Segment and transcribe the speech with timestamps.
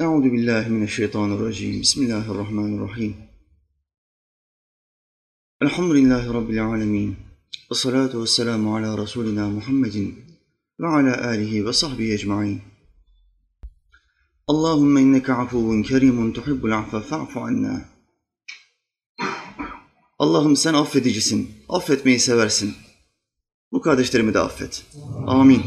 [0.00, 1.80] Euzu billahi mineşşeytanirracim.
[1.80, 3.16] Bismillahirrahmanirrahim.
[5.62, 7.16] Elhamdülillahi rabbil alamin.
[7.70, 10.24] Ve salatu vesselamu ala rasulina Muhammedin
[10.80, 12.60] ve ala alihi ve sahbihi ecmaîn.
[14.46, 17.84] Allahumme inneke afuvun kerimun tuhibbul affe fa'fu anna.
[20.18, 22.74] Allah'ım sen affedicisin, affetmeyi seversin.
[23.72, 24.86] Bu kardeşlerimi de affet.
[25.26, 25.62] Amin.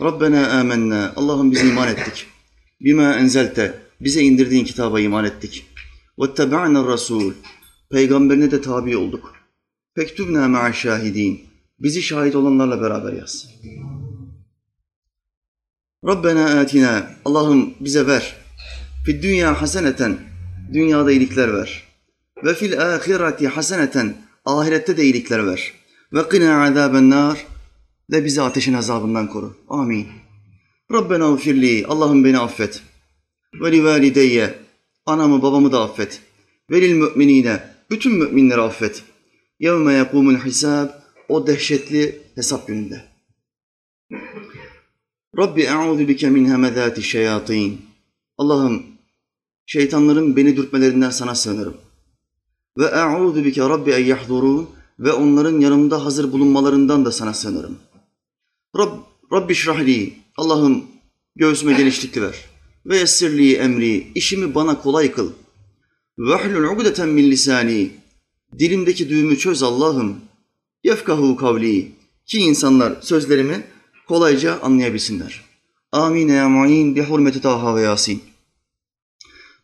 [0.00, 1.12] Rabbena amennâ.
[1.16, 2.26] Allah'ım biz iman ettik.
[2.80, 3.74] Bima enzelte.
[4.00, 5.66] Bize indirdiğin kitaba iman ettik.
[6.18, 7.32] Vettebe'na rasul.
[7.90, 9.34] Peygamberine de tabi olduk.
[9.94, 11.40] Fektubna ma'a şahidin.
[11.78, 13.48] Bizi şahit olanlarla beraber yaz.
[16.06, 17.10] Rabbena atina.
[17.24, 18.36] Allah'ım bize ver.
[19.06, 20.16] Fid dünya haseneten.
[20.72, 21.82] Dünyada iyilikler ver.
[22.44, 24.16] Ve fil ahireti haseneten.
[24.44, 25.72] Ahirette de iyilikler ver.
[26.12, 27.46] Ve qina azaben nar
[28.10, 29.56] ve bizi ateşin azabından koru.
[29.68, 30.06] Amin.
[30.92, 32.82] Rabbena ufirli, Allah'ım beni affet.
[33.60, 34.54] Ve li valideyye,
[35.06, 36.20] anamı babamı da affet.
[36.70, 39.04] Ve lil müminine, bütün müminleri affet.
[39.60, 40.88] Yevme yekumul hisab,
[41.28, 43.04] o dehşetli hesap gününde.
[45.38, 47.80] Rabbi e'udhu bike min hemezati şeyatin.
[48.38, 48.82] Allah'ım
[49.66, 51.76] şeytanların beni dürtmelerinden sana sığınırım.
[52.78, 57.78] Ve e'udhu bike rabbi en yahdurun ve onların yanımda hazır bulunmalarından da sana sığınırım.
[58.78, 58.92] Rab,
[59.32, 60.84] Rabbi şrahli, Allah'ım
[61.36, 62.34] göğsüme genişlik ver.
[62.86, 65.32] Ve yessirli emri, işimi bana kolay kıl.
[66.18, 67.90] Ve ahlul ugdeten min lisani,
[68.58, 70.16] dilimdeki düğümü çöz Allah'ım.
[70.84, 71.92] Yefkahu kavli,
[72.26, 73.64] ki insanlar sözlerimi
[74.08, 75.44] kolayca anlayabilsinler.
[75.92, 78.22] Amin ya mu'in bi hurmeti Taha ve Yasin.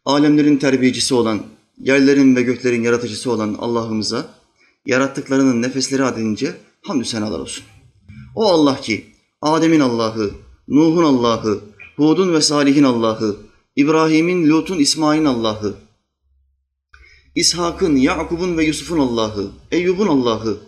[0.04, 1.42] Alemlerin terbiyecisi olan,
[1.78, 4.34] yerlerin ve göklerin yaratıcısı olan Allah'ımıza
[4.86, 7.64] yarattıklarının nefesleri adedince hamdü senalar olsun.
[8.34, 9.06] O Allah ki
[9.42, 10.30] Adem'in Allah'ı,
[10.68, 11.60] Nuh'un Allah'ı,
[11.96, 13.36] Hud'un ve Salih'in Allah'ı,
[13.77, 15.74] İbrahim'in, Lut'un, İsmail'in Allah'ı,
[17.34, 20.60] İshak'ın, Yakub'un ve Yusuf'un Allah'ı, Eyyub'un Allah'ı,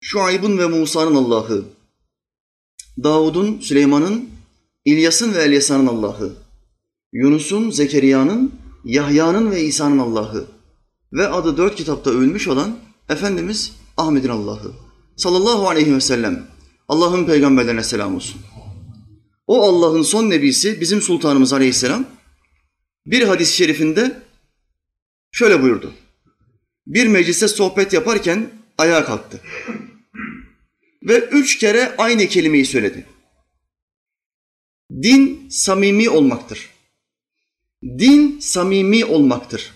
[0.00, 1.64] Şuayb'ın ve Musa'nın Allah'ı,
[3.02, 4.28] Davud'un, Süleyman'ın,
[4.84, 6.32] İlyas'ın ve Elyasa'nın Allah'ı,
[7.12, 8.52] Yunus'un, Zekeriya'nın,
[8.84, 10.46] Yahya'nın ve İsa'nın Allah'ı.
[11.12, 12.76] Ve adı dört kitapta övülmüş olan
[13.08, 14.72] Efendimiz Ahmet'in Allah'ı.
[15.16, 16.46] Sallallahu aleyhi ve sellem
[16.90, 18.40] Allah'ın peygamberlerine selam olsun.
[19.46, 22.06] O Allah'ın son nebisi bizim sultanımız aleyhisselam
[23.06, 24.22] bir hadis-i şerifinde
[25.32, 25.94] şöyle buyurdu.
[26.86, 29.40] Bir mecliste sohbet yaparken ayağa kalktı.
[31.02, 33.06] Ve üç kere aynı kelimeyi söyledi.
[35.02, 36.70] Din samimi olmaktır.
[37.82, 39.74] Din samimi olmaktır.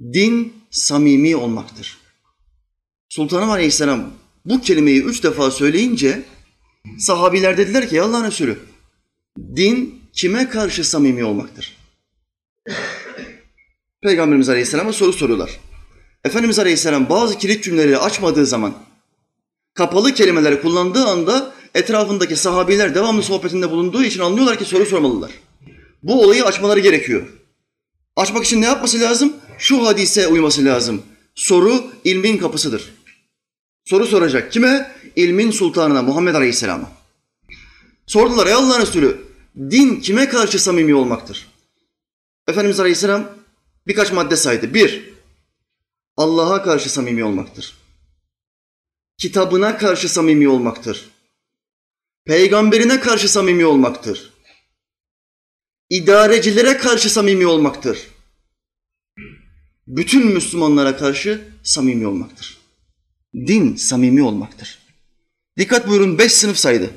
[0.00, 1.98] Din samimi olmaktır.
[3.08, 6.22] Sultanım Aleyhisselam bu kelimeyi üç defa söyleyince
[6.98, 8.58] sahabiler dediler ki Allah'ın Resulü
[9.56, 11.76] din kime karşı samimi olmaktır?
[14.02, 15.60] Peygamberimiz Aleyhisselam'a soru soruyorlar.
[16.24, 18.74] Efendimiz Aleyhisselam bazı kilit cümleleri açmadığı zaman
[19.74, 25.30] kapalı kelimeleri kullandığı anda etrafındaki sahabiler devamlı sohbetinde bulunduğu için anlıyorlar ki soru sormalılar.
[26.02, 27.26] Bu olayı açmaları gerekiyor.
[28.16, 29.32] Açmak için ne yapması lazım?
[29.58, 31.02] Şu hadise uyması lazım.
[31.34, 32.92] Soru ilmin kapısıdır.
[33.84, 34.52] Soru soracak.
[34.52, 34.96] Kime?
[35.16, 36.90] İlmin sultanına Muhammed Aleyhisselam'a.
[38.06, 39.24] Sordular ey Allah'ın Resulü
[39.56, 41.48] din kime karşı samimi olmaktır?
[42.48, 43.30] Efendimiz Aleyhisselam
[43.86, 44.74] birkaç madde saydı.
[44.74, 45.12] Bir,
[46.16, 47.76] Allah'a karşı samimi olmaktır.
[49.18, 51.10] Kitabına karşı samimi olmaktır.
[52.24, 54.32] Peygamberine karşı samimi olmaktır.
[55.90, 57.98] İdarecilere karşı samimi olmaktır.
[59.86, 62.61] Bütün Müslümanlara karşı samimi olmaktır.
[63.34, 64.78] Din samimi olmaktır.
[65.58, 66.90] Dikkat buyurun beş sınıf saydı.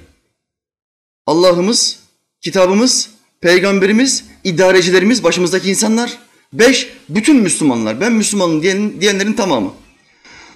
[1.25, 1.99] Allah'ımız,
[2.41, 3.09] kitabımız,
[3.41, 6.17] peygamberimiz, idarecilerimiz, başımızdaki insanlar.
[6.53, 8.01] Beş, bütün Müslümanlar.
[8.01, 9.73] Ben Müslümanım diyen, diyenlerin tamamı.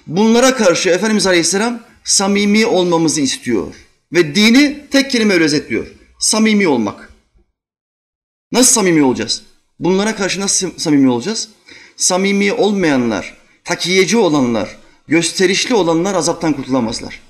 [0.06, 3.74] Bunlara karşı Efendimiz Aleyhisselam samimi olmamızı istiyor.
[4.12, 5.86] Ve dini tek kelimeyle özetliyor.
[6.18, 7.12] Samimi olmak.
[8.52, 9.42] Nasıl samimi olacağız?
[9.78, 11.48] Bunlara karşı nasıl samimi olacağız?
[11.96, 14.79] Samimi olmayanlar, takiyeci olanlar,
[15.10, 17.20] gösterişli olanlar azaptan kurtulamazlar.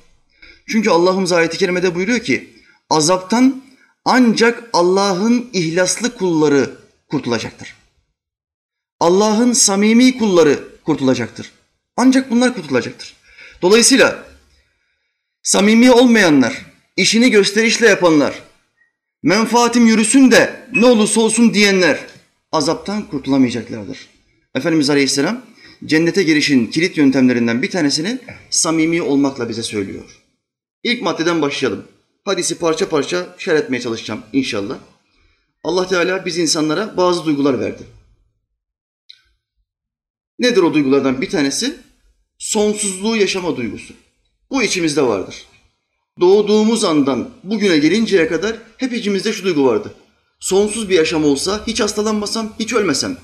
[0.69, 2.49] Çünkü Allah'ımız ayeti kerimede buyuruyor ki
[2.91, 3.63] azaptan
[4.05, 6.71] ancak Allah'ın ihlaslı kulları
[7.11, 7.75] kurtulacaktır.
[9.01, 11.53] Allah'ın samimi kulları kurtulacaktır.
[11.97, 13.17] Ancak bunlar kurtulacaktır.
[13.63, 14.27] Dolayısıyla
[15.43, 16.67] samimi olmayanlar,
[16.97, 18.35] işini gösterişle yapanlar,
[19.23, 21.99] menfaatim yürüsün de ne olursa olsun diyenler
[22.53, 24.09] azaptan kurtulamayacaklardır.
[24.55, 25.50] Efendimiz Aleyhisselam
[25.87, 28.19] cennete girişin kilit yöntemlerinden bir tanesini
[28.51, 30.21] samimi olmakla bize söylüyor.
[30.83, 31.85] İlk maddeden başlayalım.
[32.25, 34.79] Hadisi parça parça şerh etmeye çalışacağım inşallah.
[35.65, 37.83] Allah Teala biz insanlara bazı duygular verdi.
[40.39, 41.77] Nedir o duygulardan bir tanesi?
[42.39, 43.95] Sonsuzluğu yaşama duygusu.
[44.51, 45.47] Bu içimizde vardır.
[46.21, 49.95] Doğduğumuz andan bugüne gelinceye kadar hep içimizde şu duygu vardı.
[50.41, 53.17] Sonsuz bir yaşam olsa hiç hastalanmasam, hiç ölmesem,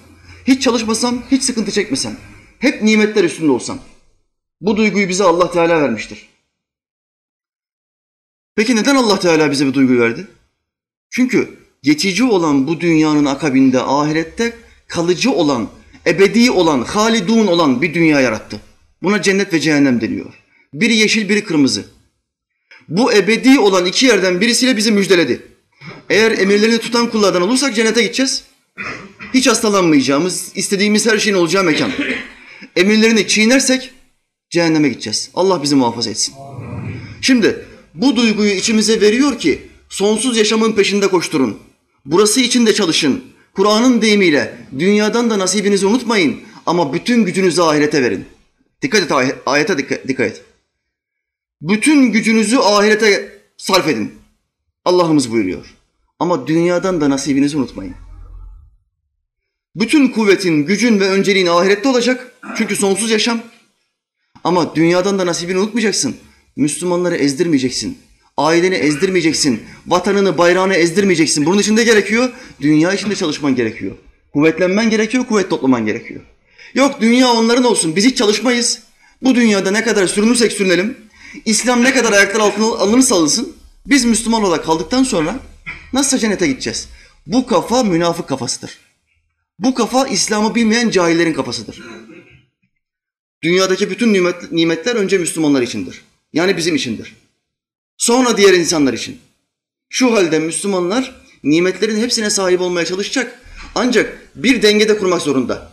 [0.46, 2.16] hiç çalışmasam, hiç sıkıntı çekmesem,
[2.66, 3.78] hep nimetler üstünde olsam.
[4.60, 6.28] Bu duyguyu bize Allah Teala vermiştir.
[8.56, 10.26] Peki neden Allah Teala bize bu duyguyu verdi?
[11.10, 14.56] Çünkü geçici olan bu dünyanın akabinde ahirette
[14.88, 15.68] kalıcı olan,
[16.06, 18.60] ebedi olan, halidun olan bir dünya yarattı.
[19.02, 20.34] Buna cennet ve cehennem deniyor.
[20.74, 21.84] Biri yeşil, biri kırmızı.
[22.88, 25.42] Bu ebedi olan iki yerden birisiyle bizi müjdeledi.
[26.10, 28.44] Eğer emirlerini tutan kullardan olursak cennete gideceğiz.
[29.34, 31.92] Hiç hastalanmayacağımız, istediğimiz her şeyin olacağı mekan.
[32.76, 33.90] Emirlerini çiğnersek
[34.50, 35.30] cehenneme gideceğiz.
[35.34, 36.34] Allah bizi muhafaza etsin.
[37.20, 41.58] Şimdi bu duyguyu içimize veriyor ki sonsuz yaşamın peşinde koşturun.
[42.04, 43.24] Burası için de çalışın.
[43.54, 48.24] Kur'an'ın deyimiyle dünyadan da nasibinizi unutmayın ama bütün gücünüzü ahirete verin.
[48.82, 49.12] Dikkat et
[49.46, 50.42] ayete dikkat, dikkat et.
[51.60, 54.14] Bütün gücünüzü ahirete sarf edin.
[54.84, 55.74] Allah'ımız buyuruyor.
[56.18, 57.94] Ama dünyadan da nasibinizi unutmayın.
[59.76, 62.32] Bütün kuvvetin, gücün ve önceliğin ahirette olacak.
[62.58, 63.40] Çünkü sonsuz yaşam.
[64.44, 66.16] Ama dünyadan da nasibini unutmayacaksın.
[66.56, 67.98] Müslümanları ezdirmeyeceksin.
[68.36, 69.62] Aileni ezdirmeyeceksin.
[69.86, 71.46] Vatanını, bayrağını ezdirmeyeceksin.
[71.46, 72.30] Bunun için de gerekiyor?
[72.60, 73.96] Dünya için de çalışman gerekiyor.
[74.32, 76.20] Kuvvetlenmen gerekiyor, kuvvet toplaman gerekiyor.
[76.74, 77.96] Yok dünya onların olsun.
[77.96, 78.82] Biz hiç çalışmayız.
[79.22, 80.96] Bu dünyada ne kadar sürünürsek sürünelim.
[81.44, 83.52] İslam ne kadar ayaklar altına alınırsa alınsın.
[83.86, 85.36] Biz Müslüman olarak kaldıktan sonra
[85.92, 86.88] nasıl cennete gideceğiz?
[87.26, 88.85] Bu kafa münafık kafasıdır.
[89.58, 91.82] Bu kafa İslam'ı bilmeyen cahillerin kafasıdır.
[93.42, 96.02] Dünyadaki bütün nimet, nimetler önce Müslümanlar içindir.
[96.32, 97.14] Yani bizim içindir.
[97.96, 99.18] Sonra diğer insanlar için.
[99.88, 101.14] Şu halde Müslümanlar
[101.44, 103.40] nimetlerin hepsine sahip olmaya çalışacak.
[103.74, 105.72] Ancak bir dengede kurmak zorunda.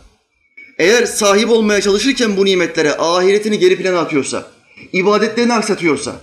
[0.78, 4.50] Eğer sahip olmaya çalışırken bu nimetlere ahiretini geri plana atıyorsa,
[4.92, 6.20] ibadetlerini aksatıyorsa,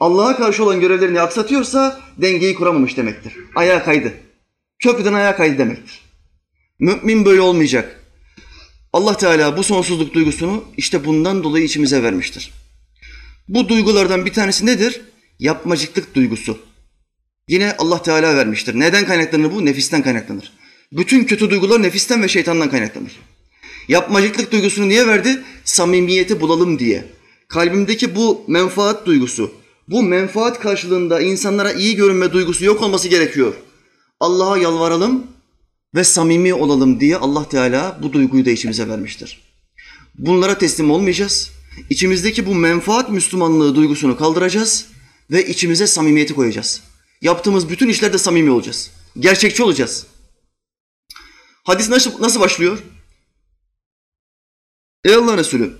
[0.00, 3.32] Allah'a karşı olan görevlerini aksatıyorsa dengeyi kuramamış demektir.
[3.54, 4.12] Ayağa kaydı.
[4.78, 6.07] Köprüden ayağa kaydı demektir.
[6.80, 8.04] Mümin böyle olmayacak.
[8.92, 12.52] Allah Teala bu sonsuzluk duygusunu işte bundan dolayı içimize vermiştir.
[13.48, 15.00] Bu duygulardan bir tanesi nedir?
[15.38, 16.58] Yapmacıklık duygusu.
[17.48, 18.80] Yine Allah Teala vermiştir.
[18.80, 19.64] Neden kaynaklanır bu?
[19.64, 20.52] Nefisten kaynaklanır.
[20.92, 23.12] Bütün kötü duygular nefisten ve şeytandan kaynaklanır.
[23.88, 25.42] Yapmacıklık duygusunu niye verdi?
[25.64, 27.04] Samimiyeti bulalım diye.
[27.48, 29.52] Kalbimdeki bu menfaat duygusu,
[29.88, 33.54] bu menfaat karşılığında insanlara iyi görünme duygusu yok olması gerekiyor.
[34.20, 35.26] Allah'a yalvaralım
[35.94, 39.42] ve samimi olalım diye Allah Teala bu duyguyu da içimize vermiştir.
[40.18, 41.50] Bunlara teslim olmayacağız.
[41.90, 44.86] İçimizdeki bu menfaat Müslümanlığı duygusunu kaldıracağız
[45.30, 46.82] ve içimize samimiyeti koyacağız.
[47.22, 48.90] Yaptığımız bütün işlerde samimi olacağız.
[49.18, 50.06] Gerçekçi olacağız.
[51.64, 52.78] Hadis nasıl, nasıl başlıyor?
[55.04, 55.76] Ey Allah Resulü,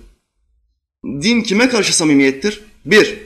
[1.05, 2.61] din kime karşı samimiyettir?
[2.85, 3.19] Bir,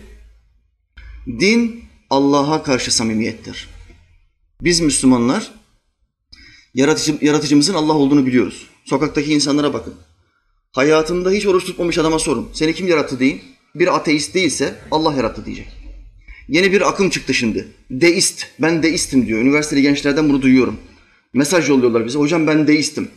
[1.27, 3.69] din Allah'a karşı samimiyettir.
[4.61, 5.53] Biz Müslümanlar
[6.75, 8.67] yaratıcı, yaratıcımızın Allah olduğunu biliyoruz.
[8.85, 9.95] Sokaktaki insanlara bakın.
[10.73, 12.49] Hayatında hiç oruç tutmamış adama sorun.
[12.53, 13.43] Seni kim yarattı deyin.
[13.75, 15.69] Bir ateist değilse Allah yarattı diyecek.
[16.49, 17.69] Yeni bir akım çıktı şimdi.
[17.91, 18.47] Deist.
[18.59, 19.41] Ben deistim diyor.
[19.41, 20.77] Üniversiteli gençlerden bunu duyuyorum.
[21.33, 22.19] Mesaj yolluyorlar bize.
[22.19, 23.09] Hocam ben deistim.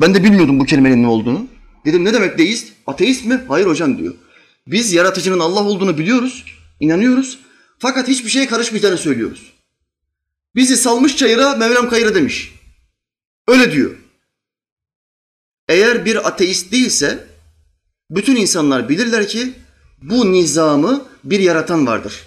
[0.00, 1.46] Ben de bilmiyordum bu kelimenin ne olduğunu.
[1.84, 2.68] Dedim ne demek deist?
[2.86, 3.40] Ateist mi?
[3.48, 4.14] Hayır hocam diyor.
[4.66, 6.44] Biz yaratıcının Allah olduğunu biliyoruz,
[6.80, 7.38] inanıyoruz.
[7.78, 9.52] Fakat hiçbir şeye karışmayacağını söylüyoruz.
[10.54, 12.54] Bizi salmış çayıra Mevlam kayıra demiş.
[13.48, 13.96] Öyle diyor.
[15.68, 17.26] Eğer bir ateist değilse
[18.10, 19.52] bütün insanlar bilirler ki
[20.02, 22.22] bu nizamı bir yaratan vardır.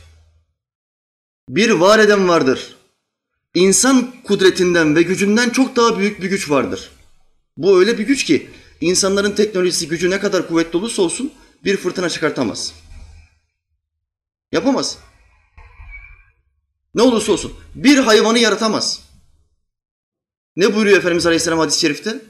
[1.49, 2.75] Bir var eden vardır.
[3.53, 6.91] İnsan kudretinden ve gücünden çok daha büyük bir güç vardır.
[7.57, 8.49] Bu öyle bir güç ki
[8.81, 12.73] insanların teknolojisi gücü ne kadar kuvvetli olursa olsun bir fırtına çıkartamaz.
[14.51, 14.97] Yapamaz.
[16.95, 17.53] Ne olursa olsun.
[17.75, 19.10] Bir hayvanı yaratamaz.
[20.55, 22.21] Ne buyuruyor Efendimiz Aleyhisselam hadis-i şerifte?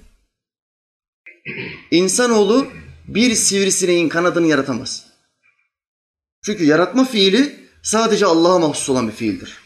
[1.92, 2.68] İnsanoğlu
[3.08, 5.06] bir sivrisineğin kanadını yaratamaz.
[6.46, 9.58] Çünkü yaratma fiili sadece Allah'a mahsus olan bir fiildir.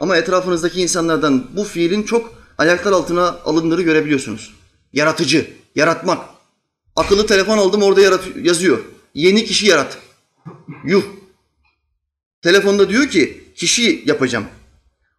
[0.00, 4.54] Ama etrafınızdaki insanlardan bu fiilin çok ayaklar altına alındığını görebiliyorsunuz.
[4.92, 6.28] Yaratıcı, yaratmak.
[6.96, 8.78] Akıllı telefon aldım orada yarat yazıyor.
[9.14, 9.98] Yeni kişi yarat.
[10.84, 11.04] Yuh.
[12.42, 14.46] Telefonda diyor ki kişi yapacağım.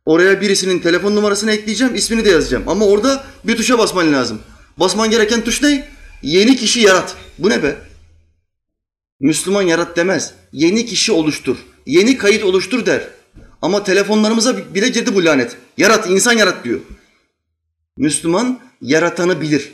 [0.09, 2.63] Oraya birisinin telefon numarasını ekleyeceğim, ismini de yazacağım.
[2.67, 4.39] Ama orada bir tuşa basman lazım.
[4.77, 5.89] Basman gereken tuş ne?
[6.21, 7.15] Yeni kişi yarat.
[7.39, 7.77] Bu ne be?
[9.19, 10.33] Müslüman yarat demez.
[10.51, 11.57] Yeni kişi oluştur.
[11.85, 13.07] Yeni kayıt oluştur der.
[13.61, 15.57] Ama telefonlarımıza bile girdi bu lanet.
[15.77, 16.79] Yarat, insan yarat diyor.
[17.97, 19.71] Müslüman yaratanı bilir.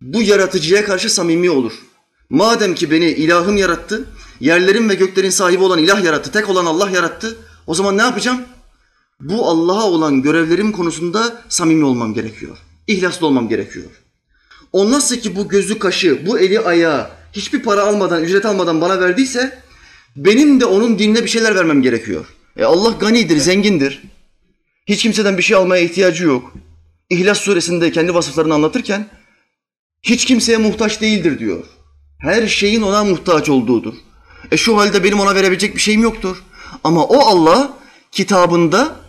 [0.00, 1.72] Bu yaratıcıya karşı samimi olur.
[2.30, 4.04] Madem ki beni ilahım yarattı,
[4.40, 7.36] yerlerin ve göklerin sahibi olan ilah yarattı, tek olan Allah yarattı.
[7.66, 8.40] O zaman ne yapacağım?
[9.20, 12.58] Bu Allah'a olan görevlerim konusunda samimi olmam gerekiyor.
[12.86, 13.90] İhlaslı olmam gerekiyor.
[14.72, 19.00] O nasıl ki bu gözü kaşı, bu eli ayağı hiçbir para almadan, ücret almadan bana
[19.00, 19.62] verdiyse
[20.16, 22.26] benim de onun dinine bir şeyler vermem gerekiyor.
[22.56, 24.02] E Allah ganidir, zengindir.
[24.86, 26.52] Hiç kimseden bir şey almaya ihtiyacı yok.
[27.10, 29.08] İhlas suresinde kendi vasıflarını anlatırken
[30.02, 31.64] hiç kimseye muhtaç değildir diyor.
[32.18, 33.94] Her şeyin ona muhtaç olduğudur.
[34.50, 36.42] E şu halde benim ona verebilecek bir şeyim yoktur.
[36.84, 37.72] Ama o Allah
[38.12, 39.05] kitabında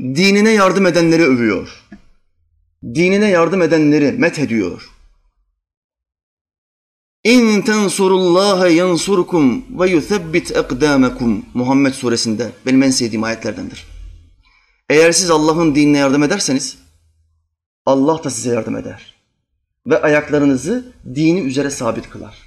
[0.00, 1.84] dinine yardım edenleri övüyor.
[2.84, 4.90] Dinine yardım edenleri met ediyor.
[7.24, 11.46] İn tensurullaha yansurkum ve yuthebbit ekdamekum.
[11.54, 13.86] Muhammed suresinde benim en sevdiğim ayetlerdendir.
[14.90, 16.78] Eğer siz Allah'ın dinine yardım ederseniz
[17.86, 19.14] Allah da size yardım eder.
[19.86, 22.38] Ve ayaklarınızı dini üzere sabit kılar.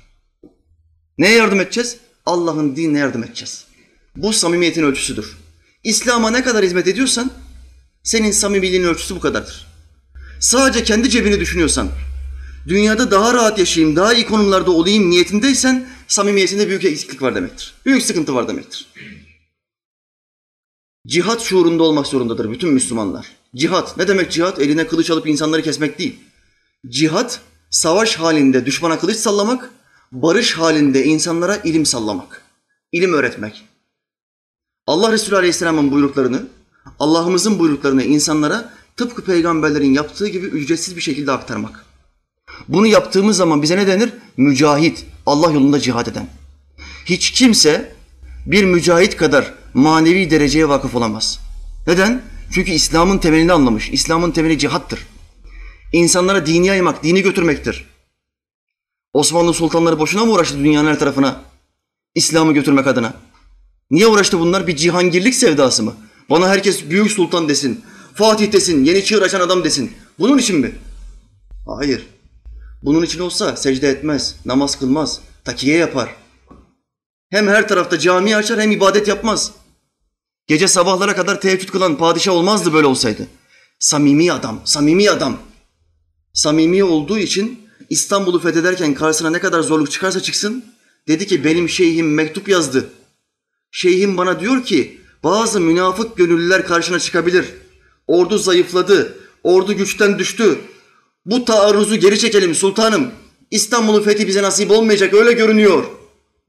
[1.18, 1.98] Neye yardım edeceğiz?
[2.26, 3.66] Allah'ın dinine yardım edeceğiz.
[4.16, 5.38] Bu samimiyetin ölçüsüdür.
[5.84, 7.32] İslam'a ne kadar hizmet ediyorsan
[8.04, 9.68] senin samimiliğin ölçüsü bu kadardır.
[10.40, 11.90] Sadece kendi cebini düşünüyorsan,
[12.68, 17.74] dünyada daha rahat yaşayayım, daha iyi konumlarda olayım niyetindeysen samimiyetinde büyük eksiklik var demektir.
[17.86, 18.88] Büyük sıkıntı var demektir.
[21.08, 23.28] Cihat şuurunda olmak zorundadır bütün Müslümanlar.
[23.56, 24.60] Cihat, ne demek cihat?
[24.60, 26.20] Eline kılıç alıp insanları kesmek değil.
[26.90, 29.70] Cihat, savaş halinde düşmana kılıç sallamak,
[30.12, 32.42] barış halinde insanlara ilim sallamak,
[32.92, 33.64] ilim öğretmek.
[34.88, 36.48] Allah Resulü Aleyhisselam'ın buyruklarını,
[37.00, 41.86] Allah'ımızın buyruklarını insanlara tıpkı peygamberlerin yaptığı gibi ücretsiz bir şekilde aktarmak.
[42.68, 44.14] Bunu yaptığımız zaman bize ne denir?
[44.38, 46.28] Mücahit, Allah yolunda cihad eden.
[47.06, 47.96] Hiç kimse
[48.46, 51.40] bir mücahit kadar manevi dereceye vakıf olamaz.
[51.88, 52.22] Neden?
[52.52, 53.90] Çünkü İslam'ın temelini anlamış.
[53.90, 55.08] İslam'ın temeli cihattır.
[55.94, 57.86] İnsanlara dini yaymak, dini götürmektir.
[59.14, 61.42] Osmanlı sultanları boşuna mı uğraştı dünyanın her tarafına?
[62.16, 63.14] İslam'ı götürmek adına.
[63.92, 64.68] Niye uğraştı bunlar?
[64.68, 65.94] Bir cihangirlik sevdası mı?
[66.30, 67.84] Bana herkes büyük sultan desin,
[68.16, 69.92] Fatih desin, yeni çığır açan adam desin.
[70.20, 70.76] Bunun için mi?
[71.66, 72.08] Hayır.
[72.84, 76.16] Bunun için olsa secde etmez, namaz kılmaz, takiye yapar.
[77.30, 79.52] Hem her tarafta cami açar hem ibadet yapmaz.
[80.48, 83.28] Gece sabahlara kadar teheccüd kılan padişah olmazdı böyle olsaydı.
[83.80, 85.38] Samimi adam, samimi adam.
[86.34, 90.66] Samimi olduğu için İstanbul'u fethederken karşısına ne kadar zorluk çıkarsa çıksın,
[91.08, 92.90] dedi ki benim şeyhim mektup yazdı.
[93.72, 97.46] Şeyhim bana diyor ki bazı münafık gönüllüler karşına çıkabilir.
[98.08, 100.60] Ordu zayıfladı, ordu güçten düştü.
[101.26, 103.12] Bu taarruzu geri çekelim sultanım.
[103.52, 105.84] İstanbul'un fethi bize nasip olmayacak öyle görünüyor.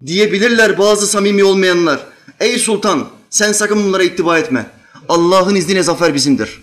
[0.07, 2.07] Diyebilirler bazı samimi olmayanlar.
[2.41, 4.71] Ey sultan sen sakın bunlara ittiba etme.
[5.09, 6.63] Allah'ın izniyle zafer bizimdir.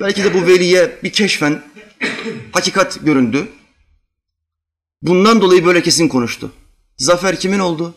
[0.00, 1.62] Belki de bu veliye bir keşfen
[2.52, 3.48] hakikat göründü.
[5.02, 6.52] Bundan dolayı böyle kesin konuştu.
[6.98, 7.94] Zafer kimin oldu?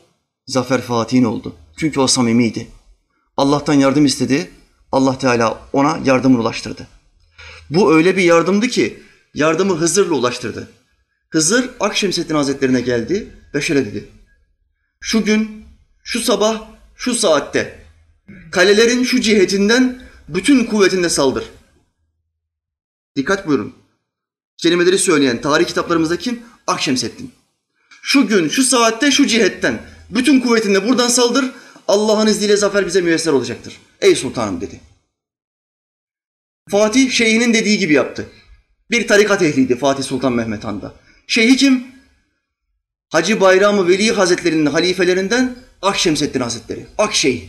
[0.48, 1.55] Zafer Fatih'in oldu.
[1.77, 2.67] Çünkü o samimiydi.
[3.38, 4.51] Allah'tan yardım istedi.
[4.92, 6.88] Allah Teala ona yardımını ulaştırdı.
[7.70, 10.70] Bu öyle bir yardımdı ki yardımı Hızır'la ulaştırdı.
[11.30, 14.10] Hızır Akşemseddin Hazretlerine geldi ve şöyle dedi.
[15.00, 15.65] Şu gün,
[16.04, 17.86] şu sabah, şu saatte
[18.51, 21.44] kalelerin şu cihetinden bütün kuvvetinde saldır.
[23.15, 23.74] Dikkat buyurun.
[24.58, 26.39] Kelimeleri söyleyen tarih kitaplarımızda kim?
[26.68, 27.32] Akşemseddin.
[28.01, 31.46] Şu gün, şu saatte, şu cihetten bütün kuvvetinle buradan saldır.
[31.88, 33.77] Allah'ın izniyle zafer bize müyesser olacaktır.
[34.01, 34.80] Ey sultanım dedi.
[36.70, 38.30] Fatih şeyhinin dediği gibi yaptı.
[38.92, 40.94] Bir tarikat ehliydi Fatih Sultan Mehmet Han'da.
[41.27, 41.88] Şeyhi kim?
[43.10, 46.86] Hacı Bayram-ı Veli Hazretleri'nin halifelerinden Akşemseddin Hazretleri.
[46.98, 47.42] Akşeyh.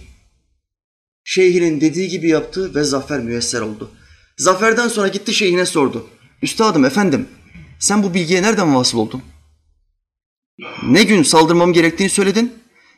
[1.25, 3.90] Şeyhinin dediği gibi yaptı ve zafer müyesser oldu.
[4.38, 6.07] Zaferden sonra gitti şeyhine sordu.
[6.43, 7.28] Üstadım, efendim,
[7.78, 9.23] sen bu bilgiye nereden vasıl oldun?
[10.83, 12.52] Ne gün saldırmam gerektiğini söyledin?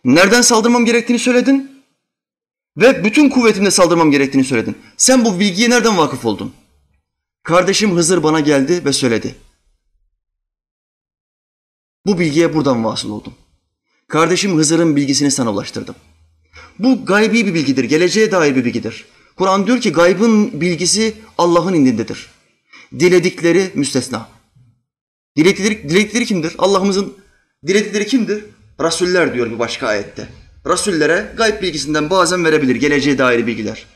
[0.05, 1.83] Nereden saldırmam gerektiğini söyledin?
[2.77, 4.79] Ve bütün kuvvetimle saldırmam gerektiğini söyledin.
[4.97, 6.53] Sen bu bilgiye nereden vakıf oldun?
[7.43, 9.35] Kardeşim Hızır bana geldi ve söyledi.
[12.07, 13.35] Bu bilgiye buradan vasıl oldum.
[14.09, 15.95] Kardeşim Hızır'ın bilgisini sana ulaştırdım.
[16.79, 19.05] Bu gaybi bir bilgidir, geleceğe dair bir bilgidir.
[19.37, 22.31] Kur'an diyor ki gaybın bilgisi Allah'ın indindedir.
[22.99, 24.29] Diledikleri müstesna.
[25.37, 26.55] Diledikleri, diledikleri kimdir?
[26.59, 27.19] Allah'ımızın
[27.67, 28.45] diledikleri kimdir?
[28.81, 30.29] Rasuller diyor bir başka ayette.
[30.67, 33.87] Rasullere gayb bilgisinden bazen verebilir, geleceğe dair bilgiler.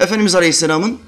[0.00, 0.98] Efendimiz Aleyhisselam'ın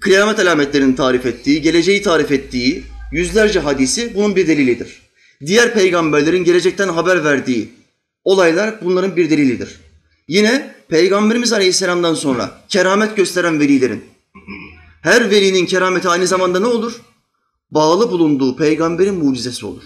[0.00, 5.02] kıyamet alametlerini tarif ettiği, geleceği tarif ettiği yüzlerce hadisi bunun bir delilidir.
[5.46, 7.72] Diğer peygamberlerin gelecekten haber verdiği
[8.24, 9.80] olaylar bunların bir delilidir.
[10.28, 14.04] Yine Peygamberimiz Aleyhisselam'dan sonra keramet gösteren velilerin,
[15.02, 17.00] her velinin kerameti aynı zamanda ne olur?
[17.70, 19.82] Bağlı bulunduğu peygamberin mucizesi olur.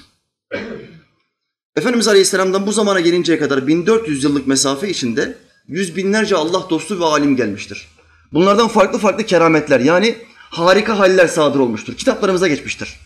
[1.77, 5.39] Efendimiz Aleyhisselam'dan bu zamana gelinceye kadar 1400 yıllık mesafe içinde
[5.69, 7.89] yüz binlerce Allah dostu ve alim gelmiştir.
[8.33, 10.17] Bunlardan farklı farklı kerametler yani
[10.51, 11.95] harika haller sadır olmuştur.
[11.97, 13.01] Kitaplarımıza geçmiştir.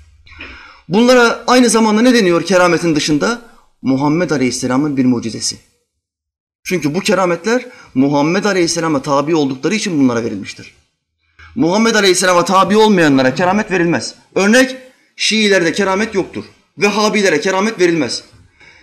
[0.89, 3.43] Bunlara aynı zamanda ne deniyor kerametin dışında?
[3.83, 5.57] Muhammed Aleyhisselam'ın bir mucizesi.
[6.65, 10.75] Çünkü bu kerametler Muhammed Aleyhisselam'a tabi oldukları için bunlara verilmiştir.
[11.55, 14.15] Muhammed Aleyhisselam'a tabi olmayanlara keramet verilmez.
[14.35, 14.77] Örnek
[15.17, 16.45] Şiilerde keramet yoktur.
[16.79, 18.23] Vehhabilere keramet verilmez.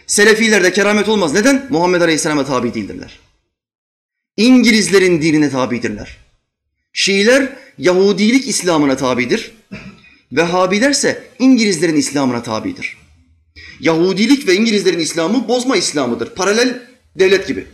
[0.08, 1.34] Selefilerde keramet olmaz.
[1.34, 1.68] Neden?
[1.70, 3.20] Muhammed Aleyhisselam'a tabi değildirler.
[4.38, 6.18] İngilizlerin dinine tabidirler.
[6.94, 9.52] Şiiler Yahudilik İslam'ına tabidir.
[10.32, 12.98] Vehhabiler ise İngilizlerin İslam'ına tabidir.
[13.80, 16.36] Yahudilik ve İngilizlerin İslam'ı bozma İslam'ıdır.
[16.36, 16.82] Paralel
[17.16, 17.68] devlet gibi.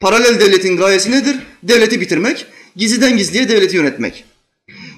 [0.00, 1.36] Paralel devletin gayesi nedir?
[1.62, 4.24] Devleti bitirmek, gizliden gizliye devleti yönetmek.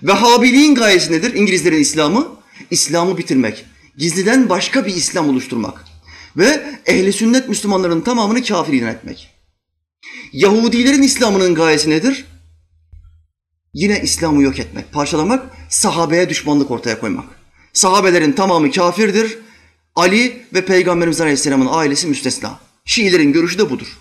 [0.02, 1.35] Vehhabiliğin gayesi nedir?
[1.35, 2.28] İngilizlerin İslam'ı,
[2.70, 3.64] İslam'ı bitirmek.
[3.99, 5.85] Gizliden başka bir İslam oluşturmak.
[6.37, 9.31] Ve ehli sünnet Müslümanların tamamını kafir ilan etmek.
[10.33, 12.25] Yahudilerin İslam'ının gayesi nedir?
[13.75, 17.25] Yine İslam'ı yok etmek, parçalamak, sahabeye düşmanlık ortaya koymak.
[17.73, 19.38] Sahabelerin tamamı kafirdir.
[19.95, 22.61] Ali ve Peygamberimiz Aleyhisselam'ın ailesi müstesna.
[22.85, 23.99] Şiilerin görüşü de budur.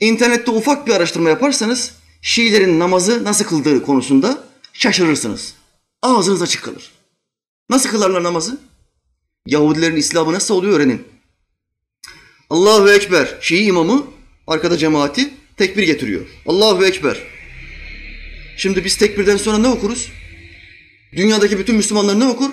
[0.00, 1.92] İnternette ufak bir araştırma yaparsanız
[2.22, 5.54] Şiilerin namazı nasıl kıldığı konusunda şaşırırsınız.
[6.02, 6.92] Ağzınız açık kalır.
[7.70, 8.58] Nasıl kılarlar namazı?
[9.46, 11.02] Yahudilerin İslam'ı nasıl oluyor öğrenin.
[12.50, 13.38] Allahu Ekber.
[13.40, 14.06] Şii imamı
[14.46, 16.26] arkada cemaati tekbir getiriyor.
[16.46, 17.18] Allahu Ekber.
[18.56, 20.12] Şimdi biz tekbirden sonra ne okuruz?
[21.16, 22.50] Dünyadaki bütün Müslümanlar ne okur?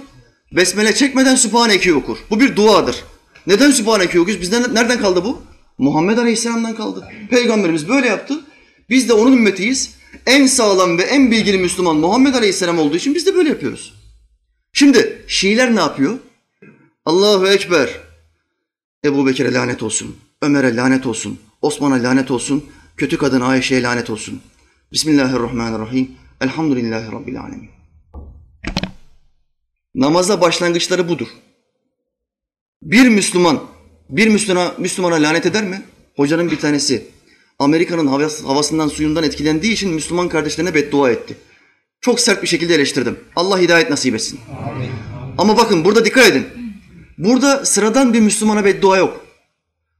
[0.51, 2.17] Besmele çekmeden Sübhaneke'yi okur.
[2.29, 3.03] Bu bir duadır.
[3.47, 4.41] Neden Sübhaneke'yi okuyoruz?
[4.41, 5.41] Bizden nereden kaldı bu?
[5.77, 7.07] Muhammed Aleyhisselam'dan kaldı.
[7.29, 8.45] Peygamberimiz böyle yaptı.
[8.89, 9.95] Biz de onun ümmetiyiz.
[10.25, 13.93] En sağlam ve en bilgili Müslüman Muhammed Aleyhisselam olduğu için biz de böyle yapıyoruz.
[14.73, 16.17] Şimdi Şiiler ne yapıyor?
[17.05, 17.89] Allahu Ekber.
[19.05, 20.15] Ebu Bekir'e lanet olsun.
[20.41, 21.39] Ömer'e lanet olsun.
[21.61, 22.65] Osman'a lanet olsun.
[22.97, 24.41] Kötü kadın Ayşe'ye lanet olsun.
[24.91, 26.11] Bismillahirrahmanirrahim.
[26.41, 27.69] Elhamdülillahi Rabbil alemin.
[29.95, 31.27] Namaza başlangıçları budur.
[32.81, 33.63] Bir Müslüman,
[34.09, 35.81] bir Müslümana, Müslümana lanet eder mi?
[36.15, 37.07] Hocanın bir tanesi
[37.59, 38.07] Amerika'nın
[38.45, 41.37] havasından, suyundan etkilendiği için Müslüman kardeşlerine beddua etti.
[42.01, 43.19] Çok sert bir şekilde eleştirdim.
[43.35, 44.39] Allah hidayet nasip etsin.
[44.69, 44.89] Amin.
[45.37, 46.60] Ama bakın burada dikkat edin.
[47.17, 49.25] Burada sıradan bir Müslümana beddua yok.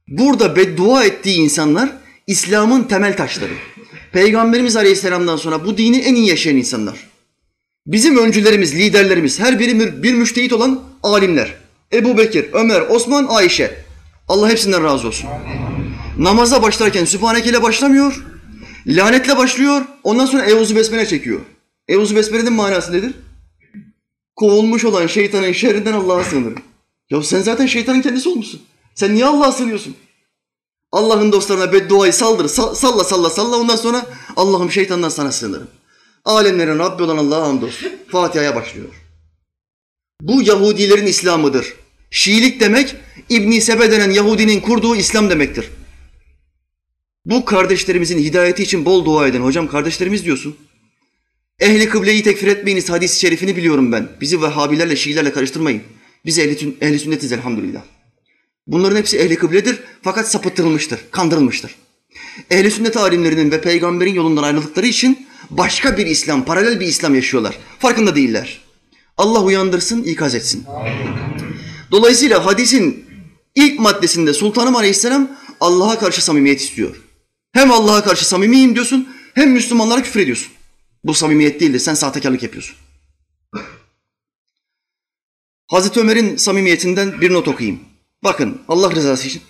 [0.08, 1.92] Burada beddua ettiği insanlar
[2.26, 3.52] İslam'ın temel taşları.
[4.12, 7.08] Peygamberimiz Aleyhisselam'dan sonra bu dini en iyi yaşayan insanlar.
[7.86, 11.54] Bizim öncülerimiz, liderlerimiz, her biri bir müştehit olan alimler.
[11.92, 13.84] Ebu Bekir, Ömer, Osman, Ayşe.
[14.28, 15.30] Allah hepsinden razı olsun.
[16.18, 18.24] Namaza başlarken Sübhaneke ile başlamıyor.
[18.86, 19.82] Lanetle başlıyor.
[20.02, 21.40] Ondan sonra Evuzu Besmele çekiyor.
[21.88, 23.12] Evuzu Besmele'nin manası nedir?
[24.36, 26.62] Kovulmuş olan şeytanın şerrinden Allah'a sığınırım.
[27.12, 28.60] Ya sen zaten şeytanın kendisi olmuşsun.
[28.94, 29.96] Sen niye Allah'a sığınıyorsun?
[30.92, 35.68] Allah'ın dostlarına bedduayı saldır, salla salla salla ondan sonra Allah'ım şeytandan sana sığınırım.
[36.24, 37.92] Alemlerin Rabbi olan Allah'a hamdolsun.
[38.08, 38.88] Fatiha'ya başlıyor.
[40.20, 41.74] Bu Yahudilerin İslam'ıdır.
[42.10, 42.96] Şiilik demek
[43.28, 45.70] İbn Sebe denen Yahudinin kurduğu İslam demektir.
[47.26, 49.40] Bu kardeşlerimizin hidayeti için bol dua edin.
[49.40, 50.56] Hocam kardeşlerimiz diyorsun.
[51.60, 54.08] Ehli kıbleyi tekfir etmeyiniz hadis-i şerifini biliyorum ben.
[54.20, 55.82] Bizi Vehhabilerle, Şiilerle karıştırmayın.
[56.24, 57.82] Biz ehli, ehli sünnetiz elhamdülillah.
[58.66, 61.74] Bunların hepsi ehli kıbledir fakat sapıttırılmıştır, kandırılmıştır.
[62.50, 67.58] Ehli sünnet alimlerinin ve peygamberin yolundan ayrıldıkları için başka bir İslam, paralel bir İslam yaşıyorlar.
[67.78, 68.60] Farkında değiller.
[69.16, 70.64] Allah uyandırsın, ikaz etsin.
[71.90, 73.04] Dolayısıyla hadisin
[73.54, 75.30] ilk maddesinde Sultanım Aleyhisselam
[75.60, 76.96] Allah'a karşı samimiyet istiyor.
[77.52, 80.52] Hem Allah'a karşı samimiyim diyorsun hem Müslümanlara küfür ediyorsun.
[81.04, 81.78] Bu samimiyet değildir.
[81.78, 82.76] Sen sahtekarlık yapıyorsun.
[85.72, 87.80] Hazreti Ömer'in samimiyetinden bir not okuyayım.
[88.24, 89.42] Bakın Allah rızası için.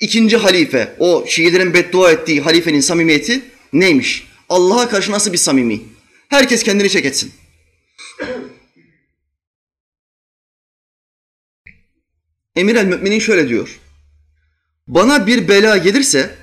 [0.00, 4.26] İkinci halife, o Şiilerin beddua ettiği halifenin samimiyeti neymiş?
[4.48, 5.80] Allah'a karşı nasıl bir samimi?
[6.28, 7.32] Herkes kendini çek etsin.
[12.56, 13.80] Emir el Müminin şöyle diyor.
[14.86, 16.34] Bana bir bela gelirse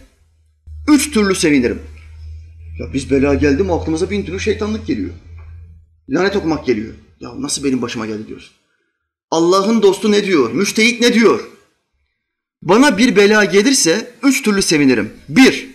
[0.88, 1.82] üç türlü sevinirim.
[2.80, 5.14] Ya biz bela geldi mi aklımıza bin türlü şeytanlık geliyor.
[6.10, 6.94] Lanet okumak geliyor.
[7.20, 8.52] Ya nasıl benim başıma geldi diyorsun.
[9.32, 10.52] Allah'ın dostu ne diyor?
[10.52, 11.50] Müştehit ne diyor?
[12.62, 15.14] Bana bir bela gelirse üç türlü sevinirim.
[15.30, 15.70] Bir,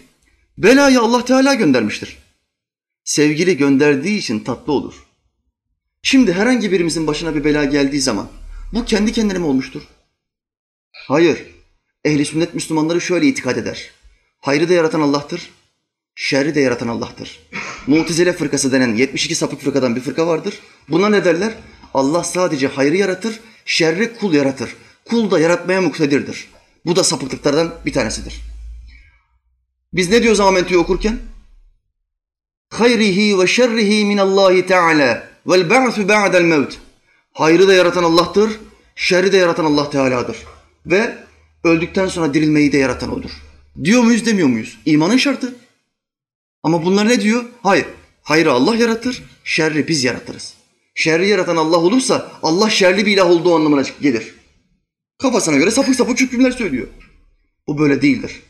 [0.58, 2.18] belayı Allah Teala göndermiştir.
[3.04, 4.94] Sevgili gönderdiği için tatlı olur.
[6.02, 8.28] Şimdi herhangi birimizin başına bir bela geldiği zaman
[8.72, 9.82] bu kendi kendine mi olmuştur?
[10.92, 11.42] Hayır.
[12.04, 13.90] Ehli sünnet Müslümanları şöyle itikad eder.
[14.40, 15.50] Hayrı da yaratan Allah'tır.
[16.14, 17.40] Şerri de yaratan Allah'tır.
[17.86, 20.54] Mutezile fırkası denen 72 sapık fırkadan bir fırka vardır.
[20.88, 21.52] Buna ne derler?
[21.94, 24.76] Allah sadece hayrı yaratır, şerri kul yaratır.
[25.04, 26.48] Kul da yaratmaya muktedirdir.
[26.86, 28.40] Bu da sapıklıklardan bir tanesidir.
[29.92, 31.18] Biz ne diyoruz Amentü'yü okurken?
[32.70, 36.78] Hayrihi ve şerrihi minallahi teala vel ba'su ba'del mevt.
[37.32, 38.50] Hayrı da yaratan Allah'tır,
[38.96, 40.36] şerri de yaratan Allah Teala'dır.
[40.86, 41.14] Ve
[41.64, 43.30] öldükten sonra dirilmeyi de yaratan O'dur.
[43.84, 44.78] Diyor muyuz demiyor muyuz?
[44.86, 45.54] İmanın şartı.
[46.62, 47.44] Ama bunlar ne diyor?
[47.62, 47.86] Hayır.
[48.22, 50.54] Hayrı Allah yaratır, şerri biz yaratırız.
[50.94, 54.34] Şerri yaratan Allah olursa Allah şerli bir ilah olduğu anlamına gelir.
[55.18, 56.86] Kafasına göre sapık sapık hükümler söylüyor.
[57.66, 58.42] Bu böyle değildir.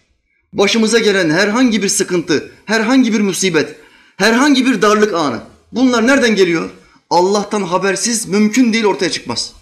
[0.52, 3.76] Başımıza gelen herhangi bir sıkıntı, herhangi bir musibet,
[4.16, 5.40] herhangi bir darlık anı
[5.72, 6.70] bunlar nereden geliyor?
[7.10, 9.52] Allah'tan habersiz mümkün değil ortaya çıkmaz.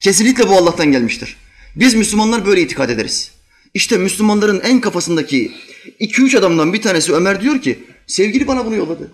[0.00, 1.36] Kesinlikle bu Allah'tan gelmiştir.
[1.76, 3.30] Biz Müslümanlar böyle itikad ederiz.
[3.74, 5.52] İşte Müslümanların en kafasındaki
[5.98, 9.10] iki üç adamdan bir tanesi Ömer diyor ki sevgili bana bunu yolladı.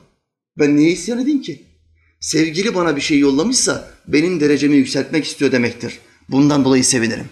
[0.58, 1.62] Ben niye isyan edeyim ki?
[2.20, 5.98] Sevgili bana bir şey yollamışsa benim derecemi yükseltmek istiyor demektir.
[6.28, 7.28] Bundan dolayı sevinirim.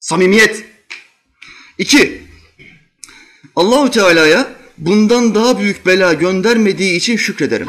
[0.00, 0.64] Samimiyet.
[1.78, 2.22] İki,
[3.56, 7.68] Allahu Teala'ya bundan daha büyük bela göndermediği için şükrederim.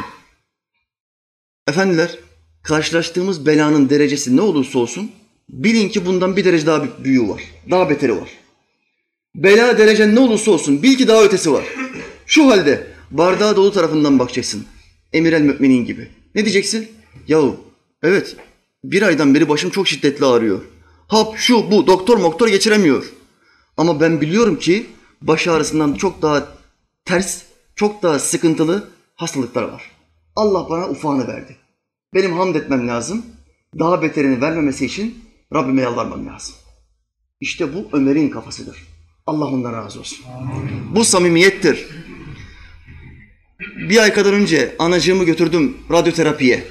[1.68, 2.18] Efendiler,
[2.62, 5.12] karşılaştığımız belanın derecesi ne olursa olsun
[5.48, 7.42] bilin ki bundan bir derece daha büyüğü var.
[7.70, 8.28] Daha beteri var.
[9.36, 11.64] Bela derecen ne olursa olsun bil ki daha ötesi var.
[12.26, 14.66] Şu halde bardağı dolu tarafından bakacaksın.
[15.12, 16.08] Emir el müminin gibi.
[16.34, 16.88] Ne diyeceksin?
[17.28, 17.56] Yahu
[18.02, 18.36] evet
[18.84, 20.60] bir aydan beri başım çok şiddetli ağrıyor.
[21.08, 23.12] Hap şu bu doktor moktor geçiremiyor.
[23.76, 24.86] Ama ben biliyorum ki
[25.22, 26.48] baş ağrısından çok daha
[27.04, 27.42] ters,
[27.74, 29.90] çok daha sıkıntılı hastalıklar var.
[30.36, 31.56] Allah bana ufağını verdi.
[32.14, 33.26] Benim hamd etmem lazım.
[33.78, 36.54] Daha beterini vermemesi için Rabbime yalvarmam lazım.
[37.40, 38.95] İşte bu Ömer'in kafasıdır.
[39.26, 40.18] Allah ondan razı olsun.
[40.94, 41.86] Bu samimiyettir.
[43.88, 46.66] Bir ay kadar önce anacığımı götürdüm radyoterapiye.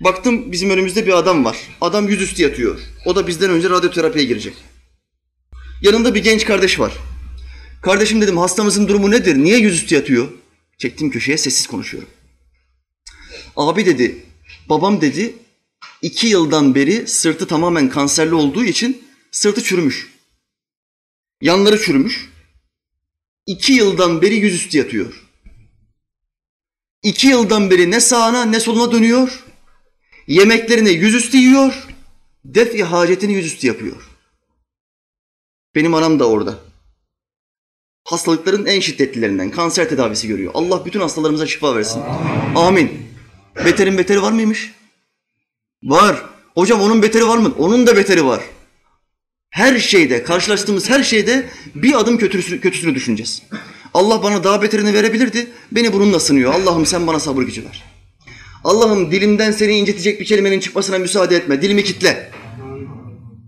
[0.00, 1.56] Baktım bizim önümüzde bir adam var.
[1.80, 2.80] Adam yüzüstü yatıyor.
[3.04, 4.54] O da bizden önce radyoterapiye girecek.
[5.82, 6.92] Yanında bir genç kardeş var.
[7.82, 9.36] Kardeşim dedim hastamızın durumu nedir?
[9.36, 10.28] Niye yüzüstü yatıyor?
[10.78, 12.10] Çektim köşeye sessiz konuşuyorum.
[13.56, 14.24] Abi dedi,
[14.68, 15.34] babam dedi
[16.02, 20.09] iki yıldan beri sırtı tamamen kanserli olduğu için sırtı çürümüş.
[21.40, 22.30] Yanları çürümüş.
[23.46, 25.26] İki yıldan beri yüzüstü yatıyor.
[27.02, 29.44] İki yıldan beri ne sağına ne soluna dönüyor.
[30.26, 31.86] Yemeklerini yüzüstü yiyor.
[32.44, 34.10] Defi hacetini yüzüstü yapıyor.
[35.74, 36.58] Benim anam da orada.
[38.04, 40.52] Hastalıkların en şiddetlilerinden kanser tedavisi görüyor.
[40.54, 42.02] Allah bütün hastalarımıza şifa versin.
[42.56, 43.06] Amin.
[43.56, 44.72] Beterin beteri var mıymış?
[45.82, 46.24] Var.
[46.54, 47.54] Hocam onun beteri var mı?
[47.58, 48.42] Onun da beteri var.
[49.50, 53.42] Her şeyde, karşılaştığımız her şeyde bir adım kötüsünü, kötüsünü düşüneceğiz.
[53.94, 55.46] Allah bana daha beterini verebilirdi.
[55.72, 56.54] Beni bununla sınıyor.
[56.54, 57.84] Allah'ım sen bana sabır gücü ver.
[58.64, 61.62] Allah'ım dilimden seni incitecek bir kelimenin çıkmasına müsaade etme.
[61.62, 62.30] Dilimi kitle.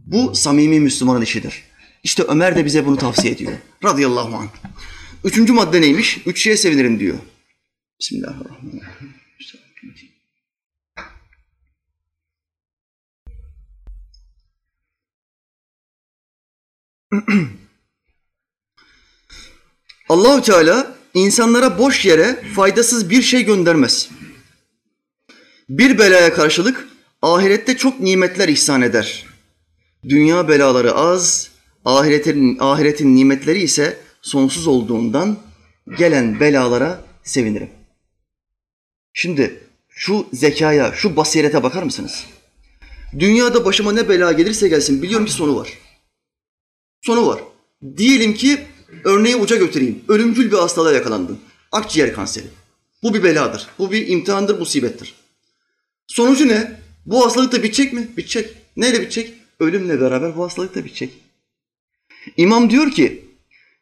[0.07, 1.63] Bu samimi Müslümanın işidir.
[2.03, 3.53] İşte Ömer de bize bunu tavsiye ediyor.
[3.85, 4.49] Radıyallahu anh.
[5.25, 6.19] Üçüncü madde neymiş?
[6.27, 7.19] Üç şeye sevinirim diyor.
[8.01, 8.92] Bismillahirrahmanirrahim.
[20.09, 24.09] Allahü Teala insanlara boş yere faydasız bir şey göndermez.
[25.69, 26.89] Bir belaya karşılık
[27.23, 29.27] ahirette çok nimetler ihsan eder.
[30.09, 31.51] Dünya belaları az,
[31.85, 35.39] ahiretin, ahiretin nimetleri ise sonsuz olduğundan
[35.99, 37.71] gelen belalara sevinirim.
[39.13, 42.25] Şimdi şu zekaya, şu basirete bakar mısınız?
[43.19, 45.69] Dünyada başıma ne bela gelirse gelsin biliyorum ki sonu var.
[47.03, 47.41] Sonu var.
[47.97, 48.61] Diyelim ki
[49.05, 50.05] örneği uca götüreyim.
[50.09, 51.39] Ölümcül bir hastalığa yakalandın.
[51.73, 52.47] Akciğer kanseri.
[53.03, 53.67] Bu bir beladır.
[53.79, 55.15] Bu bir imtihandır, musibettir.
[56.07, 56.81] Sonucu ne?
[57.07, 58.09] Bu hastalık da bitecek mi?
[58.17, 58.57] Bitecek.
[58.77, 59.35] Neyle bitecek?
[59.61, 61.13] Ölümle beraber bu hastalık da bitecek.
[62.37, 63.25] İmam diyor ki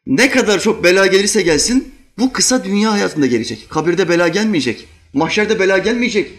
[0.07, 3.69] ne kadar çok bela gelirse gelsin bu kısa dünya hayatında gelecek.
[3.69, 4.87] Kabirde bela gelmeyecek.
[5.13, 6.31] Mahşerde bela gelmeyecek.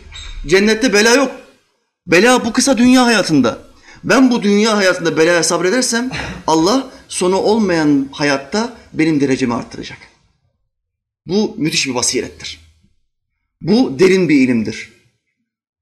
[0.46, 1.32] Cennette bela yok.
[2.06, 3.71] Bela bu kısa dünya hayatında.
[4.04, 6.10] Ben bu dünya hayatında belaya sabredersem
[6.46, 9.98] Allah sonu olmayan hayatta benim derecemi arttıracak.
[11.26, 12.60] Bu müthiş bir basirettir.
[13.60, 14.92] Bu derin bir ilimdir.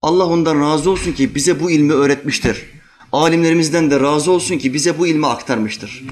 [0.03, 2.65] Allah ondan razı olsun ki bize bu ilmi öğretmiştir.
[3.13, 6.05] Alimlerimizden de razı olsun ki bize bu ilmi aktarmıştır.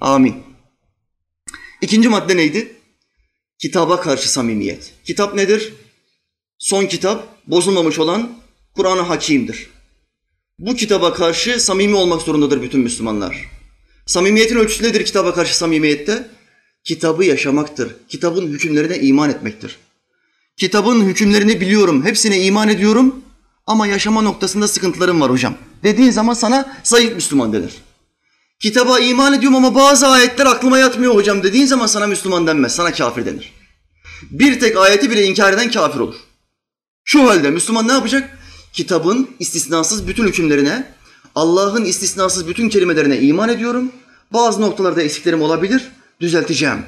[0.00, 0.36] Amin.
[1.82, 2.76] İkinci madde neydi?
[3.58, 4.94] Kitaba karşı samimiyet.
[5.04, 5.74] Kitap nedir?
[6.58, 8.38] Son kitap, bozulmamış olan
[8.74, 9.73] Kur'an-ı Hakim'dir.
[10.58, 13.50] Bu kitaba karşı samimi olmak zorundadır bütün Müslümanlar.
[14.06, 16.30] Samimiyetin ölçüsü nedir kitaba karşı samimiyette?
[16.84, 17.96] kitabı yaşamaktır.
[18.08, 19.78] Kitabın hükümlerine iman etmektir.
[20.56, 23.14] Kitabın hükümlerini biliyorum, hepsine iman ediyorum
[23.66, 25.54] ama yaşama noktasında sıkıntılarım var hocam.
[25.82, 27.72] Dediğin zaman sana zayıf Müslüman denir.
[28.60, 32.92] Kitaba iman ediyorum ama bazı ayetler aklıma yatmıyor hocam dediğin zaman sana Müslüman denmez, sana
[32.92, 33.52] kafir denir.
[34.30, 36.16] Bir tek ayeti bile inkar eden kafir olur.
[37.04, 38.38] Şu halde Müslüman ne yapacak?
[38.74, 40.92] Kitabın istisnasız bütün hükümlerine,
[41.34, 43.92] Allah'ın istisnasız bütün kelimelerine iman ediyorum.
[44.32, 46.82] Bazı noktalarda eksiklerim olabilir, düzelteceğim.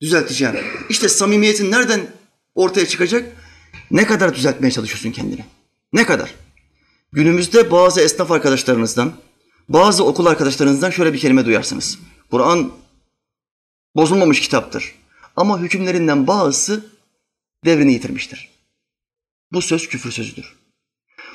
[0.00, 0.56] Düzelteceğim.
[0.88, 2.00] İşte samimiyetin nereden
[2.54, 3.36] ortaya çıkacak?
[3.90, 5.44] Ne kadar düzeltmeye çalışıyorsun kendini?
[5.92, 6.34] Ne kadar?
[7.12, 9.12] Günümüzde bazı esnaf arkadaşlarınızdan,
[9.68, 11.98] bazı okul arkadaşlarınızdan şöyle bir kelime duyarsınız.
[12.30, 12.72] Kur'an
[13.96, 14.94] bozulmamış kitaptır.
[15.36, 16.86] Ama hükümlerinden bazısı
[17.64, 18.48] devrini yitirmiştir.
[19.52, 20.57] Bu söz küfür sözüdür.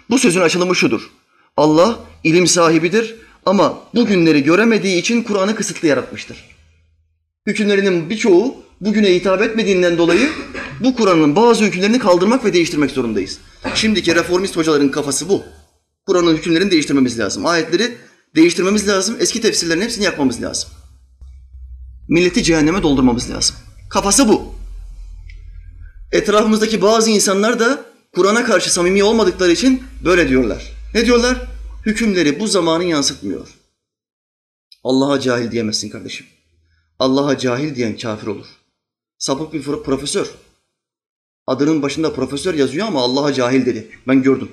[0.09, 1.09] Bu sözün açılımı şudur.
[1.57, 6.37] Allah ilim sahibidir ama bu günleri göremediği için Kur'an'ı kısıtlı yaratmıştır.
[7.47, 10.29] Hükümlerinin birçoğu bugüne hitap etmediğinden dolayı
[10.79, 13.39] bu Kur'an'ın bazı hükümlerini kaldırmak ve değiştirmek zorundayız.
[13.75, 15.43] Şimdiki reformist hocaların kafası bu.
[16.05, 17.45] Kur'an'ın hükümlerini değiştirmemiz lazım.
[17.45, 17.97] Ayetleri
[18.35, 19.15] değiştirmemiz lazım.
[19.19, 20.69] Eski tefsirlerin hepsini yapmamız lazım.
[22.09, 23.55] Milleti cehenneme doldurmamız lazım.
[23.89, 24.55] Kafası bu.
[26.11, 30.73] Etrafımızdaki bazı insanlar da Kur'an'a karşı samimi olmadıkları için böyle diyorlar.
[30.93, 31.47] Ne diyorlar?
[31.85, 33.47] Hükümleri bu zamanı yansıtmıyor.
[34.83, 36.27] Allah'a cahil diyemezsin kardeşim.
[36.99, 38.47] Allah'a cahil diyen kafir olur.
[39.17, 40.31] Sapık bir profesör.
[41.47, 43.99] Adının başında profesör yazıyor ama Allah'a cahil dedi.
[44.07, 44.51] Ben gördüm.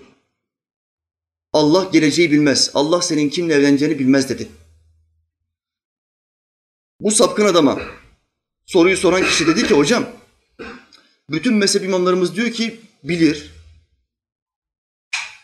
[1.53, 2.71] Allah geleceği bilmez.
[2.75, 4.49] Allah senin kimle evleneceğini bilmez dedi.
[7.01, 7.81] Bu sapkın adama
[8.67, 10.07] soruyu soran kişi dedi ki hocam
[11.31, 13.51] bütün mezhep imamlarımız diyor ki bilir.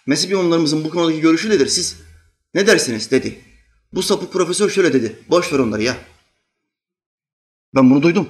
[0.06, 1.66] Mezhep imamlarımızın bu konudaki görüşü nedir?
[1.66, 1.96] Siz
[2.54, 3.40] ne dersiniz dedi.
[3.92, 5.18] Bu sapık profesör şöyle dedi.
[5.30, 5.96] Boş ver onları ya.
[7.74, 8.28] Ben bunu duydum.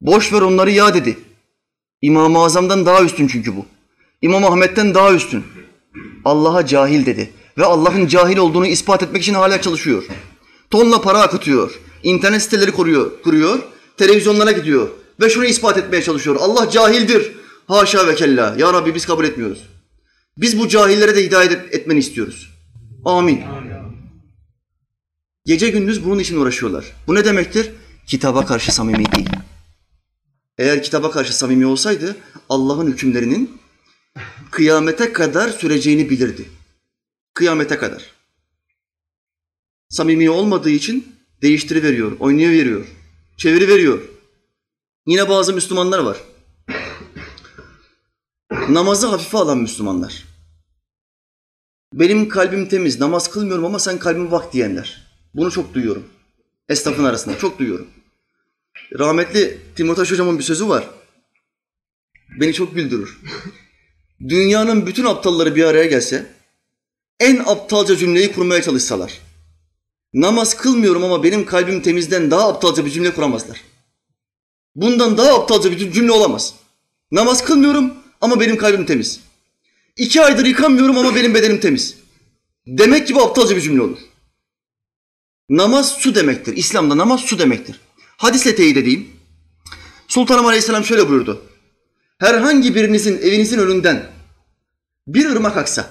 [0.00, 1.18] Boş ver onları ya dedi.
[2.02, 3.66] İmam-ı Azam'dan daha üstün çünkü bu.
[4.22, 5.44] İmam Ahmet'ten daha üstün.
[6.24, 7.32] Allah'a cahil dedi.
[7.58, 10.04] Ve Allah'ın cahil olduğunu ispat etmek için hala çalışıyor.
[10.70, 11.80] Tonla para akıtıyor.
[12.02, 13.58] İnternet siteleri kuruyor, kuruyor.
[13.96, 14.88] Televizyonlara gidiyor.
[15.20, 16.36] Ve şunu ispat etmeye çalışıyor.
[16.40, 17.32] Allah cahildir.
[17.66, 18.54] Haşa ve kella.
[18.58, 19.68] Ya Rabbi biz kabul etmiyoruz.
[20.38, 22.50] Biz bu cahillere de hidayet etmeni istiyoruz.
[23.04, 23.42] Amin.
[25.44, 26.84] Gece gündüz bunun için uğraşıyorlar.
[27.06, 27.70] Bu ne demektir?
[28.06, 29.28] Kitaba karşı samimi değil.
[30.58, 32.16] Eğer kitaba karşı samimi olsaydı
[32.48, 33.58] Allah'ın hükümlerinin
[34.50, 36.44] kıyamete kadar süreceğini bilirdi.
[37.34, 38.02] Kıyamete kadar.
[39.88, 42.86] Samimi olmadığı için değiştiriveriyor, oynayıveriyor,
[43.36, 44.02] çeviriveriyor.
[45.06, 46.16] Yine bazı Müslümanlar var.
[48.68, 50.24] Namazı hafife alan Müslümanlar.
[51.92, 55.06] Benim kalbim temiz, namaz kılmıyorum ama sen kalbin vak diyenler.
[55.34, 56.08] Bunu çok duyuyorum.
[56.68, 57.86] Esnafın arasında çok duyuyorum.
[58.98, 60.90] Rahmetli Timotaş hocamın bir sözü var.
[62.40, 63.20] Beni çok güldürür.
[64.28, 66.26] Dünyanın bütün aptalları bir araya gelse,
[67.20, 69.20] en aptalca cümleyi kurmaya çalışsalar,
[70.14, 73.62] namaz kılmıyorum ama benim kalbim temizden daha aptalca bir cümle kuramazlar.
[74.74, 76.54] Bundan daha aptalca bir cümle olamaz.
[77.12, 79.20] Namaz kılmıyorum ama benim kalbim temiz.
[79.96, 81.96] İki aydır yıkamıyorum ama benim bedenim temiz.
[82.66, 83.98] Demek gibi aptalca bir cümle olur.
[85.48, 86.56] Namaz su demektir.
[86.56, 87.80] İslam'da namaz su demektir.
[88.16, 89.08] Hadisle teyit edeyim.
[90.08, 91.42] Sultanım Aleyhisselam şöyle buyurdu.
[92.18, 94.10] Herhangi birinizin evinizin önünden
[95.06, 95.90] bir ırmak aksa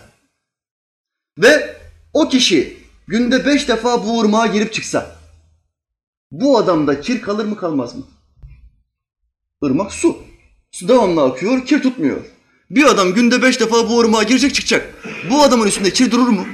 [1.38, 1.78] ve
[2.14, 5.16] o kişi günde beş defa bu ırmağa girip çıksa
[6.32, 8.04] bu adamda kir kalır mı kalmaz mı?
[9.64, 10.18] Irmak su.
[10.76, 12.18] Su devamlı akıyor, kir tutmuyor.
[12.72, 14.94] Bir adam günde beş defa bu ırmağa girecek çıkacak.
[15.30, 16.48] Bu adamın üstünde kir durur mu?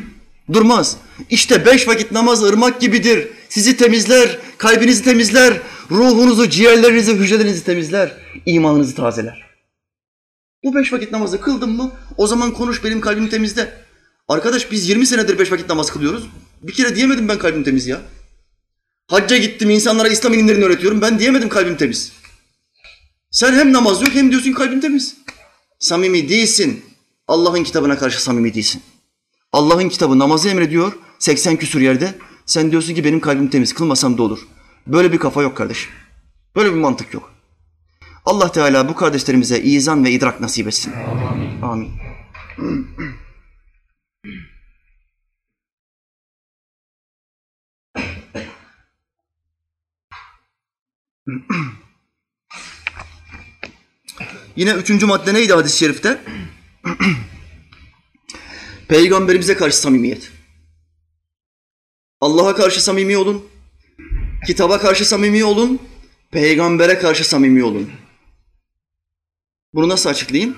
[0.53, 0.97] Durmaz.
[1.29, 3.27] İşte beş vakit namaz ırmak gibidir.
[3.49, 9.45] Sizi temizler, kalbinizi temizler, ruhunuzu, ciğerlerinizi, hücrelerinizi temizler, imanınızı tazeler.
[10.63, 13.73] Bu beş vakit namazı kıldın mı o zaman konuş benim kalbim temizde.
[14.27, 16.23] Arkadaş biz 20 senedir beş vakit namaz kılıyoruz.
[16.61, 18.01] Bir kere diyemedim ben kalbim temiz ya.
[19.07, 21.01] Hacca gittim insanlara İslam ilimlerini öğretiyorum.
[21.01, 22.20] Ben diyemedim kalbim temiz.
[23.31, 25.17] Sen hem namaz yok hem diyorsun kalbim temiz.
[25.79, 26.85] Samimi değilsin.
[27.27, 28.81] Allah'ın kitabına karşı samimi değilsin.
[29.51, 32.15] Allah'ın kitabı namazı emrediyor 80 küsur yerde.
[32.45, 34.47] Sen diyorsun ki benim kalbim temiz kılmasam da olur.
[34.87, 35.91] Böyle bir kafa yok kardeşim.
[36.55, 37.33] Böyle bir mantık yok.
[38.25, 40.93] Allah Teala bu kardeşlerimize izan ve idrak nasip etsin.
[41.61, 41.61] Amin.
[41.61, 41.91] Amin.
[54.55, 56.21] Yine üçüncü madde neydi hadis-i şerifte?
[58.87, 60.31] Peygamberimize karşı samimiyet.
[62.21, 63.45] Allah'a karşı samimi olun.
[64.47, 65.79] Kitaba karşı samimi olun.
[66.31, 67.91] Peygambere karşı samimi olun.
[69.73, 70.57] Bunu nasıl açıklayayım?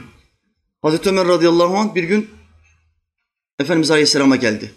[0.82, 2.30] Hazreti Ömer radıyallahu anh bir gün
[3.60, 4.72] Efendimiz Aleyhisselam'a geldi.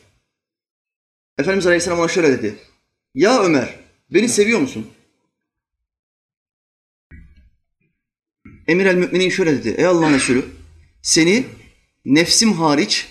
[1.38, 2.56] Efendimiz Aleyhisselam ona şöyle dedi.
[3.14, 4.86] Ya Ömer, beni seviyor musun?
[8.68, 9.74] Emir el Müminin şöyle dedi.
[9.78, 10.44] Ey Allah'ın Resulü,
[11.02, 11.44] seni
[12.04, 13.06] nefsim hariç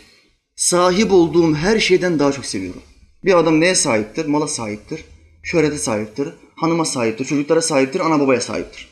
[0.55, 2.81] sahip olduğum her şeyden daha çok seviyorum.
[3.25, 4.25] Bir adam neye sahiptir?
[4.25, 5.05] Mala sahiptir,
[5.43, 8.89] şöhrete sahiptir, hanıma sahiptir, çocuklara sahiptir, ana babaya sahiptir.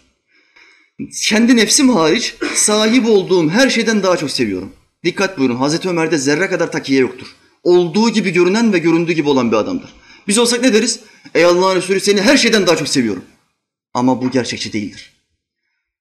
[1.23, 4.71] Kendi nefsim hariç sahip olduğum her şeyden daha çok seviyorum.
[5.03, 7.27] Dikkat buyurun, Hazreti Ömer'de zerre kadar takiye yoktur.
[7.63, 9.93] Olduğu gibi görünen ve göründüğü gibi olan bir adamdır.
[10.27, 10.99] Biz olsak ne deriz?
[11.35, 13.23] Ey Allah'ın Resulü seni her şeyden daha çok seviyorum.
[13.93, 15.12] Ama bu gerçekçi değildir.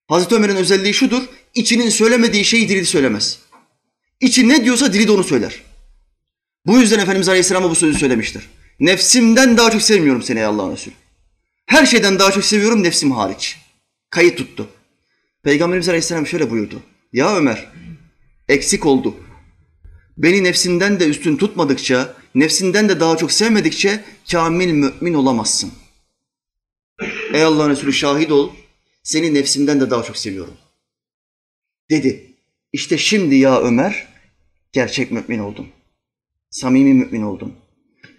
[0.08, 1.22] Hazreti Ömer'in özelliği şudur,
[1.54, 3.38] içinin söylemediği şeyi dili söylemez.
[4.20, 5.62] İçi ne diyorsa dili de onu söyler.
[6.66, 8.48] Bu yüzden Efendimiz Aleyhisselam'a bu sözü söylemiştir.
[8.80, 10.94] Nefsimden daha çok sevmiyorum seni ey Allah'ın Resulü.
[11.66, 13.58] Her şeyden daha çok seviyorum nefsim hariç.
[14.10, 14.68] Kayıt tuttu.
[15.42, 16.82] Peygamberimiz Aleyhisselam şöyle buyurdu.
[17.12, 17.72] Ya Ömer,
[18.48, 19.14] eksik oldu.
[20.16, 25.72] Beni nefsinden de üstün tutmadıkça, nefsinden de daha çok sevmedikçe kamil mümin olamazsın.
[27.32, 28.50] Ey Allah'ın Resulü şahit ol,
[29.02, 30.54] seni nefsimden de daha çok seviyorum.
[31.90, 32.28] Dedi.
[32.72, 34.08] İşte şimdi ya Ömer,
[34.72, 35.68] gerçek mümin oldum.
[36.50, 37.52] Samimi mümin oldum.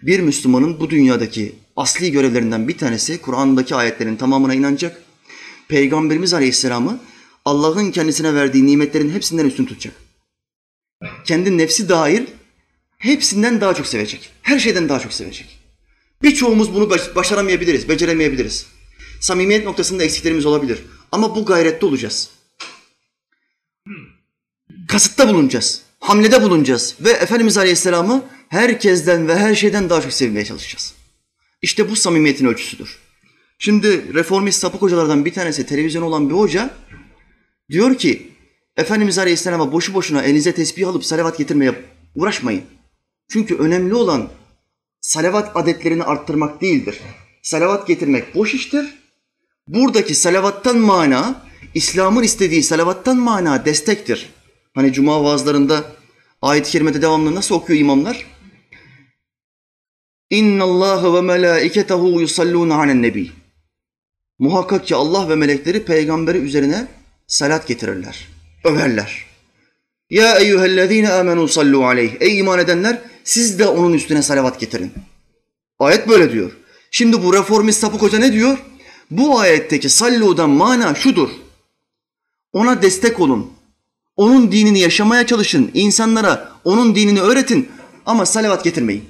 [0.02, 5.02] Bir Müslümanın bu dünyadaki asli görevlerinden bir tanesi Kur'an'daki ayetlerin tamamına inanacak.
[5.68, 7.00] Peygamberimiz Aleyhisselam'ı
[7.44, 9.94] Allah'ın kendisine verdiği nimetlerin hepsinden üstün tutacak.
[11.24, 12.24] Kendi nefsi dair
[12.98, 14.30] hepsinden daha çok sevecek.
[14.42, 15.58] Her şeyden daha çok sevecek.
[16.22, 18.66] Birçoğumuz bunu başaramayabiliriz, beceremeyebiliriz.
[19.20, 20.78] Samimiyet noktasında eksiklerimiz olabilir.
[21.12, 22.30] Ama bu gayrette olacağız.
[24.88, 25.82] Kasıtta bulunacağız.
[26.00, 26.96] Hamlede bulunacağız.
[27.00, 30.94] Ve Efendimiz Aleyhisselam'ı herkesten ve her şeyden daha çok sevmeye çalışacağız.
[31.62, 32.98] İşte bu samimiyetin ölçüsüdür.
[33.58, 36.70] Şimdi reformist sapık hocalardan bir tanesi televizyon olan bir hoca
[37.70, 38.32] diyor ki
[38.76, 41.74] Efendimiz Aleyhisselam'a boşu boşuna elinize tesbih alıp salavat getirmeye
[42.14, 42.62] uğraşmayın.
[43.32, 44.28] Çünkü önemli olan
[45.00, 47.00] salavat adetlerini arttırmak değildir.
[47.42, 49.03] Salavat getirmek boş iştir.
[49.68, 51.42] Buradaki salavattan mana,
[51.74, 54.30] İslam'ın istediği salavattan mana destektir.
[54.74, 55.84] Hani cuma vaazlarında
[56.42, 58.26] ayet-i kerimede devamlı nasıl okuyor imamlar?
[60.30, 63.30] İnna Allah ve melaiketehu yusallun alen nebi.
[64.38, 66.86] Muhakkak ki Allah ve melekleri peygamberi üzerine
[67.26, 68.28] salat getirirler,
[68.64, 69.26] överler.
[70.10, 72.12] Ya eyyühellezine amenu sallu aleyh.
[72.20, 74.92] Ey iman edenler siz de onun üstüne salavat getirin.
[75.78, 76.52] Ayet böyle diyor.
[76.90, 78.58] Şimdi bu reformist sapık hoca ne diyor?
[79.16, 81.28] Bu ayetteki salludan mana şudur.
[82.52, 83.52] Ona destek olun.
[84.16, 85.70] Onun dinini yaşamaya çalışın.
[85.74, 87.68] İnsanlara onun dinini öğretin
[88.06, 89.04] ama salavat getirmeyin.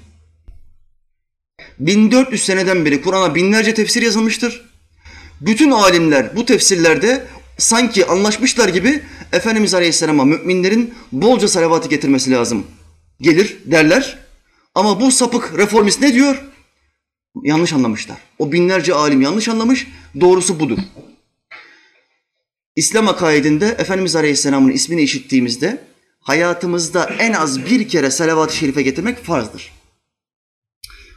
[1.78, 4.70] 1400 seneden beri Kur'an'a binlerce tefsir yazılmıştır.
[5.40, 7.26] Bütün alimler bu tefsirlerde
[7.58, 12.66] sanki anlaşmışlar gibi Efendimiz Aleyhisselam'a müminlerin bolca salavatı getirmesi lazım.
[13.20, 14.18] Gelir derler
[14.74, 16.53] ama bu sapık reformist ne diyor?
[17.42, 18.18] Yanlış anlamışlar.
[18.38, 19.86] O binlerce alim yanlış anlamış,
[20.20, 20.78] doğrusu budur.
[22.76, 25.84] İslam akaidinde Efendimiz Aleyhisselam'ın ismini işittiğimizde
[26.20, 29.72] hayatımızda en az bir kere salavat-ı şerife getirmek farzdır.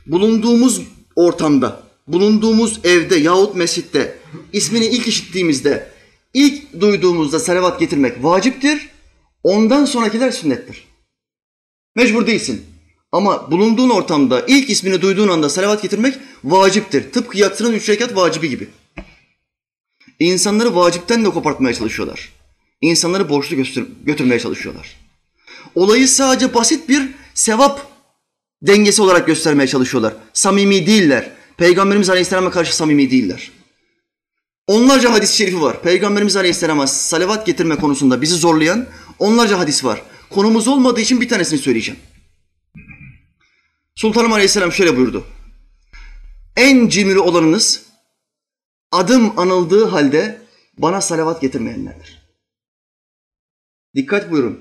[0.07, 0.81] Bulunduğumuz
[1.15, 4.17] ortamda, bulunduğumuz evde yahut mescitte
[4.53, 5.91] ismini ilk işittiğimizde,
[6.33, 8.89] ilk duyduğumuzda salavat getirmek vaciptir.
[9.43, 10.87] Ondan sonrakiler sünnettir.
[11.95, 12.65] Mecbur değilsin.
[13.17, 17.11] Ama bulunduğun ortamda ilk ismini duyduğun anda salavat getirmek vaciptir.
[17.11, 18.67] Tıpkı yatsının üç rekat vacibi gibi.
[20.19, 22.29] İnsanları vacipten de kopartmaya çalışıyorlar.
[22.81, 24.95] İnsanları borçlu götür götürmeye çalışıyorlar.
[25.75, 27.87] Olayı sadece basit bir sevap
[28.61, 30.13] dengesi olarak göstermeye çalışıyorlar.
[30.33, 31.31] Samimi değiller.
[31.57, 33.51] Peygamberimiz Aleyhisselam'a karşı samimi değiller.
[34.67, 35.81] Onlarca hadis-i şerifi var.
[35.81, 38.85] Peygamberimiz Aleyhisselam'a salavat getirme konusunda bizi zorlayan
[39.19, 40.01] onlarca hadis var.
[40.29, 41.99] Konumuz olmadığı için bir tanesini söyleyeceğim.
[43.97, 45.25] Sultanım Aleyhisselam şöyle buyurdu.
[46.55, 47.83] En cimri olanınız
[48.91, 50.41] adım anıldığı halde
[50.77, 52.21] bana salavat getirmeyenlerdir.
[53.95, 54.59] Dikkat buyurun.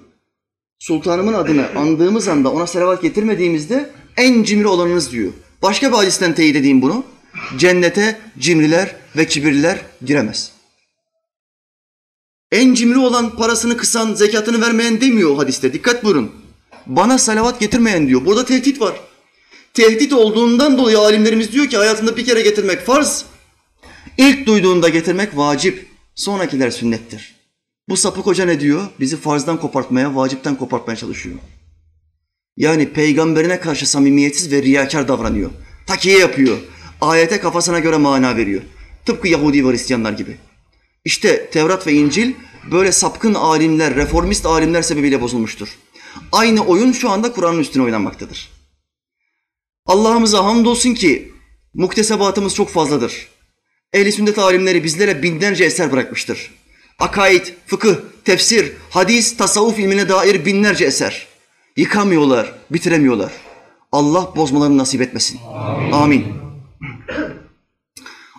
[0.79, 5.33] Sultanımın adını andığımız anda ona salavat getirmediğimizde en cimri olanınız diyor.
[5.63, 7.05] Başka bir hadisten teyit edeyim bunu.
[7.59, 10.53] Cennete cimriler ve kibirliler giremez.
[12.53, 15.73] En cimri olan parasını kısan, zekatını vermeyen demiyor o hadiste.
[15.73, 16.33] Dikkat buyurun.
[16.87, 18.25] Bana salavat getirmeyen diyor.
[18.25, 19.06] Burada tehdit var.
[19.77, 23.25] Tehdit olduğundan dolayı alimlerimiz diyor ki hayatında bir kere getirmek farz.
[24.19, 25.87] İlk duyduğunda getirmek vacip.
[26.15, 27.35] Sonrakiler sünnettir.
[27.89, 28.87] Bu sapık hoca ne diyor?
[29.01, 31.37] Bizi farzdan kopartmaya, vacipten kopartmaya çalışıyor.
[32.57, 35.51] Yani peygamberine karşı samimiyetsiz ve riyakar davranıyor.
[35.87, 36.59] Takiye yapıyor.
[37.01, 38.63] Ayete kafasına göre mana veriyor.
[39.07, 40.37] Tıpkı Yahudi ve Hristiyanlar gibi.
[41.05, 42.33] İşte Tevrat ve İncil
[42.71, 45.69] böyle sapkın alimler, reformist alimler sebebiyle bozulmuştur.
[46.33, 48.56] Aynı oyun şu anda Kur'an'ın üstüne oynanmaktadır.
[49.87, 51.33] Allah'ımıza hamdolsun ki
[51.75, 53.29] muktesebatımız çok fazladır.
[53.93, 56.51] Ehli sünnet alimleri bizlere binlerce eser bırakmıştır.
[56.99, 61.27] Akaid, fıkıh, tefsir, hadis, tasavvuf ilmine dair binlerce eser.
[61.77, 63.33] Yıkamıyorlar, bitiremiyorlar.
[63.93, 65.41] Allah bozmalarını nasip etmesin.
[65.47, 65.93] Amin.
[65.93, 66.27] Amin.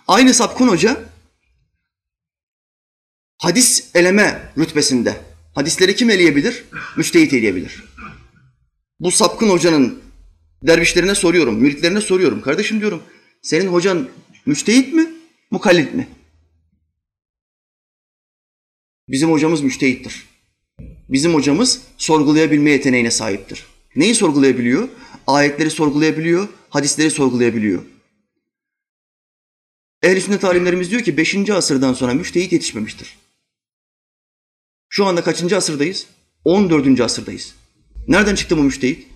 [0.08, 1.00] Aynı Sapkun Hoca
[3.38, 5.16] hadis eleme rütbesinde.
[5.54, 6.64] Hadisleri kim eleyebilir?
[6.96, 7.84] Müçtehit eleyebilir.
[9.00, 10.07] Bu Sapkın Hoca'nın
[10.62, 12.42] dervişlerine soruyorum, müritlerine soruyorum.
[12.42, 13.02] Kardeşim diyorum,
[13.42, 14.08] senin hocan
[14.46, 15.12] müçtehit mi,
[15.50, 16.08] mukallit mi?
[19.08, 20.28] Bizim hocamız müçtehittir.
[21.08, 23.66] Bizim hocamız sorgulayabilme yeteneğine sahiptir.
[23.96, 24.88] Neyi sorgulayabiliyor?
[25.26, 27.82] Ayetleri sorgulayabiliyor, hadisleri sorgulayabiliyor.
[30.02, 31.50] Ehl-i sünnet alimlerimiz diyor ki 5.
[31.50, 33.18] asırdan sonra müştehit yetişmemiştir.
[34.88, 36.06] Şu anda kaçıncı asırdayız?
[36.44, 37.00] 14.
[37.00, 37.54] asırdayız.
[38.08, 39.07] Nereden çıktı bu müştehit?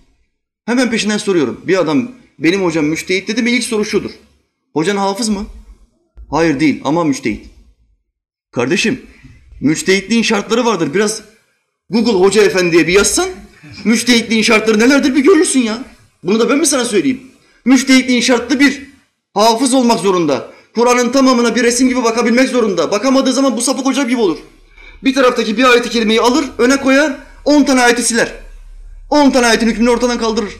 [0.65, 1.61] Hemen peşinden soruyorum.
[1.67, 4.11] Bir adam benim hocam müştehit dedi mi ilk soru şudur.
[4.73, 5.45] Hocan hafız mı?
[6.29, 7.45] Hayır değil ama müştehit.
[8.51, 9.01] Kardeşim
[9.61, 10.93] müçtehitliğin şartları vardır.
[10.93, 11.21] Biraz
[11.89, 13.29] Google Hoca Efendi'ye bir yazsan
[13.83, 15.83] müçtehitliğin şartları nelerdir bir görürsün ya.
[16.23, 17.21] Bunu da ben mi sana söyleyeyim?
[17.65, 18.93] Müçtehitliğin şartı bir.
[19.33, 20.51] Hafız olmak zorunda.
[20.75, 22.91] Kur'an'ın tamamına bir resim gibi bakabilmek zorunda.
[22.91, 24.37] Bakamadığı zaman bu sapık hoca gibi olur.
[25.03, 28.42] Bir taraftaki bir ayeti kelimeyi alır, öne koyar, on tane ayeti siler.
[29.13, 30.53] On tane ayetin hükmünü ortadan kaldırır.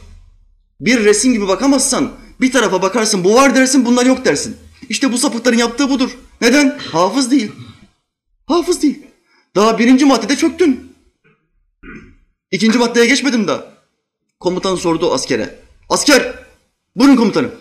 [0.80, 4.58] Bir resim gibi bakamazsan bir tarafa bakarsın bu var dersin bunlar yok dersin.
[4.90, 6.18] İşte bu sapıkların yaptığı budur.
[6.42, 6.80] Neden?
[6.92, 7.52] Hafız değil.
[8.46, 9.04] Hafız değil.
[9.56, 10.94] Daha birinci maddede çöktün.
[12.52, 13.66] İkinci maddeye geçmedim daha.
[14.40, 15.60] Komutan sordu askere.
[15.90, 16.34] Asker,
[16.96, 17.52] buyurun komutanım.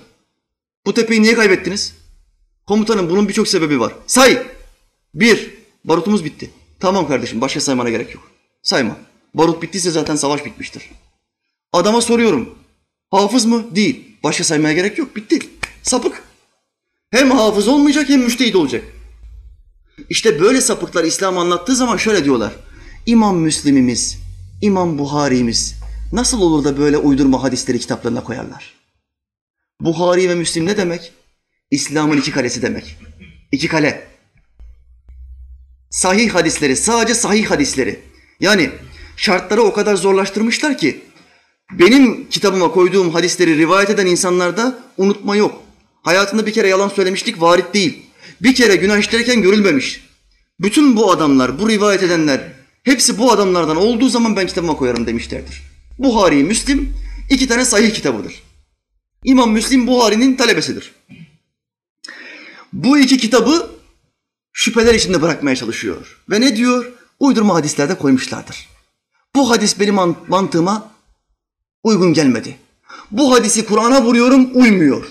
[0.86, 1.95] Bu tepeyi niye kaybettiniz?
[2.66, 3.93] Komutanım bunun birçok sebebi var.
[4.07, 4.47] Say.
[5.14, 6.51] Bir, barutumuz bitti.
[6.80, 8.30] Tamam kardeşim başka saymana gerek yok.
[8.62, 9.11] Sayma.
[9.35, 10.91] Barut bittiyse zaten savaş bitmiştir.
[11.72, 12.59] Adama soruyorum.
[13.11, 13.76] Hafız mı?
[13.76, 14.18] Değil.
[14.22, 15.16] Başka saymaya gerek yok.
[15.16, 15.39] Bitti.
[15.83, 16.22] Sapık.
[17.11, 18.85] Hem hafız olmayacak hem müştehit olacak.
[20.09, 22.53] İşte böyle sapıklar İslam anlattığı zaman şöyle diyorlar.
[23.07, 24.18] İmam Müslim'imiz,
[24.62, 25.74] İmam Buhari'miz
[26.12, 28.74] nasıl olur da böyle uydurma hadisleri kitaplarına koyarlar?
[29.80, 31.12] Buhari ve Müslim ne demek?
[31.70, 32.99] İslam'ın iki kalesi demek.
[33.53, 34.09] İki kale.
[35.91, 38.01] Sahih hadisleri, sadece sahih hadisleri.
[38.41, 38.70] Yani
[39.16, 41.00] şartları o kadar zorlaştırmışlar ki
[41.72, 45.62] benim kitabıma koyduğum hadisleri rivayet eden insanlarda unutma yok.
[46.02, 48.02] Hayatında bir kere yalan söylemişlik varit değil.
[48.42, 50.04] Bir kere günah işlerken görülmemiş.
[50.60, 52.52] Bütün bu adamlar, bu rivayet edenler
[52.82, 55.62] hepsi bu adamlardan olduğu zaman ben kitabıma koyarım demişlerdir.
[55.98, 56.94] Buhari, Müslim
[57.30, 58.42] iki tane sahih kitabıdır.
[59.24, 60.92] İmam Müslim Buhari'nin talebesidir.
[62.72, 63.70] Bu iki kitabı
[64.52, 66.22] şüpheler içinde bırakmaya çalışıyor.
[66.30, 66.92] Ve ne diyor?
[67.20, 68.68] Uydurma hadislerde koymuşlardır.
[69.37, 69.95] Bu hadis benim
[70.28, 70.91] mantığıma
[71.83, 72.57] uygun gelmedi.
[73.11, 75.07] Bu hadisi Kur'an'a vuruyorum uymuyor.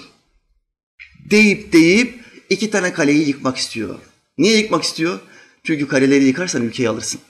[1.30, 4.00] Deyip deyip iki tane kaleyi yıkmak istiyor.
[4.38, 5.20] Niye yıkmak istiyor?
[5.64, 7.22] Çünkü kaleleri yıkarsan ülkeyi alırsın.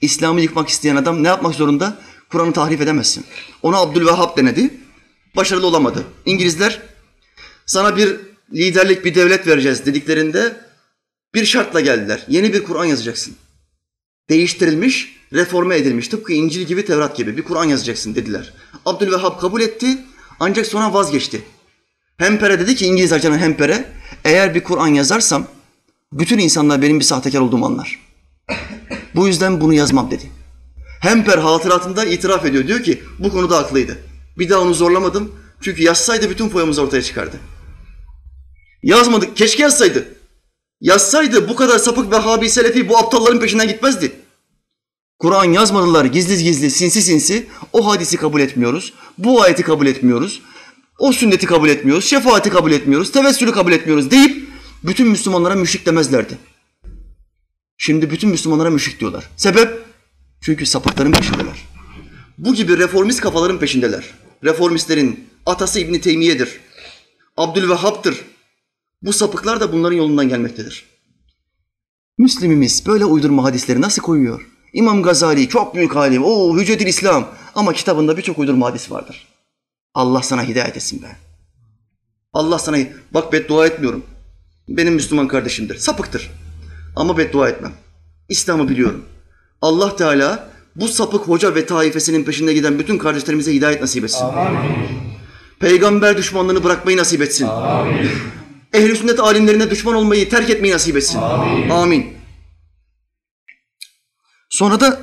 [0.00, 1.98] İslam'ı yıkmak isteyen adam ne yapmak zorunda?
[2.30, 3.24] Kur'an'ı tahrif edemezsin.
[3.62, 4.74] Ona Abdülvehhab denedi.
[5.36, 6.04] Başarılı olamadı.
[6.26, 6.82] İngilizler
[7.66, 8.20] sana bir
[8.52, 10.60] liderlik bir devlet vereceğiz dediklerinde
[11.34, 12.24] bir şartla geldiler.
[12.28, 13.36] Yeni bir Kur'an yazacaksın.
[14.28, 16.08] Değiştirilmiş, reforme edilmiş.
[16.08, 18.52] Tıpkı İncil gibi, Tevrat gibi bir Kur'an yazacaksın dediler.
[18.86, 19.98] Abdülvehhab kabul etti
[20.40, 21.42] ancak sonra vazgeçti.
[22.16, 23.92] Hempere dedi ki İngiliz ajanı Hempere,
[24.24, 25.46] eğer bir Kur'an yazarsam
[26.12, 27.98] bütün insanlar benim bir sahtekar olduğumu anlar.
[29.14, 30.30] Bu yüzden bunu yazmam dedi.
[31.00, 32.66] Hemper hatıratında itiraf ediyor.
[32.66, 33.98] Diyor ki bu konuda haklıydı.
[34.38, 35.32] Bir daha onu zorlamadım.
[35.60, 37.36] Çünkü yazsaydı bütün foyamız ortaya çıkardı.
[38.82, 39.36] Yazmadık.
[39.36, 40.08] Keşke yazsaydı.
[40.80, 44.12] Yazsaydı bu kadar sapık Vehhabi Selefi bu aptalların peşinden gitmezdi.
[45.18, 47.46] Kur'an yazmadılar gizli gizli, sinsi sinsi.
[47.72, 48.92] O hadisi kabul etmiyoruz.
[49.18, 50.42] Bu ayeti kabul etmiyoruz.
[50.98, 52.04] O sünneti kabul etmiyoruz.
[52.04, 53.12] Şefaati kabul etmiyoruz.
[53.12, 54.48] Tevessülü kabul etmiyoruz deyip
[54.84, 56.38] bütün Müslümanlara müşrik demezlerdi.
[57.78, 59.30] Şimdi bütün Müslümanlara müşrik diyorlar.
[59.36, 59.84] Sebep?
[60.40, 61.66] Çünkü sapıkların peşindeler.
[62.38, 64.04] Bu gibi reformist kafaların peşindeler.
[64.44, 66.60] Reformistlerin atası İbni Teymiye'dir.
[67.36, 68.24] Abdülvehhab'dır.
[69.02, 70.84] Bu sapıklar da bunların yolundan gelmektedir.
[72.18, 74.46] Müslimimiz böyle uydurma hadisleri nasıl koyuyor?
[74.76, 79.26] İmam Gazali çok büyük alim, o Hüccetil İslam ama kitabında birçok uydurma hadis vardır.
[79.94, 81.06] Allah sana hidayet etsin be.
[82.32, 82.76] Allah sana,
[83.14, 84.02] bak beddua etmiyorum.
[84.68, 86.30] Benim Müslüman kardeşimdir, sapıktır.
[86.96, 87.72] Ama beddua etmem.
[88.28, 89.04] İslam'ı biliyorum.
[89.62, 94.24] Allah Teala bu sapık hoca ve taifesinin peşinde giden bütün kardeşlerimize hidayet nasip etsin.
[94.24, 94.70] Amin.
[95.60, 97.46] Peygamber düşmanlığını bırakmayı nasip etsin.
[97.46, 98.10] Amin.
[98.72, 101.18] Ehl-i sünnet alimlerine düşman olmayı terk etmeyi nasip etsin.
[101.18, 101.70] Amin.
[101.70, 102.15] Amin.
[104.56, 105.02] Sonra da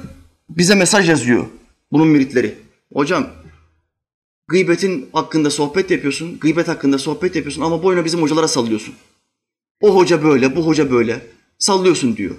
[0.50, 1.46] bize mesaj yazıyor
[1.92, 2.56] bunun müritleri.
[2.94, 3.28] Hocam
[4.48, 8.96] gıybetin hakkında sohbet yapıyorsun, gıybet hakkında sohbet yapıyorsun ama boyuna bizim hocalara sallıyorsun.
[9.82, 11.28] O hoca böyle, bu hoca böyle.
[11.58, 12.36] Sallıyorsun diyor.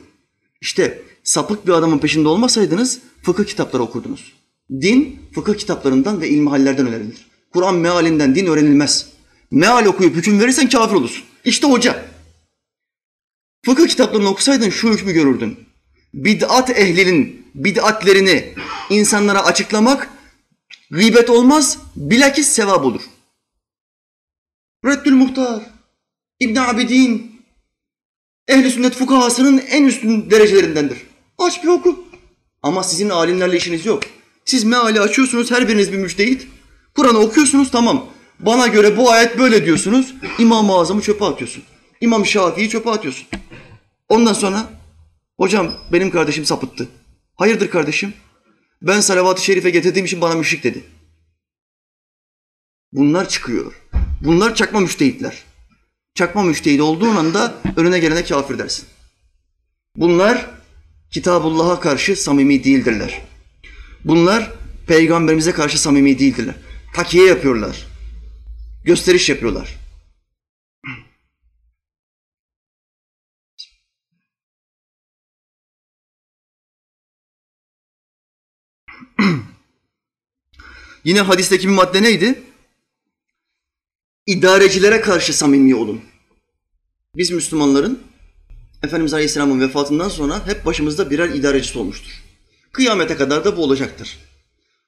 [0.61, 4.33] İşte sapık bir adamın peşinde olmasaydınız fıkıh kitapları okurdunuz.
[4.71, 7.27] Din fıkıh kitaplarından ve ilmihallerden öğrenilir.
[7.53, 9.09] Kur'an mealinden din öğrenilmez.
[9.51, 11.25] Meal okuyup hüküm verirsen kafir olursun.
[11.45, 12.05] İşte hoca.
[13.65, 15.64] Fıkıh kitaplarını okusaydın şu hükmü görürdün.
[16.15, 18.55] Bid'at ehlinin bid'atlerini
[18.91, 20.11] insanlara açıklamak
[20.91, 23.03] gıybet olmaz, bilakis sevap olur.
[24.85, 25.63] Reddül Muhtar,
[26.41, 27.41] İbn Abidin,
[28.49, 30.99] ehli sünnet fukahasının en üstün derecelerindendir.
[31.39, 32.05] Aç bir oku.
[32.63, 34.03] Ama sizin alimlerle işiniz yok.
[34.45, 36.47] Siz meali açıyorsunuz, her biriniz bir müçtehit.
[36.95, 38.07] Kur'an'ı okuyorsunuz, tamam.
[38.41, 40.15] Bana göre bu ayet böyle diyorsunuz.
[40.39, 41.63] İmam-ı Azam'ı çöpe atıyorsun.
[42.01, 43.27] İmam Şafii'yi çöpe atıyorsun.
[44.09, 44.71] Ondan sonra
[45.37, 46.89] hocam benim kardeşim sapıttı.
[47.37, 48.13] Hayırdır kardeşim?
[48.83, 50.85] Ben salavat-ı şerife getirdiğim için bana müşrik dedi.
[52.93, 53.73] Bunlar çıkıyor.
[54.21, 55.43] Bunlar çakma müştehitler.
[56.15, 58.85] Çakma müştehit olduğun anda önüne gelene kafir dersin.
[59.97, 60.51] Bunlar
[61.11, 63.23] Kitabullah'a karşı samimi değildirler.
[64.05, 64.51] Bunlar
[64.87, 66.55] peygamberimize karşı samimi değildirler.
[66.95, 67.87] Takiye yapıyorlar.
[68.85, 69.77] Gösteriş yapıyorlar.
[81.05, 82.43] Yine hadisteki bir madde neydi?
[84.27, 86.01] İdarecilere karşı samimi olun.
[87.17, 88.01] Biz Müslümanların
[88.85, 92.23] Efendimiz Aleyhisselam'ın vefatından sonra hep başımızda birer idarecisi olmuştur.
[92.73, 94.19] Kıyamete kadar da bu olacaktır.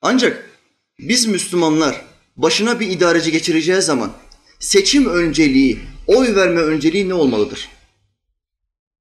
[0.02, 0.50] Ancak
[0.98, 2.04] biz Müslümanlar
[2.36, 4.12] başına bir idareci geçireceği zaman
[4.58, 7.68] seçim önceliği, oy verme önceliği ne olmalıdır?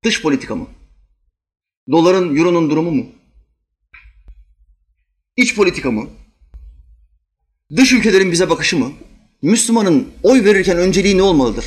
[0.04, 0.68] Dış politika mı?
[1.92, 3.06] Doların, euronun durumu mu?
[5.38, 6.10] İç politika mı?
[7.76, 8.92] Dış ülkelerin bize bakışı mı?
[9.42, 11.66] Müslümanın oy verirken önceliği ne olmalıdır?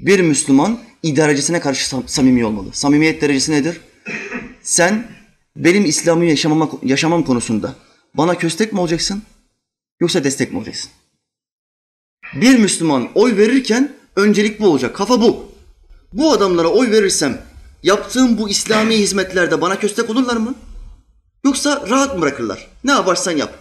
[0.00, 2.68] Bir Müslüman idarecisine karşı samimi olmalı.
[2.72, 3.80] Samimiyet derecesi nedir?
[4.62, 5.08] Sen
[5.56, 7.74] benim İslam'ı yaşamama, yaşamam konusunda
[8.14, 9.22] bana köstek mi olacaksın
[10.00, 10.90] yoksa destek mi olacaksın?
[12.34, 14.96] Bir Müslüman oy verirken öncelik bu olacak.
[14.96, 15.52] Kafa bu.
[16.12, 17.42] Bu adamlara oy verirsem
[17.82, 20.54] yaptığım bu İslami hizmetlerde bana köstek olurlar mı?
[21.44, 22.66] Yoksa rahat mı bırakırlar?
[22.84, 23.58] Ne yaparsan yap.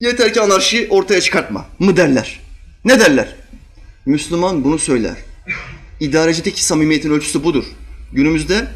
[0.00, 2.40] Yeter ki anarşi ortaya çıkartma mı derler.
[2.84, 3.36] Ne derler?
[4.06, 5.16] Müslüman bunu söyler.
[6.00, 7.64] İdarecideki samimiyetin ölçüsü budur.
[8.12, 8.68] Günümüzde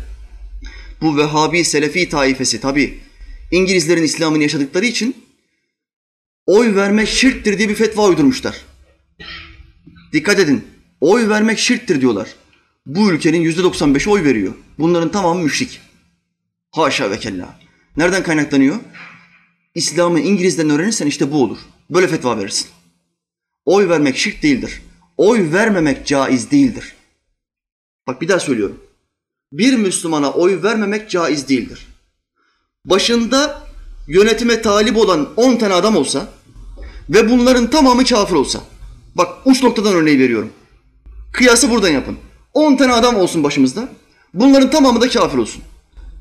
[1.00, 3.00] bu Vehhabi Selefi taifesi tabi
[3.50, 5.24] İngilizlerin İslam'ını yaşadıkları için
[6.46, 8.56] oy vermek şirktir diye bir fetva uydurmuşlar.
[10.12, 10.64] Dikkat edin.
[11.00, 12.28] Oy vermek şirktir diyorlar.
[12.86, 14.54] Bu ülkenin yüzde 95'i oy veriyor.
[14.78, 15.80] Bunların tamamı müşrik.
[16.72, 17.58] Haşa ve kella.
[17.96, 18.76] Nereden kaynaklanıyor?
[19.74, 21.58] İslam'ı İngiliz'den öğrenirsen işte bu olur.
[21.90, 22.68] Böyle fetva verirsin.
[23.64, 24.82] Oy vermek şirk değildir.
[25.16, 26.94] Oy vermemek caiz değildir.
[28.06, 28.80] Bak bir daha söylüyorum.
[29.52, 31.86] Bir Müslümana oy vermemek caiz değildir.
[32.84, 33.62] Başında
[34.08, 36.28] yönetime talip olan 10 tane adam olsa
[37.08, 38.60] ve bunların tamamı kafir olsa.
[39.14, 40.52] Bak uç noktadan örneği veriyorum.
[41.32, 42.18] Kıyası buradan yapın.
[42.54, 43.88] 10 tane adam olsun başımızda.
[44.34, 45.62] Bunların tamamı da kafir olsun.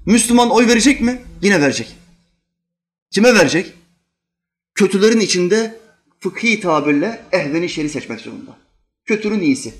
[0.09, 1.21] Müslüman oy verecek mi?
[1.41, 1.95] Yine verecek.
[3.11, 3.73] Kime verecek?
[4.75, 5.79] Kötülerin içinde
[6.19, 8.57] fıkhi tabirle ehveni şeri seçmek zorunda.
[9.05, 9.73] Kötünün iyisi.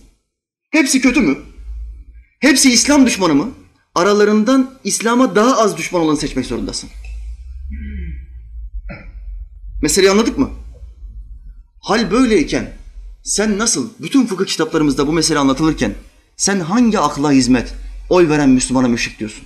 [0.69, 1.37] Hepsi kötü mü?
[2.39, 3.51] Hepsi İslam düşmanı mı?
[3.95, 6.89] Aralarından İslam'a daha az düşman olanı seçmek zorundasın.
[9.81, 10.49] Meseleyi anladık mı?
[11.81, 12.73] Hal böyleyken
[13.23, 15.93] sen nasıl bütün fıkıh kitaplarımızda bu mesele anlatılırken
[16.37, 17.73] sen hangi akla hizmet
[18.09, 19.45] oy veren Müslümana müşrik diyorsun?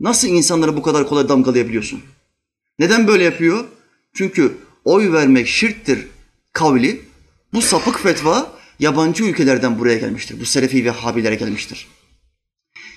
[0.00, 2.00] Nasıl insanları bu kadar kolay damgalayabiliyorsun?
[2.78, 3.64] Neden böyle yapıyor?
[4.14, 6.06] Çünkü oy vermek şirktir
[6.52, 7.00] kavli,
[7.52, 10.40] bu sapık fetva yabancı ülkelerden buraya gelmiştir.
[10.40, 11.88] Bu Selefi ve Habilere gelmiştir.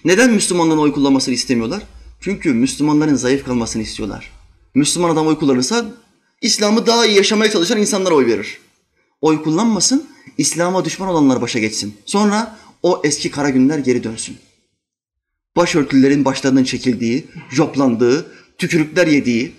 [0.05, 1.83] Neden Müslümanların oy kullanmasını istemiyorlar?
[2.19, 4.31] Çünkü Müslümanların zayıf kalmasını istiyorlar.
[4.75, 5.85] Müslüman adam oy kullanırsa
[6.41, 8.59] İslam'ı daha iyi yaşamaya çalışan insanlara oy verir.
[9.21, 11.97] Oy kullanmasın, İslam'a düşman olanlar başa geçsin.
[12.05, 14.37] Sonra o eski kara günler geri dönsün
[15.55, 18.25] başörtülerin başlarının çekildiği, joplandığı,
[18.57, 19.51] tükürükler yediği,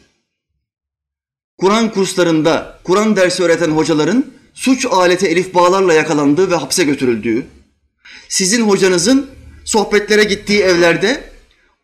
[1.59, 7.47] Kur'an kurslarında Kur'an dersi öğreten hocaların suç aleti elif bağlarla yakalandığı ve hapse götürüldüğü,
[8.28, 9.30] sizin hocanızın
[9.64, 11.24] sohbetlere gittiği evlerde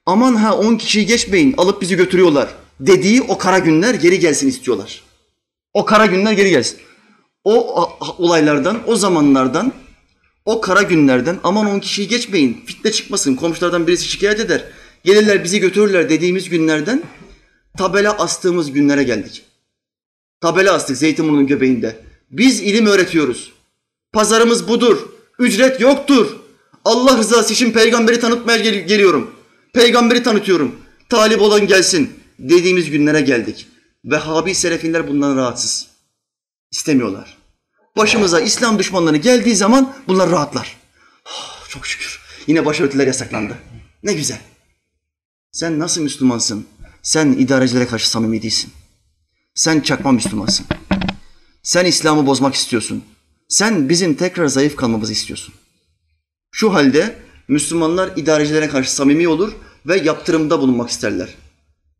[0.06, 2.48] aman ha on kişiyi geçmeyin alıp bizi götürüyorlar
[2.80, 5.02] dediği o kara günler geri gelsin istiyorlar.
[5.74, 6.78] O kara günler geri gelsin.
[7.44, 9.72] o olaylardan, o zamanlardan,
[10.48, 14.64] o kara günlerden aman on kişiyi geçmeyin, fitne çıkmasın, komşulardan birisi şikayet eder,
[15.04, 17.02] gelirler bizi götürürler dediğimiz günlerden
[17.78, 19.42] tabela astığımız günlere geldik.
[20.40, 22.04] Tabela astık Zeytinburnu'nun göbeğinde.
[22.30, 23.52] Biz ilim öğretiyoruz.
[24.12, 25.08] Pazarımız budur.
[25.38, 26.36] Ücret yoktur.
[26.84, 29.30] Allah rızası için peygamberi tanıtmaya gel- geliyorum.
[29.74, 30.76] Peygamberi tanıtıyorum.
[31.08, 33.66] Talip olan gelsin dediğimiz günlere geldik.
[34.04, 35.86] Vehhabi selefinler bundan rahatsız.
[36.72, 37.37] İstemiyorlar.
[37.98, 40.76] Başımıza İslam düşmanları geldiği zaman bunlar rahatlar.
[41.26, 42.20] Oh, çok şükür.
[42.46, 43.58] Yine başörtüler yasaklandı.
[44.02, 44.38] Ne güzel.
[45.52, 46.66] Sen nasıl Müslümansın?
[47.02, 48.72] Sen idarecilere karşı samimi değilsin.
[49.54, 50.66] Sen çakma Müslümansın.
[51.62, 53.04] Sen İslam'ı bozmak istiyorsun.
[53.48, 55.54] Sen bizim tekrar zayıf kalmamızı istiyorsun.
[56.50, 57.18] Şu halde
[57.48, 59.52] Müslümanlar idarecilere karşı samimi olur
[59.86, 61.34] ve yaptırımda bulunmak isterler.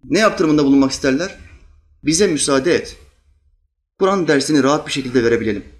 [0.04, 1.38] Ne yaptırımında bulunmak isterler?
[2.04, 2.96] Bize müsaade et.
[3.98, 5.77] Kur'an dersini rahat bir şekilde verebilelim.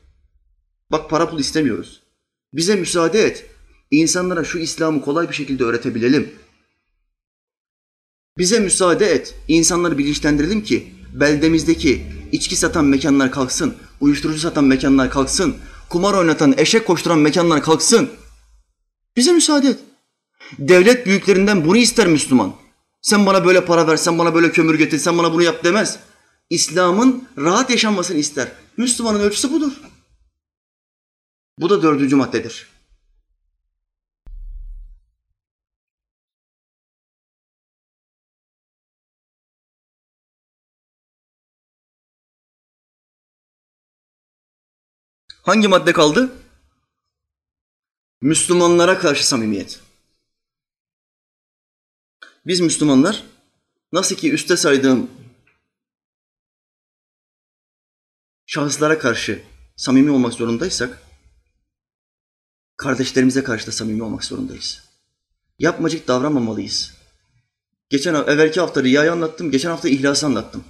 [0.93, 2.03] Bak para pul istemiyoruz.
[2.53, 3.47] Bize müsaade et.
[3.91, 6.33] İnsanlara şu İslam'ı kolay bir şekilde öğretebilelim.
[8.39, 9.35] Bize müsaade et.
[9.49, 15.57] İnsanları bilinçlendirelim ki beldemizdeki içki satan mekanlar kalksın, uyuşturucu satan mekanlar kalksın,
[15.89, 18.11] kumar oynatan, eşek koşturan mekanlar kalksın.
[19.17, 19.79] Bize müsaade et.
[20.59, 22.55] Devlet büyüklerinden bunu ister Müslüman.
[23.03, 25.99] Sen bana böyle para ver, sen bana böyle kömür getir, sen bana bunu yap demez.
[26.51, 28.53] İslam'ın rahat yaşanmasını ister.
[28.77, 29.73] Müslümanın ölçüsü budur.
[31.59, 32.69] Bu da dördüncü maddedir.
[45.43, 46.33] Hangi madde kaldı?
[48.21, 49.81] Müslümanlara karşı samimiyet.
[52.47, 53.25] Biz Müslümanlar
[53.93, 55.11] nasıl ki üste saydığım
[58.47, 59.43] şahıslara karşı
[59.77, 61.08] samimi olmak zorundaysak,
[62.79, 64.83] kardeşlerimize karşı da samimi olmak zorundayız.
[65.59, 66.95] Yapmacık davranmamalıyız.
[67.91, 70.65] Geçen evvelki hafta riyayı anlattım, geçen hafta ihlası anlattım.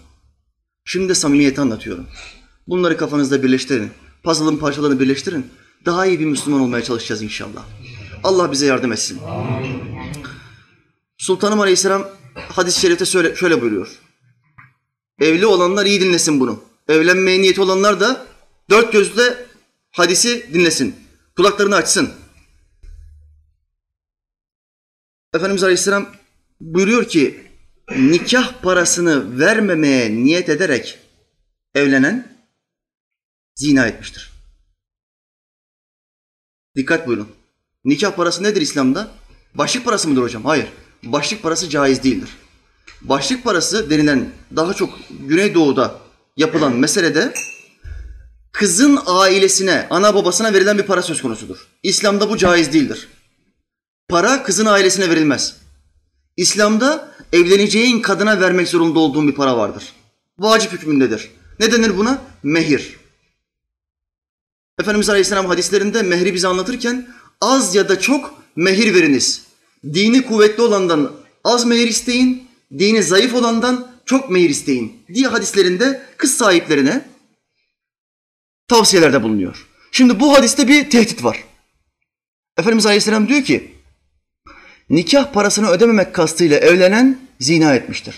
[0.84, 2.06] Şimdi de samimiyeti anlatıyorum.
[2.66, 3.90] Bunları kafanızda birleştirin.
[4.22, 5.46] Puzzle'ın parçalarını birleştirin.
[5.84, 7.64] Daha iyi bir Müslüman olmaya çalışacağız inşallah.
[8.24, 9.20] Allah bize yardım etsin.
[11.18, 13.04] Sultanım Aleyhisselam hadis-i şerifte
[13.34, 13.98] şöyle, buyuruyor.
[15.20, 16.62] Evli olanlar iyi dinlesin bunu.
[16.88, 18.26] Evlenmeye niyeti olanlar da
[18.70, 19.46] dört gözle
[19.90, 21.07] hadisi dinlesin.
[21.38, 22.10] Kulaklarını açsın.
[25.34, 26.08] Efendimiz Aleyhisselam
[26.60, 27.46] buyuruyor ki
[27.96, 30.98] nikah parasını vermemeye niyet ederek
[31.74, 32.36] evlenen
[33.54, 34.32] zina etmiştir.
[36.76, 37.28] Dikkat buyurun.
[37.84, 39.10] Nikah parası nedir İslam'da?
[39.54, 40.44] Başlık parası mıdır hocam?
[40.44, 40.68] Hayır.
[41.02, 42.30] Başlık parası caiz değildir.
[43.00, 46.00] Başlık parası denilen daha çok Güneydoğu'da
[46.36, 47.34] yapılan meselede
[48.58, 51.68] kızın ailesine, ana babasına verilen bir para söz konusudur.
[51.82, 53.08] İslam'da bu caiz değildir.
[54.08, 55.56] Para kızın ailesine verilmez.
[56.36, 59.84] İslam'da evleneceğin kadına vermek zorunda olduğun bir para vardır.
[60.38, 61.30] Vacip hükmündedir.
[61.60, 62.22] Ne denir buna?
[62.42, 62.96] Mehir.
[64.80, 67.08] Efendimiz Aleyhisselam hadislerinde mehri bize anlatırken
[67.40, 69.42] az ya da çok mehir veriniz.
[69.84, 71.12] Dini kuvvetli olandan
[71.44, 72.48] az mehir isteyin,
[72.78, 77.17] dini zayıf olandan çok mehir isteyin diye hadislerinde kız sahiplerine
[78.68, 79.66] tavsiyelerde bulunuyor.
[79.92, 81.44] Şimdi bu hadiste bir tehdit var.
[82.58, 83.72] Efendimiz Aleyhisselam diyor ki
[84.90, 88.14] nikah parasını ödememek kastıyla evlenen zina etmiştir.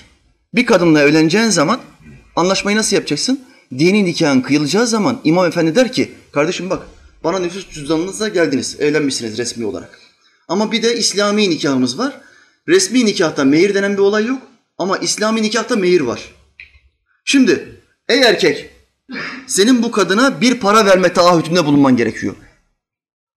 [0.54, 1.80] Bir kadınla evleneceğin zaman
[2.36, 3.44] anlaşmayı nasıl yapacaksın?
[3.78, 6.86] Dini nikahın kıyılacağı zaman imam efendi der ki kardeşim bak
[7.24, 9.98] bana nüfus cüzdanınızla geldiniz, evlenmişsiniz resmi olarak.
[10.48, 12.20] Ama bir de İslami nikahımız var.
[12.68, 14.42] Resmi nikahta mehir denen bir olay yok
[14.78, 16.20] ama İslami nikahta mehir var.
[17.24, 18.69] Şimdi ey erkek
[19.46, 22.34] senin bu kadına bir para verme taahhütünde bulunman gerekiyor.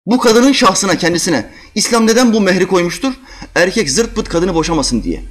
[0.06, 1.54] Bu kadının şahsına, kendisine.
[1.76, 3.14] İslam neden bu mehri koymuştur?
[3.56, 5.24] Erkek zırt pıt kadını boşamasın diye.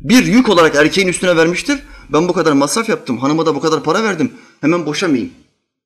[0.00, 1.82] Bir yük olarak erkeğin üstüne vermiştir.
[2.08, 5.30] Ben bu kadar masraf yaptım, hanıma da bu kadar para verdim, hemen boşamayayım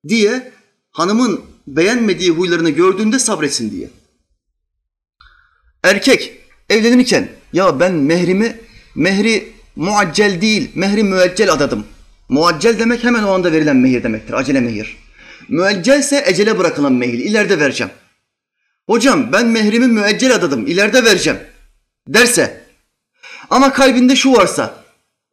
[0.08, 0.52] diye
[0.90, 3.90] hanımın beğenmediği huylarını gördüğünde sabretsin diye.
[5.84, 6.38] Erkek
[6.70, 8.60] evlenirken ya ben mehrimi,
[8.94, 11.86] mehri muaccel değil, mehri müeccel adadım.
[12.29, 14.97] Muaccel demek hemen o anda verilen mehir demektir, acele mehir.
[15.49, 17.93] Müeccelse ecele bırakılan mehir, ileride vereceğim.
[18.87, 21.39] Hocam ben mehrimi müeccel adadım, ileride vereceğim
[22.09, 22.64] derse
[23.51, 24.85] ama kalbinde şu varsa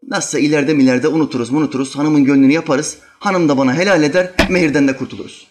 [0.07, 4.87] nasılsa ileride mi ileride unuturuz unuturuz hanımın gönlünü yaparız hanım da bana helal eder mehirden
[4.87, 5.47] de kurtuluruz.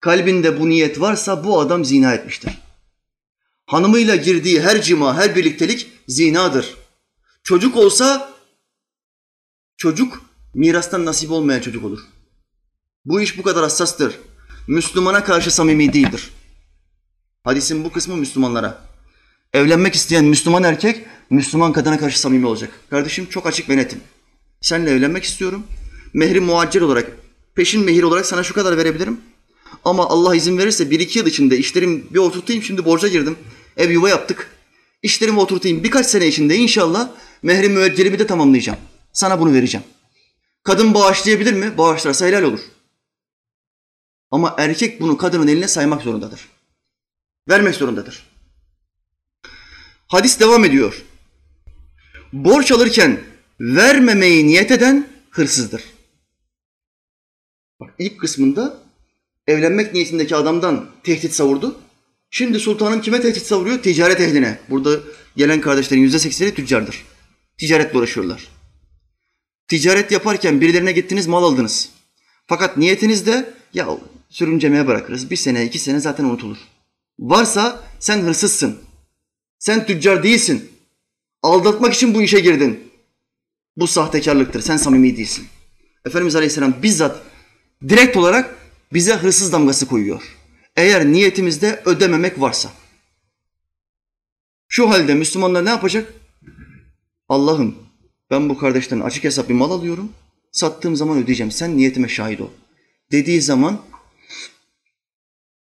[0.00, 2.52] Kalbinde bu niyet varsa bu adam zina etmiştir.
[3.66, 6.74] Hanımıyla girdiği her cima, her birliktelik zinadır.
[7.42, 8.32] Çocuk olsa
[9.76, 10.22] çocuk
[10.54, 12.00] mirastan nasip olmayan çocuk olur.
[13.04, 14.18] Bu iş bu kadar hassastır.
[14.68, 16.30] Müslümana karşı samimi değildir.
[17.44, 18.78] Hadisin bu kısmı Müslümanlara.
[19.52, 22.70] Evlenmek isteyen Müslüman erkek, Müslüman kadına karşı samimi olacak.
[22.90, 24.00] Kardeşim çok açık ve netim.
[24.60, 25.62] Seninle evlenmek istiyorum.
[26.14, 27.10] Mehri muaccel olarak,
[27.54, 29.20] peşin mehir olarak sana şu kadar verebilirim.
[29.84, 32.62] Ama Allah izin verirse bir iki yıl içinde işlerim bir oturtayım.
[32.62, 33.36] Şimdi borca girdim.
[33.76, 34.50] Ev yuva yaptık.
[35.02, 35.84] İşlerimi oturtayım.
[35.84, 37.08] Birkaç sene içinde inşallah
[37.42, 38.78] mehri müeccelimi de tamamlayacağım.
[39.12, 39.86] Sana bunu vereceğim.
[40.64, 41.78] Kadın bağışlayabilir mi?
[41.78, 42.60] Bağışlarsa helal olur.
[44.30, 46.48] Ama erkek bunu kadının eline saymak zorundadır.
[47.48, 48.26] Vermek zorundadır.
[50.06, 51.02] Hadis devam ediyor.
[52.32, 53.20] Borç alırken
[53.60, 55.82] vermemeyi niyet eden hırsızdır.
[57.80, 58.78] Bak ilk kısmında
[59.46, 61.80] evlenmek niyetindeki adamdan tehdit savurdu.
[62.30, 63.82] Şimdi sultanım kime tehdit savuruyor?
[63.82, 64.58] Ticaret ehline.
[64.70, 65.00] Burada
[65.36, 67.04] gelen kardeşlerin yüzde sekseni tüccardır.
[67.58, 68.48] Ticaretle uğraşıyorlar.
[69.68, 71.90] Ticaret yaparken birilerine gittiniz mal aldınız.
[72.46, 73.88] Fakat niyetiniz de ya
[74.28, 75.30] sürüncemeye bırakırız.
[75.30, 76.56] Bir sene iki sene zaten unutulur.
[77.18, 78.78] Varsa sen hırsızsın.
[79.58, 80.70] Sen tüccar değilsin.
[81.42, 82.92] Aldatmak için bu işe girdin.
[83.76, 84.60] Bu sahtekarlıktır.
[84.60, 85.46] Sen samimi değilsin.
[86.06, 87.22] Efendimiz Aleyhisselam bizzat
[87.88, 88.56] direkt olarak
[88.92, 90.22] bize hırsız damgası koyuyor.
[90.76, 92.70] Eğer niyetimizde ödememek varsa.
[94.68, 96.14] Şu halde Müslümanlar ne yapacak?
[97.28, 97.76] Allah'ım
[98.32, 100.12] ben bu kardeşten açık hesap bir mal alıyorum.
[100.52, 101.50] Sattığım zaman ödeyeceğim.
[101.50, 102.48] Sen niyetime şahit ol.
[103.12, 103.82] Dediği zaman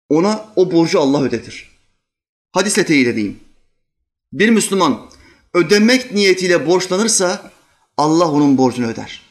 [0.09, 1.71] ona o borcu Allah ödetir.
[2.51, 3.39] Hadisle teyit edeyim.
[4.33, 5.09] Bir Müslüman
[5.53, 7.51] ödemek niyetiyle borçlanırsa
[7.97, 9.21] Allah onun borcunu öder.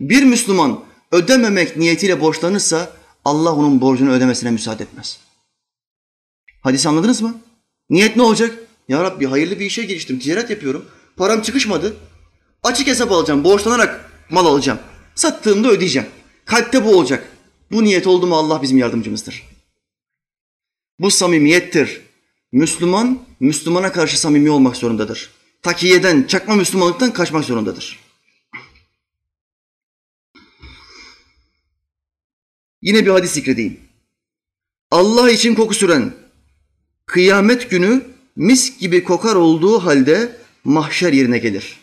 [0.00, 5.18] Bir Müslüman ödememek niyetiyle borçlanırsa Allah onun borcunu ödemesine müsaade etmez.
[6.60, 7.40] Hadisi anladınız mı?
[7.90, 8.58] Niyet ne olacak?
[8.88, 10.88] Ya Rabbi hayırlı bir işe giriştim, ticaret yapıyorum.
[11.16, 11.96] Param çıkışmadı.
[12.62, 14.78] Açık hesap alacağım, borçlanarak mal alacağım.
[15.14, 16.08] Sattığımda ödeyeceğim.
[16.44, 17.28] Kalpte bu olacak.
[17.70, 19.42] Bu niyet oldu mu Allah bizim yardımcımızdır.
[20.98, 22.00] Bu samimiyettir.
[22.52, 25.30] Müslüman, Müslümana karşı samimi olmak zorundadır.
[25.62, 27.98] Takiyeden, çakma Müslümanlıktan kaçmak zorundadır.
[32.82, 33.80] Yine bir hadis zikredeyim.
[34.90, 36.14] Allah için koku süren,
[37.06, 38.06] kıyamet günü
[38.36, 41.76] mis gibi kokar olduğu halde mahşer yerine gelir.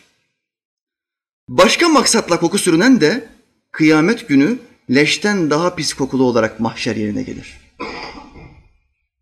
[1.48, 3.28] Başka maksatla koku sürünen de
[3.72, 4.58] kıyamet günü
[4.90, 7.60] leşten daha pis kokulu olarak mahşer yerine gelir.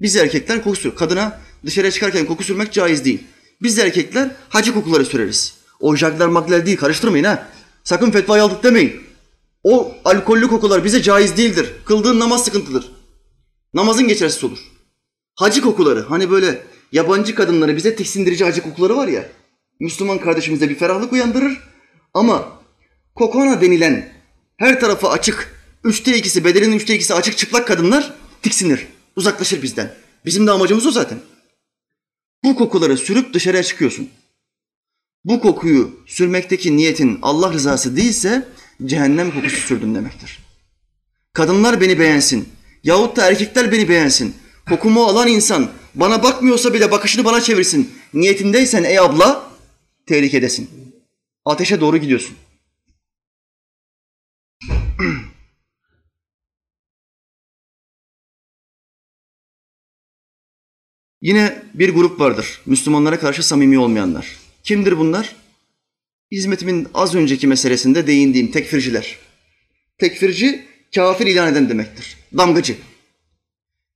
[0.01, 0.95] Biz erkekler koku sür.
[0.95, 3.25] Kadına dışarıya çıkarken koku sürmek caiz değil.
[3.63, 5.55] Biz erkekler hacı kokuları süreriz.
[5.81, 7.49] O jagler makler değil karıştırmayın ha.
[7.85, 9.01] Sakın fetvayı aldık demeyin.
[9.63, 11.73] O alkollü kokular bize caiz değildir.
[11.85, 12.93] Kıldığın namaz sıkıntıdır.
[13.75, 14.59] Namazın geçersiz olur.
[15.35, 19.29] Hacı kokuları hani böyle yabancı kadınları bize tiksindirici hacı kokuları var ya.
[19.81, 21.61] Müslüman kardeşimize bir ferahlık uyandırır.
[22.15, 22.63] Ama
[23.15, 24.13] kokona denilen
[24.57, 29.95] her tarafı açık, üçte ikisi, bedenin üçte ikisi açık çıplak kadınlar tiksinir, uzaklaşır bizden.
[30.25, 31.19] Bizim de amacımız o zaten.
[32.45, 34.09] Bu kokuları sürüp dışarıya çıkıyorsun.
[35.25, 38.49] Bu kokuyu sürmekteki niyetin Allah rızası değilse
[38.85, 40.39] cehennem kokusu sürdün demektir.
[41.33, 42.49] Kadınlar beni beğensin
[42.85, 44.35] yahut da erkekler beni beğensin.
[44.69, 47.91] Kokumu alan insan bana bakmıyorsa bile bakışını bana çevirsin.
[48.15, 49.48] Niyetindeysen ey abla
[50.09, 50.71] tehlikedesin.
[51.45, 52.37] Ateşe doğru gidiyorsun.
[61.23, 62.61] Yine bir grup vardır.
[62.67, 64.37] Müslümanlara karşı samimi olmayanlar.
[64.65, 65.37] Kimdir bunlar?
[66.33, 69.19] Hizmetimin az önceki meselesinde değindiğim tekfirciler.
[69.99, 72.17] Tekfirci kafir ilan eden demektir.
[72.37, 72.77] Damgacı.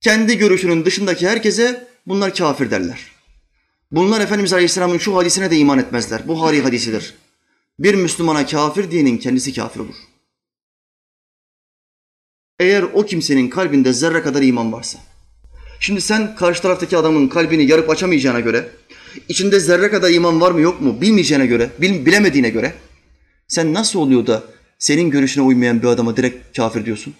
[0.01, 3.12] Kendi görüşünün dışındaki herkese bunlar kafir derler.
[3.93, 6.27] Bunlar Efendimiz Aleyhisselam'ın şu hadisine de iman etmezler.
[6.27, 7.13] Buhari hadisidir.
[7.79, 9.95] Bir Müslümana kafir diyenin kendisi kafir olur.
[12.59, 14.99] Eğer o kimsenin kalbinde zerre kadar iman varsa.
[15.79, 18.69] Şimdi sen karşı taraftaki adamın kalbini yarıp açamayacağına göre,
[19.29, 22.73] içinde zerre kadar iman var mı yok mu bilmeyeceğine göre, bil, bilemediğine göre
[23.47, 24.43] sen nasıl oluyor da
[24.79, 27.13] senin görüşüne uymayan bir adama direkt kafir diyorsun?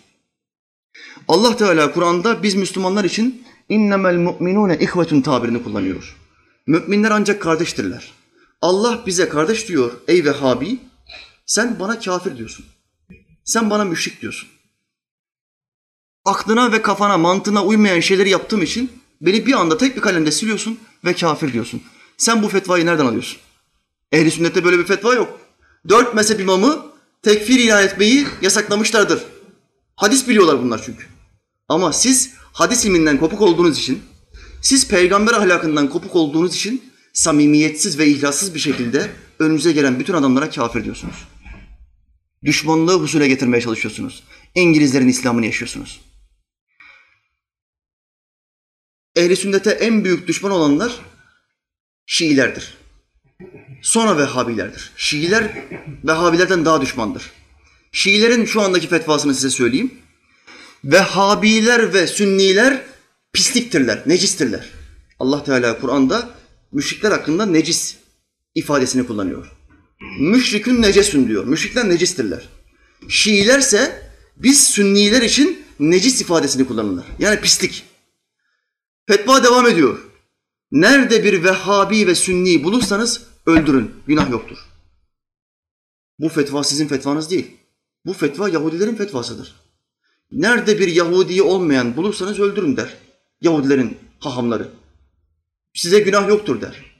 [1.27, 6.22] Allah Teala Kur'an'da biz Müslümanlar için innemel mu'minune ihvetun tabirini kullanıyor.
[6.67, 8.11] Müminler ancak kardeştirler.
[8.61, 10.79] Allah bize kardeş diyor ey Vehhabi,
[11.45, 12.65] sen bana kafir diyorsun.
[13.43, 14.49] Sen bana müşrik diyorsun.
[16.25, 18.91] Aklına ve kafana, mantığına uymayan şeyleri yaptığım için
[19.21, 21.81] beni bir anda tek bir kalemde siliyorsun ve kafir diyorsun.
[22.17, 23.37] Sen bu fetvayı nereden alıyorsun?
[24.11, 25.39] Ehli sünnette böyle bir fetva yok.
[25.89, 26.85] Dört mezhep imamı
[27.21, 29.23] tekfir ilan etmeyi yasaklamışlardır.
[29.95, 31.05] Hadis biliyorlar bunlar çünkü.
[31.67, 34.03] Ama siz hadis ilminden kopuk olduğunuz için,
[34.63, 40.49] siz peygamber ahlakından kopuk olduğunuz için samimiyetsiz ve ihlassız bir şekilde önünüze gelen bütün adamlara
[40.49, 41.15] kafir diyorsunuz.
[42.43, 44.23] Düşmanlığı husule getirmeye çalışıyorsunuz.
[44.55, 46.01] İngilizlerin İslam'ını yaşıyorsunuz.
[49.15, 50.91] Ehli sünnete en büyük düşman olanlar
[52.05, 52.77] Şiilerdir.
[53.81, 54.91] Sonra Vehhabilerdir.
[54.97, 55.65] Şiiler
[56.03, 57.31] Vehhabilerden daha düşmandır.
[57.91, 59.93] Şiilerin şu andaki fetvasını size söyleyeyim.
[60.83, 62.81] Vehhabiler ve Sünniler
[63.33, 64.69] pisliktirler, necistirler.
[65.19, 66.29] Allah Teala Kur'an'da
[66.71, 67.97] müşrikler hakkında necis
[68.55, 69.51] ifadesini kullanıyor.
[70.19, 71.45] Müşrikün necesün diyor.
[71.45, 72.49] Müşrikler necistirler.
[73.09, 77.05] Şiilerse biz Sünniler için necis ifadesini kullanırlar.
[77.19, 77.83] Yani pislik.
[79.07, 79.99] Fetva devam ediyor.
[80.71, 83.91] Nerede bir Vehhabi ve Sünni bulursanız öldürün.
[84.07, 84.57] Günah yoktur.
[86.19, 87.57] Bu fetva sizin fetvanız değil.
[88.05, 89.55] Bu fetva Yahudilerin fetvasıdır.
[90.31, 92.97] Nerede bir Yahudi olmayan bulursanız öldürün der.
[93.43, 94.71] Yahudilerin hahamları.
[95.73, 96.93] Size günah yoktur der.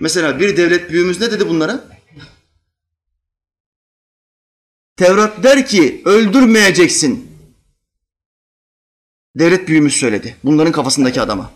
[0.00, 1.98] Mesela bir devlet büyüğümüz ne dedi bunlara?
[4.96, 7.28] Tevrat der ki öldürmeyeceksin.
[9.36, 10.36] Devlet büyüğümüz söyledi.
[10.44, 11.50] Bunların kafasındaki adama.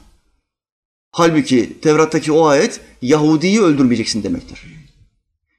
[1.12, 4.64] Halbuki Tevrat'taki o ayet Yahudi'yi öldürmeyeceksin demektir.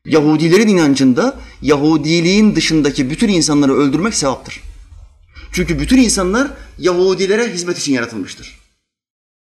[0.06, 4.73] Yahudilerin inancında Yahudiliğin dışındaki bütün insanları öldürmek sevaptır.
[5.54, 8.60] Çünkü bütün insanlar Yahudilere hizmet için yaratılmıştır.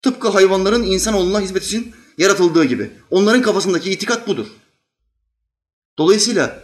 [0.02, 2.92] Tıpkı hayvanların insanoğluna hizmet için yaratıldığı gibi.
[3.10, 4.48] Onların kafasındaki itikat budur.
[5.98, 6.64] Dolayısıyla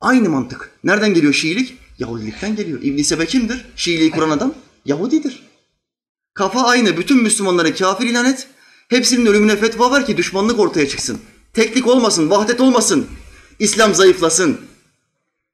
[0.00, 0.70] aynı mantık.
[0.84, 1.78] Nereden geliyor Şiilik?
[1.98, 2.82] Yahudilikten geliyor.
[2.82, 3.64] İbn Sebe kimdir?
[3.76, 4.54] Şiiliği kuran adam
[4.84, 5.42] Yahudidir.
[6.34, 6.96] Kafa aynı.
[6.96, 8.48] Bütün Müslümanları kafir ilan et.
[8.88, 11.20] Hepsinin ölümüne fetva var ki düşmanlık ortaya çıksın.
[11.52, 13.06] Teklik olmasın, vahdet olmasın.
[13.58, 14.60] İslam zayıflasın.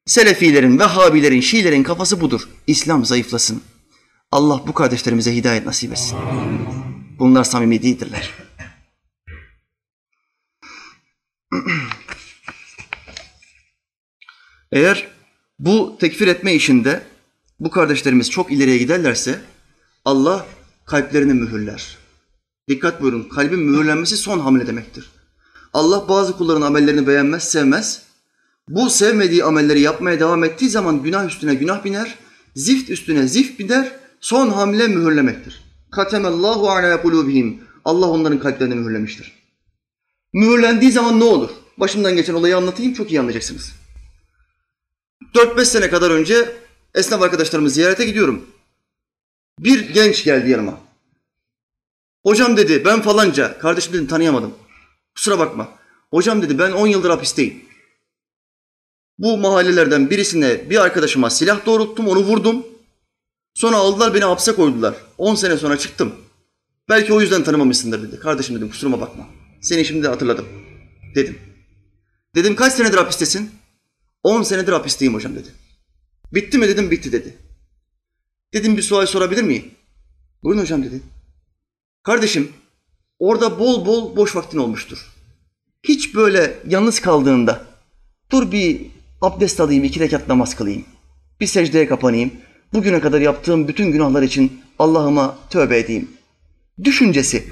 [0.09, 2.48] Selefilerin, Vehhabilerin, Şiilerin kafası budur.
[2.66, 3.62] İslam zayıflasın.
[4.32, 6.18] Allah bu kardeşlerimize hidayet nasip etsin.
[7.18, 8.30] Bunlar samimi değildirler.
[14.72, 15.09] Eğer
[15.59, 17.02] bu tekfir etme işinde
[17.61, 19.40] bu kardeşlerimiz çok ileriye giderlerse
[20.04, 20.46] Allah
[20.86, 21.98] kalplerini mühürler.
[22.68, 25.11] Dikkat buyurun, kalbin mühürlenmesi son hamle demektir.
[25.72, 28.07] Allah bazı kulların amellerini beğenmez, sevmez.
[28.68, 32.14] Bu sevmediği amelleri yapmaya devam ettiği zaman günah üstüne günah biner,
[32.56, 35.64] zift üstüne zift biner, son hamle mühürlemektir.
[35.90, 37.60] Katemallahu ala kulubihim.
[37.84, 39.32] Allah onların kalplerini mühürlemiştir.
[40.32, 41.50] Mühürlendiği zaman ne olur?
[41.76, 43.72] Başımdan geçen olayı anlatayım, çok iyi anlayacaksınız.
[45.34, 46.56] 4-5 sene kadar önce
[46.94, 48.46] esnaf arkadaşlarımı ziyarete gidiyorum.
[49.58, 50.80] Bir genç geldi yanıma.
[52.26, 53.58] Hocam dedi ben falanca.
[53.58, 54.54] Kardeşim dedim tanıyamadım.
[55.14, 55.68] Kusura bakma.
[56.10, 57.67] Hocam dedi ben 10 yıldır hapisteyim.
[59.18, 62.66] Bu mahallelerden birisine bir arkadaşıma silah doğrulttum, onu vurdum.
[63.54, 64.94] Sonra aldılar beni hapse koydular.
[65.18, 66.14] 10 sene sonra çıktım.
[66.88, 68.20] Belki o yüzden tanımamışsındır dedi.
[68.20, 69.26] Kardeşim dedim kusuruma bakma.
[69.60, 70.46] Seni şimdi hatırladım.
[71.14, 71.38] Dedim.
[72.34, 73.50] Dedim kaç senedir hapistesin?
[74.22, 75.48] 10 senedir hapisteyim hocam dedi.
[76.32, 77.36] Bitti mi dedim bitti dedi.
[78.54, 79.70] Dedim bir sual sorabilir miyim?
[80.42, 81.00] Buyurun hocam dedi.
[82.02, 82.52] Kardeşim
[83.18, 85.12] orada bol bol boş vaktin olmuştur.
[85.82, 87.64] Hiç böyle yalnız kaldığında
[88.30, 88.86] dur bir
[89.20, 90.84] abdest alayım, iki rekat namaz kılayım.
[91.40, 92.32] Bir secdeye kapanayım.
[92.72, 96.10] Bugüne kadar yaptığım bütün günahlar için Allah'ıma tövbe edeyim.
[96.84, 97.44] Düşüncesi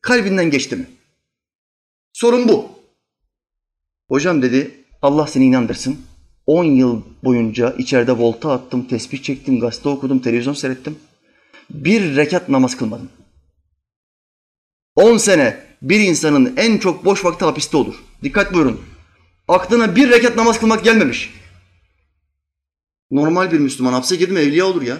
[0.00, 0.86] kalbinden geçti mi?
[2.12, 2.68] Sorun bu.
[4.08, 5.98] Hocam dedi Allah seni inandırsın.
[6.46, 10.98] 10 yıl boyunca içeride volta attım, tesbih çektim, gazete okudum, televizyon seyrettim.
[11.70, 13.08] Bir rekat namaz kılmadım.
[14.96, 17.94] 10 sene bir insanın en çok boş vakti hapiste olur.
[18.22, 18.80] Dikkat buyurun.
[19.48, 21.34] Aklına bir rekat namaz kılmak gelmemiş.
[23.10, 24.98] Normal bir Müslüman hapse girdi mi evliya olur ya.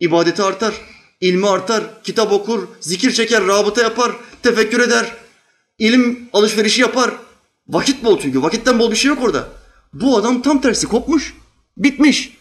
[0.00, 0.74] İbadeti artar,
[1.20, 4.12] ilmi artar, kitap okur, zikir çeker, rabıta yapar,
[4.42, 5.12] tefekkür eder,
[5.78, 7.10] ilim alışverişi yapar.
[7.68, 8.42] Vakit bol çünkü.
[8.42, 9.48] Vakitten bol bir şey yok orada.
[9.92, 11.34] Bu adam tam tersi kopmuş,
[11.76, 12.38] bitmiş.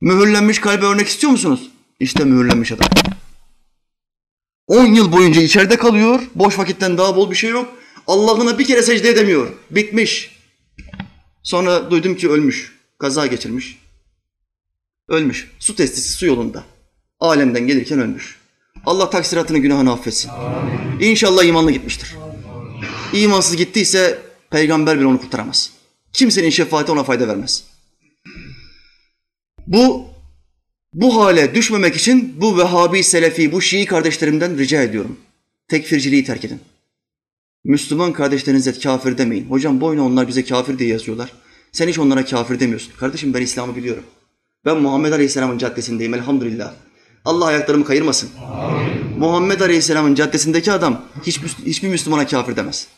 [0.00, 1.70] Mühürlenmiş kalbe örnek istiyor musunuz?
[2.00, 2.88] İşte mühürlenmiş adam.
[4.66, 6.20] 10 yıl boyunca içeride kalıyor.
[6.34, 7.68] Boş vakitten daha bol bir şey yok.
[8.06, 9.48] Allah'ına bir kere secde edemiyor.
[9.70, 10.41] Bitmiş.
[11.42, 12.78] Sonra duydum ki ölmüş.
[12.98, 13.78] Kaza geçirmiş.
[15.08, 15.50] Ölmüş.
[15.58, 16.64] Su testisi su yolunda.
[17.20, 18.36] Alemden gelirken ölmüş.
[18.86, 20.28] Allah taksiratını günahını affetsin.
[20.28, 21.00] Amin.
[21.00, 22.16] İnşallah imanlı gitmiştir.
[23.12, 24.18] İmansız gittiyse
[24.50, 25.72] peygamber bile onu kurtaramaz.
[26.12, 27.64] Kimsenin şefaati ona fayda vermez.
[29.66, 30.06] Bu
[30.94, 35.18] bu hale düşmemek için bu Vehhabi, Selefi, bu Şii kardeşlerimden rica ediyorum.
[35.68, 36.60] Tekfirciliği terk edin.
[37.64, 39.50] Müslüman kardeşlerinize kafir demeyin.
[39.50, 41.32] Hocam boyuna onlar bize kafir diye yazıyorlar.
[41.72, 42.92] Sen hiç onlara kafir demiyorsun.
[42.96, 44.04] Kardeşim ben İslam'ı biliyorum.
[44.64, 46.74] Ben Muhammed Aleyhisselam'ın caddesindeyim elhamdülillah.
[47.24, 48.30] Allah ayaklarımı kayırmasın.
[48.38, 49.18] Amin.
[49.18, 52.88] Muhammed Aleyhisselam'ın caddesindeki adam hiç, hiçbir Müslümana kafir demez.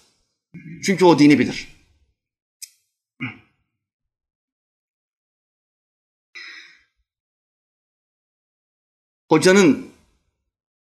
[0.82, 1.68] Çünkü o dini bilir.
[9.28, 9.86] Hocanın,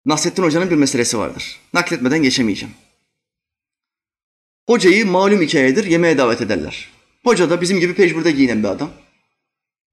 [0.06, 1.60] Nasrettin Hoca'nın bir meselesi vardır.
[1.74, 2.76] Nakletmeden geçemeyeceğim.
[4.70, 6.90] Hocayı malum hikayedir yemeğe davet ederler.
[7.24, 8.92] Hoca da bizim gibi pejmurde giyinen bir adam.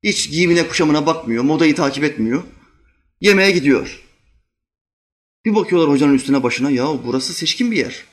[0.02, 2.42] Hiç giyimine kuşamına bakmıyor, modayı takip etmiyor.
[3.20, 4.02] Yemeğe gidiyor.
[5.44, 8.04] Bir bakıyorlar hocanın üstüne başına, ya burası seçkin bir yer.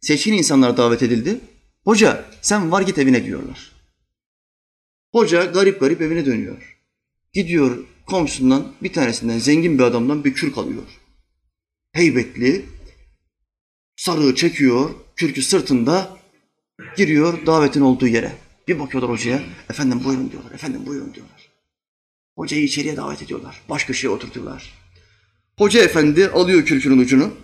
[0.00, 1.40] Seçkin insanlar davet edildi.
[1.84, 3.72] Hoca sen var git evine diyorlar.
[5.12, 6.78] Hoca garip garip evine dönüyor.
[7.32, 10.86] Gidiyor komşusundan bir tanesinden zengin bir adamdan bir kürk alıyor.
[11.92, 12.64] Heybetli,
[13.96, 16.18] sarığı çekiyor, kürkü sırtında
[16.96, 18.32] giriyor davetin olduğu yere.
[18.68, 21.48] Bir bakıyorlar hocaya, efendim buyurun diyorlar, efendim buyurun diyorlar.
[22.36, 24.74] Hocayı içeriye davet ediyorlar, baş köşeye oturtuyorlar.
[25.58, 27.34] Hoca efendi alıyor kürkünün ucunu,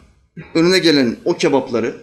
[0.54, 2.02] önüne gelen o kebapları,